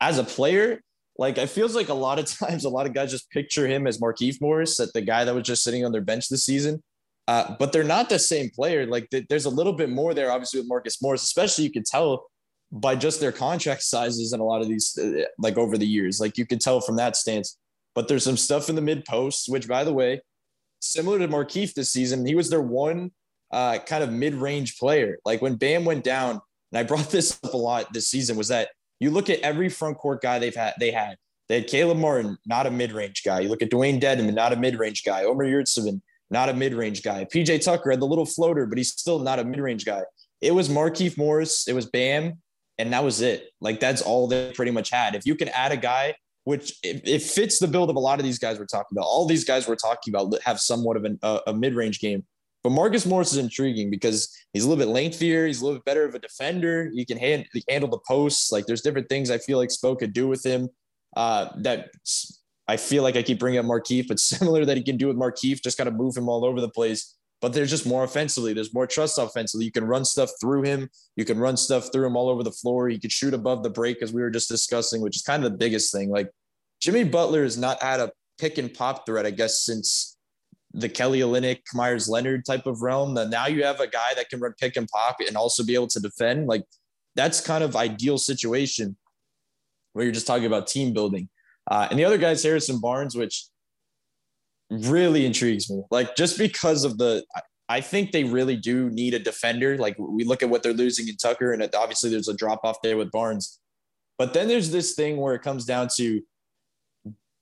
As 0.00 0.18
a 0.18 0.24
player, 0.24 0.82
like 1.18 1.38
it 1.38 1.48
feels 1.48 1.74
like 1.74 1.88
a 1.88 1.94
lot 1.94 2.18
of 2.18 2.26
times 2.38 2.64
a 2.64 2.70
lot 2.70 2.86
of 2.86 2.94
guys 2.94 3.10
just 3.10 3.30
picture 3.30 3.66
him 3.66 3.86
as 3.86 3.98
Markieff 3.98 4.40
Morris, 4.40 4.76
that 4.76 4.92
the 4.92 5.00
guy 5.00 5.24
that 5.24 5.34
was 5.34 5.44
just 5.44 5.64
sitting 5.64 5.84
on 5.84 5.92
their 5.92 6.00
bench 6.00 6.28
this 6.28 6.44
season. 6.44 6.82
Uh, 7.28 7.56
but 7.58 7.72
they're 7.72 7.82
not 7.82 8.08
the 8.08 8.20
same 8.20 8.50
player. 8.50 8.86
Like 8.86 9.10
th- 9.10 9.26
there's 9.28 9.46
a 9.46 9.50
little 9.50 9.72
bit 9.72 9.90
more 9.90 10.14
there, 10.14 10.30
obviously 10.30 10.60
with 10.60 10.68
Marcus 10.68 11.02
Morris, 11.02 11.24
especially 11.24 11.64
you 11.64 11.72
can 11.72 11.82
tell 11.82 12.26
by 12.70 12.94
just 12.94 13.18
their 13.18 13.32
contract 13.32 13.82
sizes 13.82 14.32
and 14.32 14.40
a 14.40 14.44
lot 14.44 14.62
of 14.62 14.68
these, 14.68 14.96
uh, 14.96 15.24
like 15.38 15.56
over 15.56 15.76
the 15.76 15.86
years, 15.86 16.20
like 16.20 16.38
you 16.38 16.46
can 16.46 16.60
tell 16.60 16.80
from 16.80 16.96
that 16.96 17.16
stance. 17.16 17.58
But 17.96 18.08
there's 18.08 18.22
some 18.22 18.36
stuff 18.36 18.68
in 18.68 18.76
the 18.76 18.82
mid 18.82 19.06
posts, 19.06 19.48
which 19.48 19.66
by 19.66 19.82
the 19.82 19.92
way, 19.92 20.20
similar 20.80 21.18
to 21.18 21.26
Markieff 21.26 21.72
this 21.72 21.90
season, 21.90 22.26
he 22.26 22.34
was 22.34 22.50
their 22.50 22.62
one 22.62 23.10
uh, 23.50 23.78
kind 23.78 24.04
of 24.04 24.12
mid 24.12 24.34
range 24.34 24.78
player. 24.78 25.18
Like 25.24 25.40
when 25.40 25.56
Bam 25.56 25.86
went 25.86 26.04
down, 26.04 26.40
and 26.72 26.78
I 26.78 26.82
brought 26.82 27.10
this 27.10 27.40
up 27.42 27.54
a 27.54 27.56
lot 27.56 27.92
this 27.92 28.06
season, 28.08 28.36
was 28.36 28.48
that 28.48 28.68
you 29.00 29.10
look 29.10 29.30
at 29.30 29.40
every 29.40 29.70
front 29.70 29.96
court 29.96 30.22
guy 30.22 30.38
they've 30.38 30.54
had, 30.54 30.74
they 30.78 30.92
had. 30.92 31.16
They 31.48 31.60
had 31.60 31.68
Caleb 31.68 31.98
Martin, 31.98 32.36
not 32.44 32.66
a 32.66 32.70
mid 32.70 32.92
range 32.92 33.22
guy. 33.24 33.40
You 33.40 33.48
look 33.48 33.62
at 33.62 33.70
Dewayne 33.70 34.00
Dedmon, 34.00 34.34
not 34.34 34.52
a 34.52 34.56
mid 34.56 34.78
range 34.78 35.02
guy. 35.02 35.24
Omer 35.24 35.46
Yurtseven, 35.46 36.02
not 36.30 36.48
a 36.48 36.54
mid 36.54 36.74
range 36.74 37.02
guy. 37.02 37.24
PJ 37.24 37.64
Tucker 37.64 37.90
had 37.90 38.00
the 38.00 38.06
little 38.06 38.26
floater, 38.26 38.66
but 38.66 38.78
he's 38.78 38.92
still 38.92 39.20
not 39.20 39.38
a 39.38 39.44
mid 39.44 39.60
range 39.60 39.86
guy. 39.86 40.02
It 40.42 40.52
was 40.52 40.68
Markieff 40.68 41.16
Morris, 41.16 41.66
it 41.66 41.72
was 41.72 41.86
Bam, 41.86 42.42
and 42.78 42.92
that 42.92 43.04
was 43.04 43.22
it. 43.22 43.48
Like 43.60 43.80
that's 43.80 44.02
all 44.02 44.26
they 44.26 44.52
pretty 44.52 44.72
much 44.72 44.90
had. 44.90 45.14
If 45.14 45.24
you 45.24 45.34
can 45.34 45.48
add 45.48 45.72
a 45.72 45.76
guy, 45.76 46.14
which 46.46 46.78
it, 46.84 47.02
it 47.08 47.22
fits 47.22 47.58
the 47.58 47.66
build 47.66 47.90
of 47.90 47.96
a 47.96 47.98
lot 47.98 48.20
of 48.20 48.24
these 48.24 48.38
guys 48.38 48.56
we're 48.56 48.66
talking 48.66 48.96
about. 48.96 49.04
All 49.04 49.26
these 49.26 49.44
guys 49.44 49.66
we're 49.66 49.74
talking 49.74 50.14
about 50.14 50.40
have 50.44 50.60
somewhat 50.60 50.96
of 50.96 51.04
an, 51.04 51.18
a, 51.22 51.40
a 51.48 51.52
mid 51.52 51.74
range 51.74 51.98
game. 51.98 52.24
But 52.62 52.70
Marcus 52.70 53.04
Morris 53.04 53.32
is 53.32 53.38
intriguing 53.38 53.90
because 53.90 54.32
he's 54.52 54.62
a 54.62 54.68
little 54.68 54.84
bit 54.84 54.92
lengthier. 54.92 55.48
He's 55.48 55.60
a 55.60 55.64
little 55.64 55.80
bit 55.80 55.84
better 55.84 56.04
of 56.04 56.14
a 56.14 56.20
defender. 56.20 56.88
He 56.94 57.04
can 57.04 57.18
hand, 57.18 57.46
handle 57.68 57.90
the 57.90 57.98
posts. 58.06 58.52
Like 58.52 58.66
there's 58.66 58.80
different 58.80 59.08
things 59.08 59.28
I 59.28 59.38
feel 59.38 59.58
like 59.58 59.70
Spo 59.70 59.98
could 59.98 60.12
do 60.12 60.28
with 60.28 60.46
him 60.46 60.68
uh, 61.16 61.48
that 61.62 61.90
I 62.68 62.76
feel 62.76 63.02
like 63.02 63.16
I 63.16 63.24
keep 63.24 63.40
bringing 63.40 63.58
up 63.58 63.66
Markieff, 63.66 64.06
but 64.06 64.20
similar 64.20 64.64
that 64.66 64.76
he 64.76 64.84
can 64.84 64.96
do 64.96 65.08
with 65.08 65.16
Markieff, 65.16 65.64
just 65.64 65.76
kind 65.76 65.88
of 65.88 65.94
move 65.94 66.16
him 66.16 66.28
all 66.28 66.44
over 66.44 66.60
the 66.60 66.68
place. 66.68 67.15
But 67.42 67.52
there's 67.52 67.70
just 67.70 67.86
more 67.86 68.04
offensively. 68.04 68.54
There's 68.54 68.72
more 68.72 68.86
trust 68.86 69.18
offensively. 69.18 69.66
You 69.66 69.72
can 69.72 69.84
run 69.84 70.04
stuff 70.04 70.30
through 70.40 70.62
him. 70.62 70.88
You 71.16 71.24
can 71.24 71.38
run 71.38 71.56
stuff 71.56 71.90
through 71.92 72.06
him 72.06 72.16
all 72.16 72.30
over 72.30 72.42
the 72.42 72.50
floor. 72.50 72.88
He 72.88 72.98
could 72.98 73.12
shoot 73.12 73.34
above 73.34 73.62
the 73.62 73.70
break, 73.70 74.02
as 74.02 74.12
we 74.12 74.22
were 74.22 74.30
just 74.30 74.48
discussing, 74.48 75.02
which 75.02 75.16
is 75.16 75.22
kind 75.22 75.44
of 75.44 75.50
the 75.50 75.58
biggest 75.58 75.92
thing. 75.92 76.10
Like 76.10 76.30
Jimmy 76.80 77.04
Butler 77.04 77.42
has 77.42 77.58
not 77.58 77.82
had 77.82 78.00
a 78.00 78.10
pick 78.38 78.58
and 78.58 78.72
pop 78.72 79.06
threat, 79.06 79.26
I 79.26 79.30
guess, 79.30 79.60
since 79.60 80.16
the 80.72 80.88
Kelly 80.88 81.20
Olynyk, 81.20 81.60
Meyers 81.74 82.08
Leonard 82.08 82.44
type 82.44 82.66
of 82.66 82.82
realm. 82.82 83.14
Then 83.14 83.30
now 83.30 83.46
you 83.46 83.64
have 83.64 83.80
a 83.80 83.86
guy 83.86 84.14
that 84.14 84.28
can 84.28 84.40
run 84.40 84.54
pick 84.58 84.76
and 84.76 84.88
pop 84.88 85.16
and 85.26 85.36
also 85.36 85.64
be 85.64 85.74
able 85.74 85.88
to 85.88 86.00
defend. 86.00 86.46
Like 86.46 86.64
that's 87.14 87.40
kind 87.40 87.64
of 87.64 87.76
ideal 87.76 88.18
situation 88.18 88.96
where 89.92 90.04
you're 90.04 90.12
just 90.12 90.26
talking 90.26 90.46
about 90.46 90.66
team 90.66 90.92
building. 90.92 91.28
Uh, 91.68 91.88
and 91.90 91.98
the 91.98 92.04
other 92.04 92.18
guy 92.18 92.30
is 92.30 92.42
Harrison 92.42 92.78
Barnes, 92.78 93.16
which 93.16 93.46
really 94.70 95.26
intrigues 95.26 95.70
me. 95.70 95.82
Like 95.90 96.16
just 96.16 96.38
because 96.38 96.84
of 96.84 96.98
the, 96.98 97.24
I 97.68 97.80
think 97.80 98.12
they 98.12 98.24
really 98.24 98.56
do 98.56 98.90
need 98.90 99.14
a 99.14 99.18
defender. 99.18 99.76
Like 99.76 99.96
we 99.98 100.24
look 100.24 100.42
at 100.42 100.48
what 100.48 100.62
they're 100.62 100.72
losing 100.72 101.08
in 101.08 101.16
Tucker, 101.16 101.52
and 101.52 101.68
obviously 101.74 102.10
there's 102.10 102.28
a 102.28 102.34
drop 102.34 102.60
off 102.64 102.80
there 102.82 102.96
with 102.96 103.10
Barnes. 103.10 103.58
But 104.18 104.34
then 104.34 104.48
there's 104.48 104.70
this 104.70 104.94
thing 104.94 105.16
where 105.16 105.34
it 105.34 105.42
comes 105.42 105.64
down 105.64 105.88
to 105.96 106.22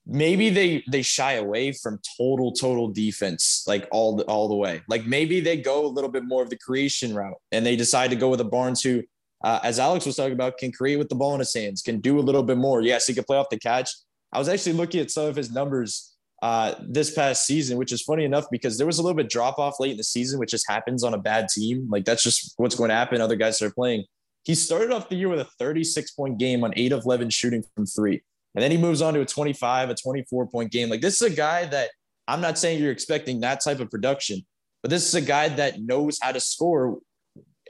maybe 0.07 0.49
they 0.49 0.83
they 0.87 1.01
shy 1.01 1.33
away 1.33 1.71
from 1.71 1.99
total 2.17 2.51
total 2.51 2.87
defense 2.87 3.63
like 3.67 3.87
all 3.91 4.15
the, 4.15 4.23
all 4.25 4.47
the 4.47 4.55
way. 4.55 4.81
Like 4.87 5.05
maybe 5.05 5.39
they 5.39 5.57
go 5.57 5.85
a 5.85 5.87
little 5.87 6.09
bit 6.09 6.25
more 6.25 6.43
of 6.43 6.49
the 6.49 6.57
creation 6.57 7.13
route 7.13 7.37
and 7.51 7.65
they 7.65 7.75
decide 7.75 8.09
to 8.09 8.15
go 8.15 8.29
with 8.29 8.41
a 8.41 8.45
Barnes 8.45 8.81
who, 8.81 9.03
uh, 9.43 9.59
as 9.63 9.79
Alex 9.79 10.05
was 10.05 10.15
talking 10.15 10.33
about, 10.33 10.57
can 10.57 10.71
create 10.71 10.97
with 10.97 11.09
the 11.09 11.15
ball 11.15 11.33
in 11.33 11.39
his 11.39 11.53
hands, 11.53 11.81
can 11.81 11.99
do 11.99 12.19
a 12.19 12.21
little 12.21 12.43
bit 12.43 12.57
more. 12.57 12.81
Yes, 12.81 13.07
he 13.07 13.13
can 13.13 13.23
play 13.23 13.37
off 13.37 13.49
the 13.49 13.59
catch. 13.59 13.89
I 14.33 14.39
was 14.39 14.49
actually 14.49 14.73
looking 14.73 15.01
at 15.01 15.11
some 15.11 15.25
of 15.25 15.35
his 15.35 15.51
numbers 15.51 16.14
uh, 16.45 16.75
this 16.79 17.09
past 17.09 17.43
season, 17.43 17.75
which 17.75 17.91
is 17.91 18.03
funny 18.03 18.23
enough 18.23 18.45
because 18.51 18.77
there 18.77 18.85
was 18.85 18.99
a 18.99 19.01
little 19.01 19.15
bit 19.15 19.31
drop 19.31 19.57
off 19.57 19.79
late 19.79 19.89
in 19.89 19.97
the 19.97 20.03
season, 20.03 20.39
which 20.39 20.51
just 20.51 20.69
happens 20.69 21.03
on 21.03 21.15
a 21.15 21.17
bad 21.17 21.49
team. 21.49 21.87
Like 21.89 22.05
that's 22.05 22.21
just 22.21 22.53
what's 22.57 22.75
going 22.75 22.89
to 22.89 22.93
happen. 22.93 23.19
Other 23.19 23.35
guys 23.35 23.59
are 23.63 23.71
playing. 23.71 24.03
He 24.43 24.53
started 24.53 24.91
off 24.91 25.09
the 25.09 25.15
year 25.15 25.27
with 25.27 25.39
a 25.39 25.47
36 25.57 26.11
point 26.11 26.37
game 26.37 26.63
on 26.63 26.71
eight 26.75 26.91
of 26.91 27.03
11 27.03 27.31
shooting 27.31 27.63
from 27.73 27.87
three. 27.87 28.21
And 28.53 28.61
then 28.61 28.69
he 28.69 28.77
moves 28.77 29.01
on 29.01 29.15
to 29.15 29.21
a 29.21 29.25
25, 29.25 29.89
a 29.89 29.95
24 29.95 30.45
point 30.45 30.71
game. 30.71 30.87
Like 30.87 31.01
this 31.01 31.19
is 31.19 31.33
a 31.33 31.35
guy 31.35 31.65
that 31.65 31.89
I'm 32.27 32.41
not 32.41 32.59
saying 32.59 32.79
you're 32.79 32.91
expecting 32.91 33.39
that 33.39 33.63
type 33.63 33.79
of 33.79 33.89
production, 33.89 34.45
but 34.83 34.91
this 34.91 35.07
is 35.07 35.15
a 35.15 35.21
guy 35.21 35.49
that 35.49 35.81
knows 35.81 36.19
how 36.21 36.31
to 36.31 36.39
score 36.39 36.99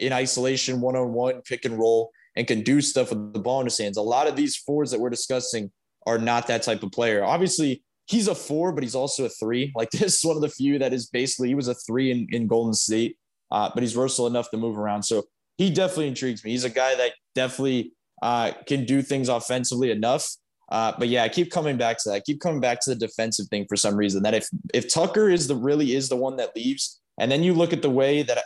in 0.02 0.12
isolation, 0.12 0.82
one 0.82 0.98
on 0.98 1.14
one, 1.14 1.42
pick 1.44 1.64
and 1.64 1.80
roll, 1.80 2.12
and 2.36 2.46
can 2.46 2.62
do 2.62 2.82
stuff 2.82 3.12
with 3.12 3.32
the 3.32 3.40
ball 3.40 3.62
in 3.62 3.68
his 3.68 3.78
hands. 3.78 3.96
A 3.96 4.02
lot 4.02 4.28
of 4.28 4.36
these 4.36 4.58
fours 4.58 4.92
that 4.92 5.00
we're 5.00 5.10
discussing 5.10 5.72
are 6.06 6.18
not 6.18 6.48
that 6.48 6.64
type 6.64 6.84
of 6.84 6.92
player. 6.92 7.24
Obviously, 7.24 7.85
he's 8.08 8.28
a 8.28 8.36
four, 8.36 8.72
but 8.72 8.84
he's 8.84 8.96
also 8.96 9.26
a 9.26 9.30
three. 9.30 9.72
Like 9.76 9.92
this 9.92 10.20
is 10.20 10.26
one 10.26 10.36
of 10.36 10.42
the 10.42 10.50
few 10.50 10.80
that 10.80 10.94
is 10.94 11.08
basically 11.08 11.50
he 11.50 11.56
was 11.56 11.68
a 11.68 11.76
three 11.76 12.12
in, 12.12 12.28
in 12.32 12.48
Golden 12.48 12.74
State, 12.74 13.18
uh, 13.52 13.70
but 13.74 13.84
he's 13.84 13.94
versatile 13.94 14.28
enough 14.28 14.50
to 14.52 14.58
move 14.58 14.78
around. 14.78 15.04
So 15.04 15.24
he 15.58 15.70
definitely 15.70 16.08
intrigues 16.08 16.44
me. 16.44 16.52
He's 16.52 16.66
a 16.66 16.70
guy 16.70 16.96
that 16.96 17.14
definitely 17.34 17.94
uh, 18.22 18.52
can 18.68 18.86
do 18.86 19.02
things 19.02 19.30
offensively 19.30 19.92
enough 19.92 20.30
uh, 20.70 20.94
but 20.98 21.08
yeah, 21.08 21.24
I 21.24 21.30
keep 21.30 21.52
coming 21.52 21.78
back 21.78 21.98
to 22.00 22.10
that. 22.10 22.16
I 22.16 22.20
keep 22.22 22.40
coming 22.40 22.60
back 22.60 22.80
to 22.82 22.90
the 22.90 22.96
defensive 22.96 23.48
thing 23.48 23.66
for 23.68 23.76
some 23.76 23.96
reason. 23.96 24.24
That 24.24 24.34
if 24.34 24.48
if 24.74 24.92
Tucker 24.92 25.30
is 25.30 25.48
the 25.48 25.56
really 25.56 25.94
is 25.94 26.10
the 26.10 26.16
one 26.16 26.38
that 26.38 26.56
leaves, 26.56 27.00
and 27.20 27.32
then 27.32 27.44
you 27.44 27.54
look 27.54 27.74
at 27.74 27.82
the 27.82 27.90
way 27.90 28.24
that 28.24 28.44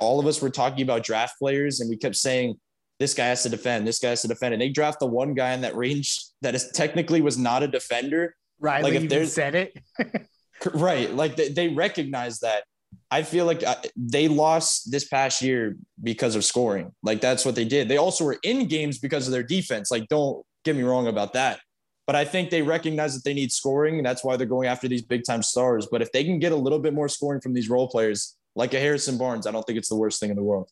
all 0.00 0.18
of 0.18 0.26
us 0.26 0.40
were 0.40 0.50
talking 0.50 0.82
about 0.82 1.04
draft 1.04 1.38
players, 1.38 1.80
and 1.80 1.90
we 1.90 1.96
kept 1.96 2.16
saying 2.16 2.58
this 2.98 3.14
guy 3.14 3.26
has 3.26 3.42
to 3.42 3.48
defend, 3.48 3.86
this 3.86 3.98
guy 3.98 4.10
has 4.10 4.22
to 4.22 4.28
defend, 4.28 4.54
and 4.54 4.62
they 4.62 4.70
draft 4.70 5.00
the 5.00 5.06
one 5.06 5.34
guy 5.34 5.52
in 5.52 5.60
that 5.60 5.76
range 5.76 6.24
that 6.40 6.54
is 6.54 6.70
technically 6.70 7.20
was 7.20 7.36
not 7.36 7.62
a 7.62 7.68
defender. 7.68 8.34
Right. 8.62 8.82
Like 8.82 8.94
if 8.94 9.08
there's 9.08 9.32
said 9.32 9.54
it. 9.56 9.78
right. 10.72 11.12
Like 11.12 11.36
they, 11.36 11.48
they 11.48 11.68
recognize 11.68 12.38
that. 12.40 12.62
I 13.10 13.22
feel 13.22 13.44
like 13.44 13.62
uh, 13.66 13.74
they 13.96 14.28
lost 14.28 14.90
this 14.90 15.04
past 15.04 15.42
year 15.42 15.76
because 16.02 16.36
of 16.36 16.44
scoring. 16.44 16.92
Like 17.02 17.20
that's 17.20 17.44
what 17.44 17.56
they 17.56 17.64
did. 17.64 17.88
They 17.88 17.96
also 17.96 18.24
were 18.24 18.38
in 18.42 18.68
games 18.68 18.98
because 18.98 19.26
of 19.26 19.32
their 19.32 19.42
defense. 19.42 19.90
Like 19.90 20.08
don't 20.08 20.44
get 20.64 20.76
me 20.76 20.82
wrong 20.82 21.08
about 21.08 21.32
that. 21.32 21.60
But 22.06 22.16
I 22.16 22.24
think 22.24 22.50
they 22.50 22.62
recognize 22.62 23.14
that 23.14 23.24
they 23.24 23.34
need 23.34 23.52
scoring, 23.52 23.96
and 23.96 24.06
that's 24.06 24.24
why 24.24 24.36
they're 24.36 24.46
going 24.46 24.66
after 24.66 24.88
these 24.88 25.02
big 25.02 25.22
time 25.24 25.42
stars. 25.42 25.86
But 25.90 26.02
if 26.02 26.10
they 26.12 26.24
can 26.24 26.38
get 26.38 26.52
a 26.52 26.56
little 26.56 26.80
bit 26.80 26.94
more 26.94 27.08
scoring 27.08 27.40
from 27.40 27.54
these 27.54 27.70
role 27.70 27.88
players, 27.88 28.36
like 28.56 28.74
a 28.74 28.80
Harrison 28.80 29.18
Barnes, 29.18 29.46
I 29.46 29.52
don't 29.52 29.62
think 29.62 29.78
it's 29.78 29.88
the 29.88 29.96
worst 29.96 30.20
thing 30.20 30.30
in 30.30 30.36
the 30.36 30.42
world. 30.42 30.68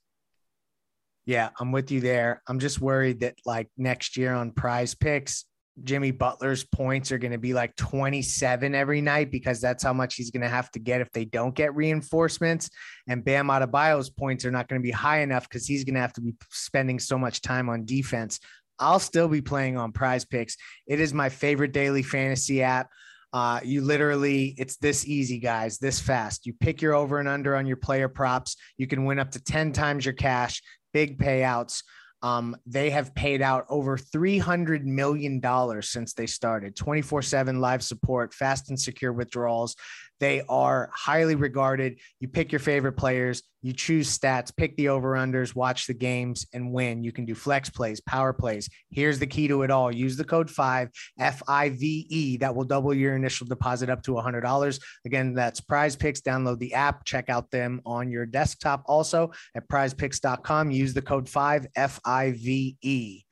Yeah, 1.26 1.50
I'm 1.61 1.70
with 1.70 1.90
you 1.92 2.00
there. 2.00 2.42
I'm 2.48 2.59
just 2.59 2.81
worried 2.81 3.20
that 3.20 3.37
like 3.46 3.68
next 3.76 4.16
year 4.16 4.35
on 4.35 4.50
PrizePicks, 4.50 5.44
Jimmy 5.84 6.10
Butler's 6.10 6.64
points 6.64 7.12
are 7.12 7.18
going 7.18 7.32
to 7.32 7.38
be 7.38 7.54
like 7.54 7.74
27 7.76 8.74
every 8.74 9.00
night 9.00 9.30
because 9.30 9.60
that's 9.60 9.82
how 9.82 9.92
much 9.92 10.14
he's 10.14 10.30
going 10.30 10.42
to 10.42 10.48
have 10.48 10.70
to 10.72 10.78
get 10.78 11.00
if 11.00 11.10
they 11.12 11.24
don't 11.24 11.54
get 11.54 11.74
reinforcements. 11.74 12.70
And 13.08 13.24
Bam 13.24 13.48
Adebayo's 13.48 14.10
points 14.10 14.44
are 14.44 14.50
not 14.50 14.68
going 14.68 14.80
to 14.80 14.86
be 14.86 14.90
high 14.90 15.20
enough 15.20 15.48
because 15.48 15.66
he's 15.66 15.84
going 15.84 15.94
to 15.94 16.00
have 16.00 16.12
to 16.14 16.20
be 16.20 16.34
spending 16.50 16.98
so 16.98 17.18
much 17.18 17.42
time 17.42 17.68
on 17.68 17.84
defense. 17.84 18.40
I'll 18.78 18.98
still 18.98 19.28
be 19.28 19.42
playing 19.42 19.76
on 19.76 19.92
PrizePicks. 19.92 20.54
It 20.86 21.00
is 21.00 21.12
my 21.12 21.28
favorite 21.28 21.72
daily 21.72 22.02
fantasy 22.02 22.62
app. 22.62 22.88
Uh, 23.32 23.60
you 23.62 23.80
literally, 23.80 24.54
it's 24.58 24.76
this 24.76 25.06
easy, 25.06 25.38
guys, 25.38 25.78
this 25.78 26.00
fast. 26.00 26.46
You 26.46 26.54
pick 26.54 26.82
your 26.82 26.94
over 26.94 27.18
and 27.18 27.28
under 27.28 27.54
on 27.54 27.66
your 27.66 27.76
player 27.76 28.08
props. 28.08 28.56
You 28.76 28.86
can 28.86 29.04
win 29.04 29.18
up 29.18 29.30
to 29.32 29.42
10 29.42 29.72
times 29.72 30.04
your 30.04 30.14
cash, 30.14 30.62
big 30.92 31.18
payouts. 31.18 31.82
Um, 32.22 32.56
they 32.66 32.90
have 32.90 33.14
paid 33.14 33.40
out 33.40 33.64
over 33.68 33.96
$300 33.96 34.85
million 34.85 35.40
since 35.83 36.12
they 36.12 36.26
started 36.26 36.76
24 36.76 37.22
7 37.22 37.61
live 37.61 37.83
support, 37.83 38.35
fast 38.35 38.68
and 38.68 38.78
secure 38.78 39.12
withdrawals. 39.12 39.76
They 40.20 40.42
are 40.48 40.90
highly 40.94 41.35
regarded. 41.35 41.98
You 42.20 42.28
pick 42.28 42.52
your 42.52 42.59
favorite 42.59 42.92
players, 42.92 43.42
you 43.62 43.72
choose 43.72 44.16
stats, 44.16 44.54
pick 44.54 44.76
the 44.76 44.88
over 44.88 45.14
unders, 45.14 45.54
watch 45.54 45.87
the 45.87 45.94
games, 45.94 46.46
and 46.52 46.72
win. 46.72 47.02
You 47.02 47.12
can 47.12 47.24
do 47.24 47.35
flex 47.35 47.68
plays, 47.68 48.00
power 48.00 48.33
plays. 48.33 48.68
Here's 48.90 49.18
the 49.18 49.26
key 49.26 49.48
to 49.48 49.62
it 49.62 49.70
all 49.70 49.92
use 49.92 50.16
the 50.16 50.24
code 50.24 50.50
5 50.50 50.90
F 51.18 51.42
I 51.48 51.70
V 51.70 52.06
E. 52.09 52.37
That 52.38 52.54
will 52.54 52.64
double 52.64 52.94
your 52.94 53.16
initial 53.16 53.46
deposit 53.46 53.90
up 53.90 54.02
to 54.04 54.12
$100. 54.12 54.80
Again, 55.04 55.35
that's 55.35 55.61
PrizePicks. 55.61 56.20
Download 56.20 56.59
the 56.59 56.74
app, 56.74 57.04
check 57.04 57.28
out 57.28 57.50
them 57.50 57.80
on 57.85 58.11
your 58.11 58.26
desktop 58.26 58.83
also 58.87 59.33
at 59.54 59.68
prizepicks.com. 59.68 60.70
Use 60.70 60.94
the 60.94 61.02
code 61.02 61.28
5 61.28 61.66
F 61.76 62.00
I 62.04 62.33
V 62.33 62.76
E. 62.83 63.24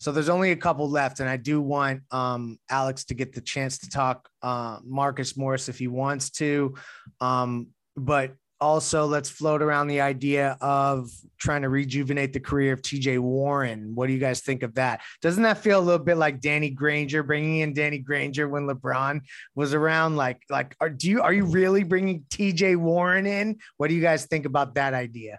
So 0.00 0.12
there's 0.12 0.28
only 0.28 0.52
a 0.52 0.56
couple 0.56 0.88
left, 0.88 1.20
and 1.20 1.28
I 1.28 1.36
do 1.36 1.60
want 1.60 2.02
um, 2.10 2.58
Alex 2.70 3.04
to 3.06 3.14
get 3.14 3.32
the 3.32 3.40
chance 3.40 3.78
to 3.78 3.90
talk 3.90 4.28
uh, 4.42 4.78
Marcus 4.84 5.36
Morris 5.36 5.68
if 5.68 5.78
he 5.78 5.88
wants 5.88 6.30
to. 6.30 6.74
Um, 7.20 7.68
but 7.96 8.34
also 8.60 9.06
let's 9.06 9.30
float 9.30 9.62
around 9.62 9.86
the 9.86 10.00
idea 10.00 10.56
of 10.60 11.10
trying 11.38 11.62
to 11.62 11.68
rejuvenate 11.68 12.32
the 12.32 12.40
career 12.40 12.72
of 12.72 12.82
TJ 12.82 13.18
Warren. 13.18 13.94
What 13.94 14.08
do 14.08 14.12
you 14.12 14.18
guys 14.18 14.40
think 14.40 14.62
of 14.62 14.74
that? 14.74 15.00
Doesn't 15.22 15.42
that 15.44 15.58
feel 15.58 15.78
a 15.78 15.82
little 15.82 16.04
bit 16.04 16.16
like 16.16 16.40
Danny 16.40 16.70
Granger 16.70 17.22
bringing 17.22 17.60
in 17.60 17.72
Danny 17.72 17.98
Granger 17.98 18.48
when 18.48 18.66
LeBron 18.66 19.20
was 19.54 19.74
around? 19.74 20.16
Like, 20.16 20.42
like, 20.50 20.74
are 20.80 20.90
do 20.90 21.08
you 21.08 21.22
are 21.22 21.32
you 21.32 21.44
really 21.44 21.84
bringing 21.84 22.22
TJ 22.30 22.76
Warren 22.76 23.26
in? 23.26 23.58
What 23.76 23.88
do 23.88 23.94
you 23.94 24.02
guys 24.02 24.26
think 24.26 24.44
about 24.44 24.74
that 24.74 24.94
idea? 24.94 25.38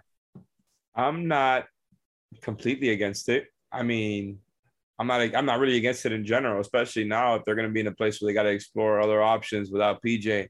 I'm 0.94 1.28
not 1.28 1.66
completely 2.42 2.90
against 2.90 3.28
it. 3.28 3.46
I 3.72 3.82
mean, 3.82 4.38
I'm 5.00 5.06
not 5.06 5.34
I'm 5.34 5.46
not 5.46 5.58
really 5.60 5.78
against 5.78 6.04
it 6.04 6.12
in 6.12 6.26
general, 6.26 6.60
especially 6.60 7.04
now 7.04 7.34
if 7.34 7.44
they're 7.44 7.54
going 7.54 7.66
to 7.66 7.72
be 7.72 7.80
in 7.80 7.86
a 7.86 7.94
place 7.94 8.20
where 8.20 8.28
they 8.28 8.34
got 8.34 8.42
to 8.42 8.50
explore 8.50 9.00
other 9.00 9.22
options 9.22 9.70
without 9.70 10.02
PJ. 10.02 10.48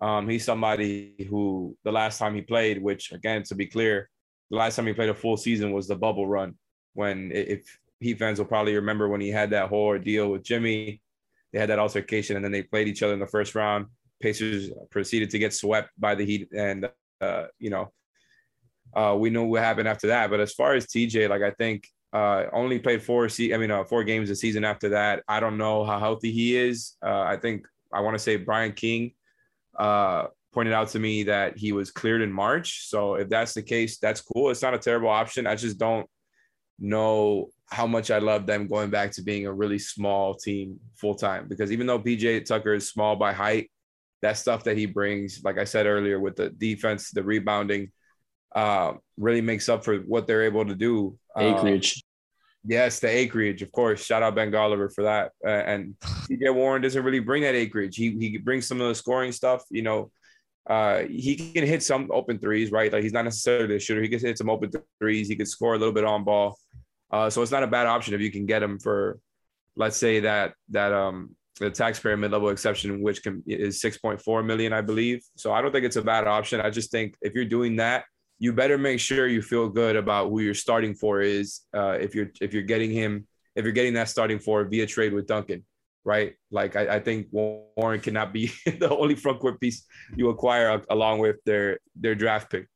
Um, 0.00 0.28
he's 0.28 0.44
somebody 0.44 1.26
who 1.28 1.76
the 1.82 1.90
last 1.90 2.18
time 2.18 2.36
he 2.36 2.40
played, 2.40 2.80
which 2.80 3.10
again 3.10 3.42
to 3.42 3.56
be 3.56 3.66
clear, 3.66 4.08
the 4.50 4.56
last 4.56 4.76
time 4.76 4.86
he 4.86 4.92
played 4.92 5.08
a 5.08 5.14
full 5.14 5.36
season 5.36 5.72
was 5.72 5.88
the 5.88 5.96
bubble 5.96 6.28
run 6.28 6.54
when 6.94 7.32
if 7.34 7.64
Heat 7.98 8.18
fans 8.18 8.38
will 8.38 8.46
probably 8.46 8.76
remember 8.76 9.08
when 9.08 9.20
he 9.20 9.28
had 9.28 9.50
that 9.50 9.68
whole 9.68 9.86
ordeal 9.86 10.30
with 10.30 10.44
Jimmy, 10.44 11.02
they 11.52 11.58
had 11.58 11.68
that 11.68 11.80
altercation 11.80 12.36
and 12.36 12.44
then 12.44 12.52
they 12.52 12.62
played 12.62 12.86
each 12.86 13.02
other 13.02 13.12
in 13.12 13.18
the 13.18 13.26
first 13.26 13.56
round. 13.56 13.86
Pacers 14.22 14.70
proceeded 14.90 15.30
to 15.30 15.38
get 15.38 15.52
swept 15.52 15.90
by 15.98 16.14
the 16.14 16.24
Heat, 16.24 16.48
and 16.56 16.88
uh, 17.20 17.46
you 17.58 17.70
know, 17.70 17.92
uh, 18.94 19.16
we 19.18 19.30
know 19.30 19.44
what 19.44 19.62
happened 19.62 19.88
after 19.88 20.06
that. 20.08 20.30
But 20.30 20.40
as 20.40 20.52
far 20.52 20.74
as 20.74 20.86
TJ, 20.86 21.28
like 21.28 21.42
I 21.42 21.50
think 21.50 21.88
uh, 22.12 22.44
only 22.52 22.78
played 22.78 23.02
four. 23.02 23.28
Se- 23.28 23.54
I 23.54 23.56
mean, 23.56 23.70
uh, 23.70 23.84
four 23.84 24.04
games 24.04 24.30
a 24.30 24.36
season 24.36 24.64
after 24.64 24.90
that. 24.90 25.22
I 25.28 25.40
don't 25.40 25.58
know 25.58 25.84
how 25.84 25.98
healthy 25.98 26.32
he 26.32 26.56
is. 26.56 26.96
Uh, 27.04 27.22
I 27.22 27.36
think 27.36 27.66
I 27.92 28.00
want 28.00 28.14
to 28.14 28.22
say 28.22 28.36
Brian 28.36 28.72
King 28.72 29.12
uh, 29.78 30.26
pointed 30.52 30.72
out 30.72 30.88
to 30.88 30.98
me 30.98 31.24
that 31.24 31.56
he 31.56 31.72
was 31.72 31.90
cleared 31.90 32.22
in 32.22 32.32
March. 32.32 32.88
So 32.88 33.14
if 33.14 33.28
that's 33.28 33.54
the 33.54 33.62
case, 33.62 33.98
that's 33.98 34.20
cool. 34.20 34.50
It's 34.50 34.62
not 34.62 34.74
a 34.74 34.78
terrible 34.78 35.08
option. 35.08 35.46
I 35.46 35.54
just 35.54 35.78
don't 35.78 36.06
know 36.78 37.50
how 37.70 37.86
much 37.86 38.10
I 38.10 38.18
love 38.18 38.46
them 38.46 38.66
going 38.66 38.90
back 38.90 39.12
to 39.12 39.22
being 39.22 39.46
a 39.46 39.52
really 39.52 39.78
small 39.78 40.34
team 40.34 40.80
full 40.96 41.14
time. 41.14 41.46
Because 41.48 41.70
even 41.70 41.86
though 41.86 42.00
PJ 42.00 42.44
Tucker 42.44 42.74
is 42.74 42.88
small 42.88 43.14
by 43.14 43.32
height, 43.32 43.70
that 44.22 44.36
stuff 44.36 44.64
that 44.64 44.76
he 44.76 44.86
brings, 44.86 45.42
like 45.44 45.58
I 45.58 45.64
said 45.64 45.86
earlier, 45.86 46.18
with 46.18 46.36
the 46.36 46.50
defense, 46.50 47.10
the 47.10 47.22
rebounding, 47.22 47.92
uh, 48.54 48.94
really 49.16 49.40
makes 49.40 49.68
up 49.68 49.84
for 49.84 49.98
what 49.98 50.26
they're 50.26 50.44
able 50.44 50.64
to 50.64 50.74
do. 50.74 51.16
Acreage. 51.36 51.96
Um, 51.96 52.70
yes, 52.70 53.00
the 53.00 53.08
acreage, 53.08 53.62
of 53.62 53.72
course. 53.72 54.04
Shout 54.04 54.22
out 54.22 54.34
Ben 54.34 54.50
Golliver 54.50 54.92
for 54.92 55.04
that. 55.04 55.32
Uh, 55.44 55.50
and 55.50 55.94
TJ 56.00 56.54
Warren 56.54 56.82
doesn't 56.82 57.04
really 57.04 57.20
bring 57.20 57.42
that 57.42 57.54
acreage. 57.54 57.96
He 57.96 58.16
he 58.18 58.38
brings 58.38 58.66
some 58.66 58.80
of 58.80 58.88
the 58.88 58.94
scoring 58.94 59.32
stuff. 59.32 59.62
You 59.70 59.82
know, 59.82 60.10
uh, 60.68 61.02
he 61.02 61.36
can 61.36 61.66
hit 61.66 61.82
some 61.82 62.08
open 62.12 62.38
threes, 62.38 62.70
right? 62.70 62.92
Like 62.92 63.02
he's 63.02 63.12
not 63.12 63.24
necessarily 63.24 63.76
a 63.76 63.80
shooter. 63.80 64.02
He 64.02 64.08
can 64.08 64.20
hit 64.20 64.38
some 64.38 64.50
open 64.50 64.70
threes. 64.98 65.28
He 65.28 65.36
can 65.36 65.46
score 65.46 65.74
a 65.74 65.78
little 65.78 65.94
bit 65.94 66.04
on 66.04 66.24
ball. 66.24 66.58
Uh, 67.10 67.28
so 67.28 67.42
it's 67.42 67.50
not 67.50 67.62
a 67.62 67.66
bad 67.66 67.86
option 67.86 68.14
if 68.14 68.20
you 68.20 68.30
can 68.30 68.46
get 68.46 68.62
him 68.62 68.78
for, 68.78 69.18
let's 69.76 69.96
say 69.96 70.20
that 70.20 70.54
that 70.68 70.92
um 70.92 71.34
the 71.58 71.70
taxpayer 71.70 72.16
mid-level 72.16 72.48
exception, 72.48 73.02
which 73.02 73.22
can 73.22 73.42
is 73.46 73.82
6.4 73.82 74.44
million, 74.44 74.72
I 74.72 74.80
believe. 74.80 75.22
So 75.36 75.52
I 75.52 75.60
don't 75.60 75.72
think 75.72 75.84
it's 75.84 75.96
a 75.96 76.02
bad 76.02 76.26
option. 76.26 76.60
I 76.60 76.70
just 76.70 76.90
think 76.90 77.16
if 77.20 77.34
you're 77.34 77.44
doing 77.44 77.76
that 77.76 78.04
you 78.40 78.54
better 78.54 78.78
make 78.78 78.98
sure 78.98 79.28
you 79.28 79.42
feel 79.42 79.68
good 79.68 79.94
about 79.94 80.30
who 80.30 80.40
your 80.40 80.54
starting 80.54 80.94
for 80.94 81.20
is. 81.20 81.60
Uh, 81.74 81.98
if 82.00 82.14
you're 82.14 82.30
if 82.40 82.54
you're 82.54 82.64
getting 82.64 82.90
him, 82.90 83.26
if 83.54 83.64
you're 83.64 83.72
getting 83.72 83.92
that 83.94 84.08
starting 84.08 84.40
for 84.40 84.64
via 84.64 84.86
trade 84.86 85.12
with 85.12 85.26
Duncan, 85.26 85.64
right? 86.04 86.34
Like 86.50 86.74
I, 86.74 86.96
I 86.96 87.00
think 87.00 87.28
Warren 87.30 88.00
cannot 88.00 88.32
be 88.32 88.50
the 88.64 88.88
only 88.90 89.14
front 89.14 89.40
court 89.40 89.60
piece 89.60 89.84
you 90.16 90.30
acquire 90.30 90.82
along 90.88 91.18
with 91.20 91.36
their 91.44 91.78
their 91.94 92.14
draft 92.14 92.50
pick. 92.50 92.66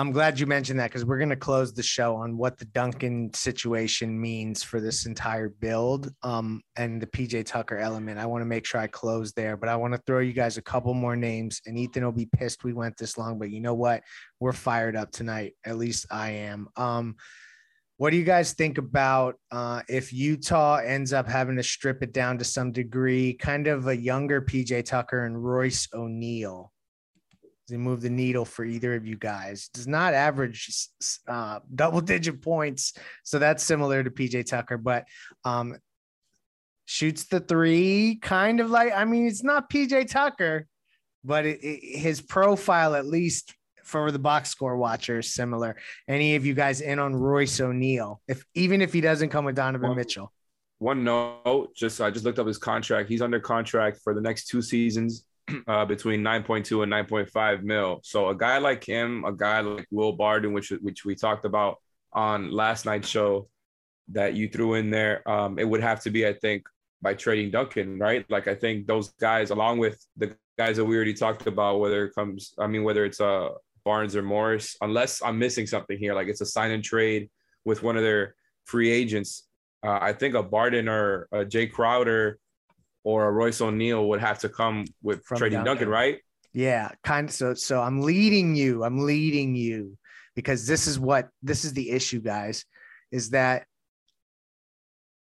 I'm 0.00 0.12
glad 0.12 0.38
you 0.38 0.46
mentioned 0.46 0.78
that 0.78 0.92
because 0.92 1.04
we're 1.04 1.18
going 1.18 1.28
to 1.30 1.34
close 1.34 1.72
the 1.72 1.82
show 1.82 2.14
on 2.14 2.36
what 2.36 2.56
the 2.56 2.66
Duncan 2.66 3.34
situation 3.34 4.18
means 4.18 4.62
for 4.62 4.80
this 4.80 5.06
entire 5.06 5.48
build 5.48 6.14
um, 6.22 6.62
and 6.76 7.02
the 7.02 7.06
PJ 7.08 7.46
Tucker 7.46 7.78
element. 7.78 8.20
I 8.20 8.26
want 8.26 8.42
to 8.42 8.46
make 8.46 8.64
sure 8.64 8.80
I 8.80 8.86
close 8.86 9.32
there, 9.32 9.56
but 9.56 9.68
I 9.68 9.74
want 9.74 9.94
to 9.94 10.02
throw 10.06 10.20
you 10.20 10.32
guys 10.32 10.56
a 10.56 10.62
couple 10.62 10.94
more 10.94 11.16
names. 11.16 11.60
And 11.66 11.76
Ethan 11.76 12.04
will 12.04 12.12
be 12.12 12.28
pissed 12.32 12.62
we 12.62 12.74
went 12.74 12.96
this 12.96 13.18
long, 13.18 13.40
but 13.40 13.50
you 13.50 13.60
know 13.60 13.74
what? 13.74 14.04
We're 14.38 14.52
fired 14.52 14.94
up 14.94 15.10
tonight. 15.10 15.54
At 15.66 15.78
least 15.78 16.06
I 16.12 16.30
am. 16.30 16.68
Um, 16.76 17.16
what 17.96 18.10
do 18.10 18.18
you 18.18 18.24
guys 18.24 18.52
think 18.52 18.78
about 18.78 19.34
uh, 19.50 19.82
if 19.88 20.12
Utah 20.12 20.76
ends 20.76 21.12
up 21.12 21.26
having 21.26 21.56
to 21.56 21.64
strip 21.64 22.04
it 22.04 22.12
down 22.12 22.38
to 22.38 22.44
some 22.44 22.70
degree, 22.70 23.32
kind 23.32 23.66
of 23.66 23.88
a 23.88 23.96
younger 23.96 24.40
PJ 24.40 24.84
Tucker 24.84 25.24
and 25.24 25.44
Royce 25.44 25.88
O'Neale? 25.92 26.70
Does 27.68 27.74
he 27.74 27.78
move 27.78 28.00
the 28.00 28.08
needle 28.08 28.46
for 28.46 28.64
either 28.64 28.94
of 28.94 29.06
you 29.06 29.16
guys? 29.16 29.68
Does 29.74 29.86
not 29.86 30.14
average 30.14 30.88
uh, 31.26 31.60
double 31.74 32.00
digit 32.12 32.40
points, 32.40 32.94
so 33.24 33.38
that's 33.38 33.62
similar 33.62 34.02
to 34.02 34.10
PJ 34.10 34.46
Tucker, 34.46 34.78
but 34.78 35.04
um, 35.44 35.76
shoots 36.86 37.24
the 37.24 37.40
three 37.40 38.18
kind 38.22 38.60
of 38.60 38.70
like 38.70 38.94
I 38.94 39.04
mean 39.04 39.26
it's 39.26 39.44
not 39.44 39.68
PJ 39.68 40.08
Tucker, 40.08 40.66
but 41.22 41.44
it, 41.44 41.62
it, 41.62 41.98
his 41.98 42.22
profile 42.22 42.94
at 42.94 43.04
least 43.04 43.54
for 43.84 44.10
the 44.10 44.18
box 44.18 44.48
score 44.48 44.78
watcher 44.78 45.18
is 45.18 45.34
similar. 45.34 45.76
Any 46.08 46.36
of 46.36 46.46
you 46.46 46.54
guys 46.54 46.80
in 46.80 46.98
on 46.98 47.14
Royce 47.14 47.60
O'Neale? 47.60 48.22
If 48.26 48.46
even 48.54 48.80
if 48.80 48.94
he 48.94 49.02
doesn't 49.02 49.28
come 49.28 49.44
with 49.44 49.56
Donovan 49.56 49.90
one, 49.90 49.96
Mitchell. 49.98 50.32
One 50.78 51.04
note, 51.04 51.74
just 51.76 52.00
I 52.00 52.10
just 52.10 52.24
looked 52.24 52.38
up 52.38 52.46
his 52.46 52.56
contract. 52.56 53.10
He's 53.10 53.20
under 53.20 53.40
contract 53.40 53.98
for 54.02 54.14
the 54.14 54.22
next 54.22 54.46
two 54.46 54.62
seasons 54.62 55.26
uh, 55.66 55.84
between 55.84 56.22
9.2 56.22 56.82
and 56.82 56.92
9.5 56.92 57.62
mil. 57.62 58.00
So 58.02 58.28
a 58.28 58.36
guy 58.36 58.58
like 58.58 58.84
him, 58.84 59.24
a 59.24 59.32
guy 59.32 59.60
like 59.60 59.86
Will 59.90 60.12
Barton, 60.12 60.52
which 60.52 60.70
which 60.80 61.04
we 61.04 61.14
talked 61.14 61.44
about 61.44 61.78
on 62.12 62.50
last 62.50 62.86
night's 62.86 63.08
show, 63.08 63.48
that 64.12 64.34
you 64.34 64.48
threw 64.48 64.74
in 64.74 64.90
there, 64.90 65.28
um, 65.28 65.58
it 65.58 65.68
would 65.68 65.82
have 65.82 66.00
to 66.02 66.10
be, 66.10 66.26
I 66.26 66.32
think, 66.32 66.66
by 67.02 67.14
trading 67.14 67.50
Duncan, 67.50 67.98
right? 67.98 68.24
Like 68.28 68.48
I 68.48 68.54
think 68.54 68.86
those 68.86 69.10
guys, 69.20 69.50
along 69.50 69.78
with 69.78 70.04
the 70.16 70.34
guys 70.56 70.76
that 70.76 70.84
we 70.84 70.96
already 70.96 71.14
talked 71.14 71.46
about, 71.46 71.80
whether 71.80 72.06
it 72.06 72.14
comes, 72.14 72.54
I 72.58 72.66
mean, 72.66 72.84
whether 72.84 73.04
it's 73.04 73.20
uh 73.20 73.50
Barnes 73.84 74.16
or 74.16 74.22
Morris, 74.22 74.76
unless 74.82 75.22
I'm 75.22 75.38
missing 75.38 75.66
something 75.66 75.98
here, 75.98 76.14
like 76.14 76.28
it's 76.28 76.40
a 76.40 76.46
sign 76.46 76.72
and 76.72 76.84
trade 76.84 77.30
with 77.64 77.82
one 77.82 77.96
of 77.96 78.02
their 78.02 78.34
free 78.64 78.90
agents. 78.90 79.44
Uh, 79.82 79.98
I 80.00 80.12
think 80.12 80.34
a 80.34 80.42
Barton 80.42 80.88
or 80.88 81.28
a 81.32 81.44
Jae 81.44 81.70
Crowder 81.70 82.38
or 83.04 83.28
a 83.28 83.32
Royce 83.32 83.60
O'Neale 83.60 84.08
would 84.08 84.20
have 84.20 84.38
to 84.40 84.48
come 84.48 84.84
with 85.02 85.24
From 85.24 85.38
trading 85.38 85.58
Duncan. 85.58 85.74
Duncan, 85.74 85.88
right? 85.88 86.18
Yeah, 86.52 86.90
kind 87.04 87.28
of. 87.28 87.34
So, 87.34 87.54
so 87.54 87.80
I'm 87.80 88.02
leading 88.02 88.54
you. 88.54 88.84
I'm 88.84 89.04
leading 89.04 89.54
you 89.54 89.96
because 90.34 90.66
this 90.66 90.86
is 90.86 90.98
what 90.98 91.28
this 91.42 91.64
is 91.64 91.72
the 91.72 91.90
issue, 91.90 92.20
guys. 92.20 92.64
Is 93.10 93.30
that 93.30 93.64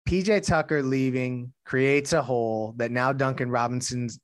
PJ 0.08 0.46
Tucker 0.46 0.82
leaving 0.82 1.54
creates 1.66 2.14
a 2.14 2.22
hole 2.22 2.74
that 2.78 2.92
now 2.92 3.14
Duncan 3.14 3.50
Robinson's 3.50 4.20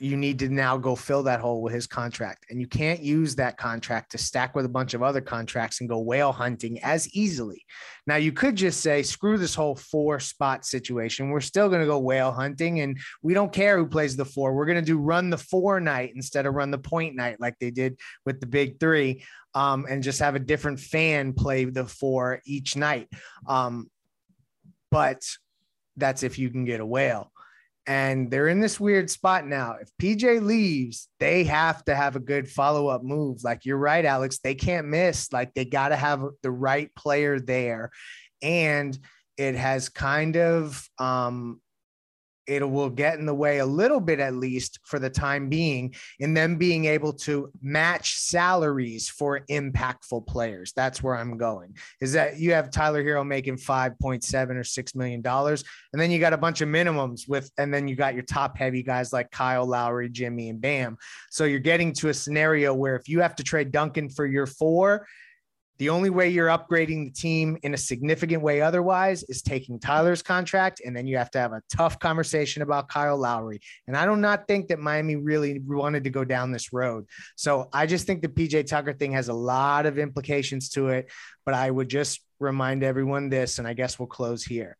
you 0.00 0.16
need 0.16 0.38
to 0.38 0.48
now 0.48 0.76
go 0.76 0.94
fill 0.94 1.24
that 1.24 1.40
hole 1.40 1.60
with 1.60 1.72
his 1.72 1.86
contract. 1.86 2.46
And 2.50 2.60
you 2.60 2.68
can't 2.68 3.00
use 3.00 3.34
that 3.36 3.56
contract 3.56 4.12
to 4.12 4.18
stack 4.18 4.54
with 4.54 4.64
a 4.64 4.68
bunch 4.68 4.94
of 4.94 5.02
other 5.02 5.20
contracts 5.20 5.80
and 5.80 5.88
go 5.88 5.98
whale 5.98 6.30
hunting 6.30 6.80
as 6.82 7.08
easily. 7.14 7.64
Now, 8.06 8.16
you 8.16 8.32
could 8.32 8.54
just 8.54 8.80
say, 8.80 9.02
screw 9.02 9.38
this 9.38 9.54
whole 9.54 9.74
four 9.74 10.20
spot 10.20 10.64
situation. 10.64 11.30
We're 11.30 11.40
still 11.40 11.68
going 11.68 11.80
to 11.80 11.86
go 11.86 11.98
whale 11.98 12.32
hunting 12.32 12.80
and 12.80 12.98
we 13.22 13.34
don't 13.34 13.52
care 13.52 13.76
who 13.76 13.86
plays 13.86 14.16
the 14.16 14.24
four. 14.24 14.54
We're 14.54 14.66
going 14.66 14.76
to 14.76 14.82
do 14.82 14.98
run 14.98 15.30
the 15.30 15.38
four 15.38 15.80
night 15.80 16.12
instead 16.14 16.46
of 16.46 16.54
run 16.54 16.70
the 16.70 16.78
point 16.78 17.16
night 17.16 17.40
like 17.40 17.58
they 17.58 17.70
did 17.70 17.98
with 18.24 18.40
the 18.40 18.46
big 18.46 18.78
three 18.78 19.24
um, 19.54 19.86
and 19.88 20.02
just 20.02 20.20
have 20.20 20.36
a 20.36 20.40
different 20.40 20.78
fan 20.78 21.32
play 21.32 21.64
the 21.64 21.86
four 21.86 22.40
each 22.46 22.76
night. 22.76 23.08
Um, 23.48 23.90
but 24.90 25.22
that's 25.96 26.22
if 26.22 26.38
you 26.38 26.50
can 26.50 26.64
get 26.64 26.80
a 26.80 26.86
whale 26.86 27.32
and 27.88 28.30
they're 28.30 28.48
in 28.48 28.60
this 28.60 28.78
weird 28.78 29.08
spot 29.08 29.46
now. 29.46 29.76
If 29.80 29.88
PJ 30.00 30.44
leaves, 30.44 31.08
they 31.18 31.44
have 31.44 31.82
to 31.86 31.96
have 31.96 32.16
a 32.16 32.20
good 32.20 32.46
follow 32.46 32.88
up 32.88 33.02
move. 33.02 33.42
Like 33.42 33.64
you're 33.64 33.78
right, 33.78 34.04
Alex, 34.04 34.40
they 34.40 34.54
can't 34.54 34.88
miss. 34.88 35.32
Like 35.32 35.54
they 35.54 35.64
got 35.64 35.88
to 35.88 35.96
have 35.96 36.22
the 36.42 36.50
right 36.50 36.94
player 36.94 37.40
there. 37.40 37.90
And 38.42 38.96
it 39.38 39.54
has 39.54 39.88
kind 39.88 40.36
of 40.36 40.86
um, 40.98 41.62
it 42.48 42.68
will 42.68 42.88
get 42.88 43.18
in 43.18 43.26
the 43.26 43.34
way 43.34 43.58
a 43.58 43.66
little 43.66 44.00
bit 44.00 44.18
at 44.18 44.34
least 44.34 44.80
for 44.84 44.98
the 44.98 45.10
time 45.10 45.48
being 45.48 45.94
in 46.18 46.32
them 46.32 46.56
being 46.56 46.86
able 46.86 47.12
to 47.12 47.52
match 47.60 48.16
salaries 48.16 49.08
for 49.08 49.40
impactful 49.50 50.26
players. 50.26 50.72
That's 50.72 51.02
where 51.02 51.14
i'm 51.14 51.36
going. 51.36 51.76
Is 52.00 52.14
that 52.14 52.38
you 52.38 52.52
have 52.54 52.70
Tyler 52.70 53.04
Herro 53.04 53.26
making 53.26 53.56
5.7 53.56 54.56
or 54.56 54.64
6 54.64 54.94
million 54.94 55.20
dollars 55.20 55.62
and 55.92 56.00
then 56.00 56.10
you 56.10 56.18
got 56.18 56.32
a 56.32 56.38
bunch 56.38 56.62
of 56.62 56.68
minimums 56.68 57.28
with 57.28 57.50
and 57.58 57.72
then 57.72 57.86
you 57.86 57.94
got 57.94 58.14
your 58.14 58.22
top 58.22 58.56
heavy 58.56 58.82
guys 58.82 59.12
like 59.12 59.30
kyle 59.30 59.66
lowry 59.66 60.08
jimmy 60.08 60.48
and 60.48 60.60
bam. 60.60 60.96
So 61.30 61.44
you're 61.44 61.60
getting 61.60 61.92
to 61.94 62.08
a 62.08 62.14
scenario 62.14 62.72
where 62.72 62.96
if 62.96 63.08
you 63.08 63.20
have 63.20 63.36
to 63.36 63.44
trade 63.44 63.70
duncan 63.70 64.08
for 64.08 64.26
your 64.26 64.46
four 64.46 65.06
The 65.78 65.90
only 65.90 66.10
way 66.10 66.28
you're 66.28 66.48
upgrading 66.48 67.04
the 67.04 67.10
team 67.10 67.56
in 67.62 67.72
a 67.72 67.76
significant 67.76 68.42
way 68.42 68.60
otherwise 68.60 69.22
is 69.24 69.42
taking 69.42 69.78
Tyler's 69.78 70.22
contract. 70.22 70.80
And 70.84 70.96
then 70.96 71.06
you 71.06 71.16
have 71.18 71.30
to 71.32 71.38
have 71.38 71.52
a 71.52 71.62
tough 71.74 71.98
conversation 71.98 72.62
about 72.62 72.88
Kyle 72.88 73.16
Lowry. 73.16 73.60
And 73.86 73.96
I 73.96 74.04
do 74.04 74.16
not 74.16 74.48
think 74.48 74.68
that 74.68 74.80
Miami 74.80 75.16
really 75.16 75.60
wanted 75.64 76.04
to 76.04 76.10
go 76.10 76.24
down 76.24 76.50
this 76.50 76.72
road. 76.72 77.06
So 77.36 77.68
I 77.72 77.86
just 77.86 78.06
think 78.06 78.22
the 78.22 78.28
PJ 78.28 78.66
Tucker 78.66 78.92
thing 78.92 79.12
has 79.12 79.28
a 79.28 79.34
lot 79.34 79.86
of 79.86 79.98
implications 79.98 80.70
to 80.70 80.88
it. 80.88 81.10
But 81.44 81.54
I 81.54 81.70
would 81.70 81.88
just 81.88 82.20
remind 82.40 82.82
everyone 82.82 83.28
this, 83.28 83.58
and 83.58 83.66
I 83.66 83.74
guess 83.74 83.98
we'll 83.98 84.06
close 84.06 84.44
here. 84.44 84.76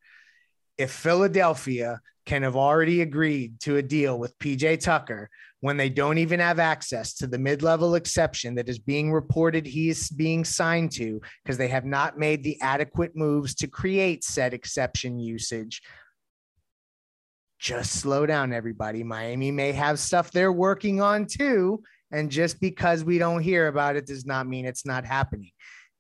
If 0.76 0.90
Philadelphia 0.90 2.00
can 2.26 2.42
have 2.42 2.56
already 2.56 3.00
agreed 3.00 3.58
to 3.60 3.78
a 3.78 3.82
deal 3.82 4.18
with 4.18 4.38
PJ 4.38 4.80
Tucker 4.80 5.30
when 5.60 5.76
they 5.76 5.88
don't 5.88 6.18
even 6.18 6.40
have 6.40 6.58
access 6.58 7.14
to 7.14 7.26
the 7.26 7.38
mid 7.38 7.62
level 7.62 7.94
exception 7.94 8.54
that 8.54 8.68
is 8.68 8.78
being 8.78 9.12
reported 9.12 9.66
he 9.66 9.88
is 9.88 10.08
being 10.10 10.44
signed 10.44 10.92
to 10.92 11.20
because 11.42 11.58
they 11.58 11.68
have 11.68 11.84
not 11.84 12.18
made 12.18 12.42
the 12.42 12.60
adequate 12.60 13.16
moves 13.16 13.54
to 13.56 13.66
create 13.66 14.22
said 14.22 14.54
exception 14.54 15.18
usage. 15.18 15.82
Just 17.58 17.94
slow 18.00 18.24
down, 18.24 18.52
everybody. 18.52 19.02
Miami 19.02 19.50
may 19.50 19.72
have 19.72 19.98
stuff 19.98 20.30
they're 20.30 20.52
working 20.52 21.00
on 21.00 21.26
too. 21.26 21.82
And 22.12 22.30
just 22.30 22.60
because 22.60 23.04
we 23.04 23.18
don't 23.18 23.42
hear 23.42 23.66
about 23.66 23.96
it 23.96 24.06
does 24.06 24.24
not 24.24 24.46
mean 24.46 24.64
it's 24.64 24.86
not 24.86 25.04
happening. 25.04 25.50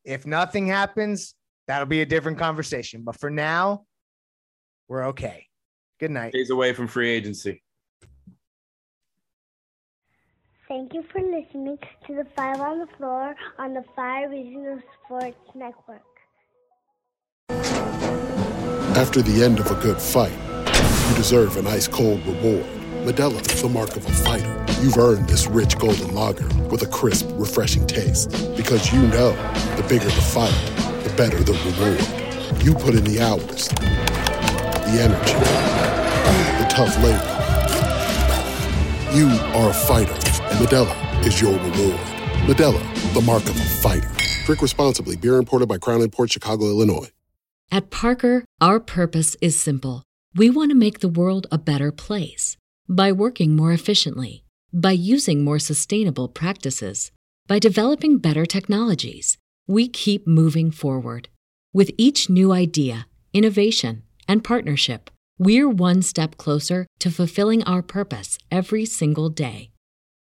If 0.04 0.24
nothing 0.24 0.68
happens, 0.68 1.34
that'll 1.66 1.86
be 1.86 2.00
a 2.00 2.06
different 2.06 2.38
conversation. 2.38 3.02
But 3.02 3.18
for 3.18 3.28
now, 3.28 3.84
we're 4.86 5.08
okay. 5.08 5.46
Good 5.98 6.12
night. 6.12 6.32
Days 6.32 6.50
away 6.50 6.72
from 6.72 6.86
free 6.86 7.10
agency. 7.10 7.62
Thank 10.68 10.92
you 10.92 11.02
for 11.10 11.22
listening 11.22 11.78
to 12.06 12.14
the 12.14 12.26
Five 12.36 12.60
on 12.60 12.80
the 12.80 12.86
Floor 12.98 13.34
on 13.58 13.72
the 13.72 13.82
Five 13.96 14.30
Regional 14.30 14.78
Sports 15.02 15.38
Network. 15.54 16.02
After 18.94 19.22
the 19.22 19.42
end 19.42 19.60
of 19.60 19.70
a 19.70 19.76
good 19.76 19.98
fight, 19.98 20.36
you 21.08 21.16
deserve 21.16 21.56
an 21.56 21.66
ice 21.66 21.88
cold 21.88 22.20
reward. 22.26 22.66
Modelo 23.06 23.40
is 23.50 23.62
the 23.62 23.68
mark 23.70 23.96
of 23.96 24.04
a 24.04 24.10
fighter. 24.10 24.66
You've 24.82 24.98
earned 24.98 25.26
this 25.26 25.46
rich 25.46 25.78
golden 25.78 26.14
lager 26.14 26.46
with 26.66 26.82
a 26.82 26.88
crisp, 26.88 27.26
refreshing 27.32 27.86
taste. 27.86 28.30
Because 28.54 28.92
you 28.92 29.00
know 29.00 29.32
the 29.76 29.86
bigger 29.88 30.04
the 30.04 30.20
fight, 30.20 30.52
the 31.02 31.14
better 31.16 31.42
the 31.42 31.54
reward. 31.64 32.62
You 32.62 32.74
put 32.74 32.94
in 32.94 33.04
the 33.04 33.22
hours, 33.22 33.68
the 33.68 35.00
energy, 35.00 35.32
the 36.62 36.68
tough 36.68 36.94
labor. 37.02 37.36
You 39.16 39.30
are 39.56 39.70
a 39.70 39.72
fighter 39.72 40.27
and 40.50 40.58
Modelo 40.58 41.26
is 41.26 41.40
your 41.40 41.52
reward. 41.52 42.06
Modelo, 42.46 43.14
the 43.14 43.20
mark 43.20 43.44
of 43.44 43.56
a 43.56 43.64
fighter. 43.64 44.10
Drink 44.44 44.62
responsibly. 44.62 45.16
Beer 45.16 45.36
imported 45.36 45.68
by 45.68 45.78
Crown 45.78 46.08
Port 46.10 46.32
Chicago, 46.32 46.66
Illinois. 46.66 47.08
At 47.70 47.90
Parker, 47.90 48.44
our 48.62 48.80
purpose 48.80 49.36
is 49.42 49.60
simple. 49.60 50.02
We 50.34 50.48
want 50.48 50.70
to 50.70 50.74
make 50.74 51.00
the 51.00 51.08
world 51.08 51.46
a 51.52 51.58
better 51.58 51.92
place 51.92 52.56
by 52.88 53.12
working 53.12 53.54
more 53.54 53.72
efficiently, 53.72 54.44
by 54.72 54.92
using 54.92 55.44
more 55.44 55.58
sustainable 55.58 56.28
practices, 56.28 57.12
by 57.46 57.58
developing 57.58 58.18
better 58.18 58.46
technologies. 58.46 59.36
We 59.66 59.86
keep 59.88 60.26
moving 60.26 60.70
forward. 60.70 61.28
With 61.74 61.90
each 61.98 62.30
new 62.30 62.52
idea, 62.52 63.06
innovation, 63.34 64.02
and 64.26 64.42
partnership, 64.42 65.10
we're 65.38 65.68
one 65.68 66.00
step 66.00 66.38
closer 66.38 66.86
to 67.00 67.10
fulfilling 67.10 67.62
our 67.64 67.82
purpose 67.82 68.38
every 68.50 68.86
single 68.86 69.28
day. 69.28 69.70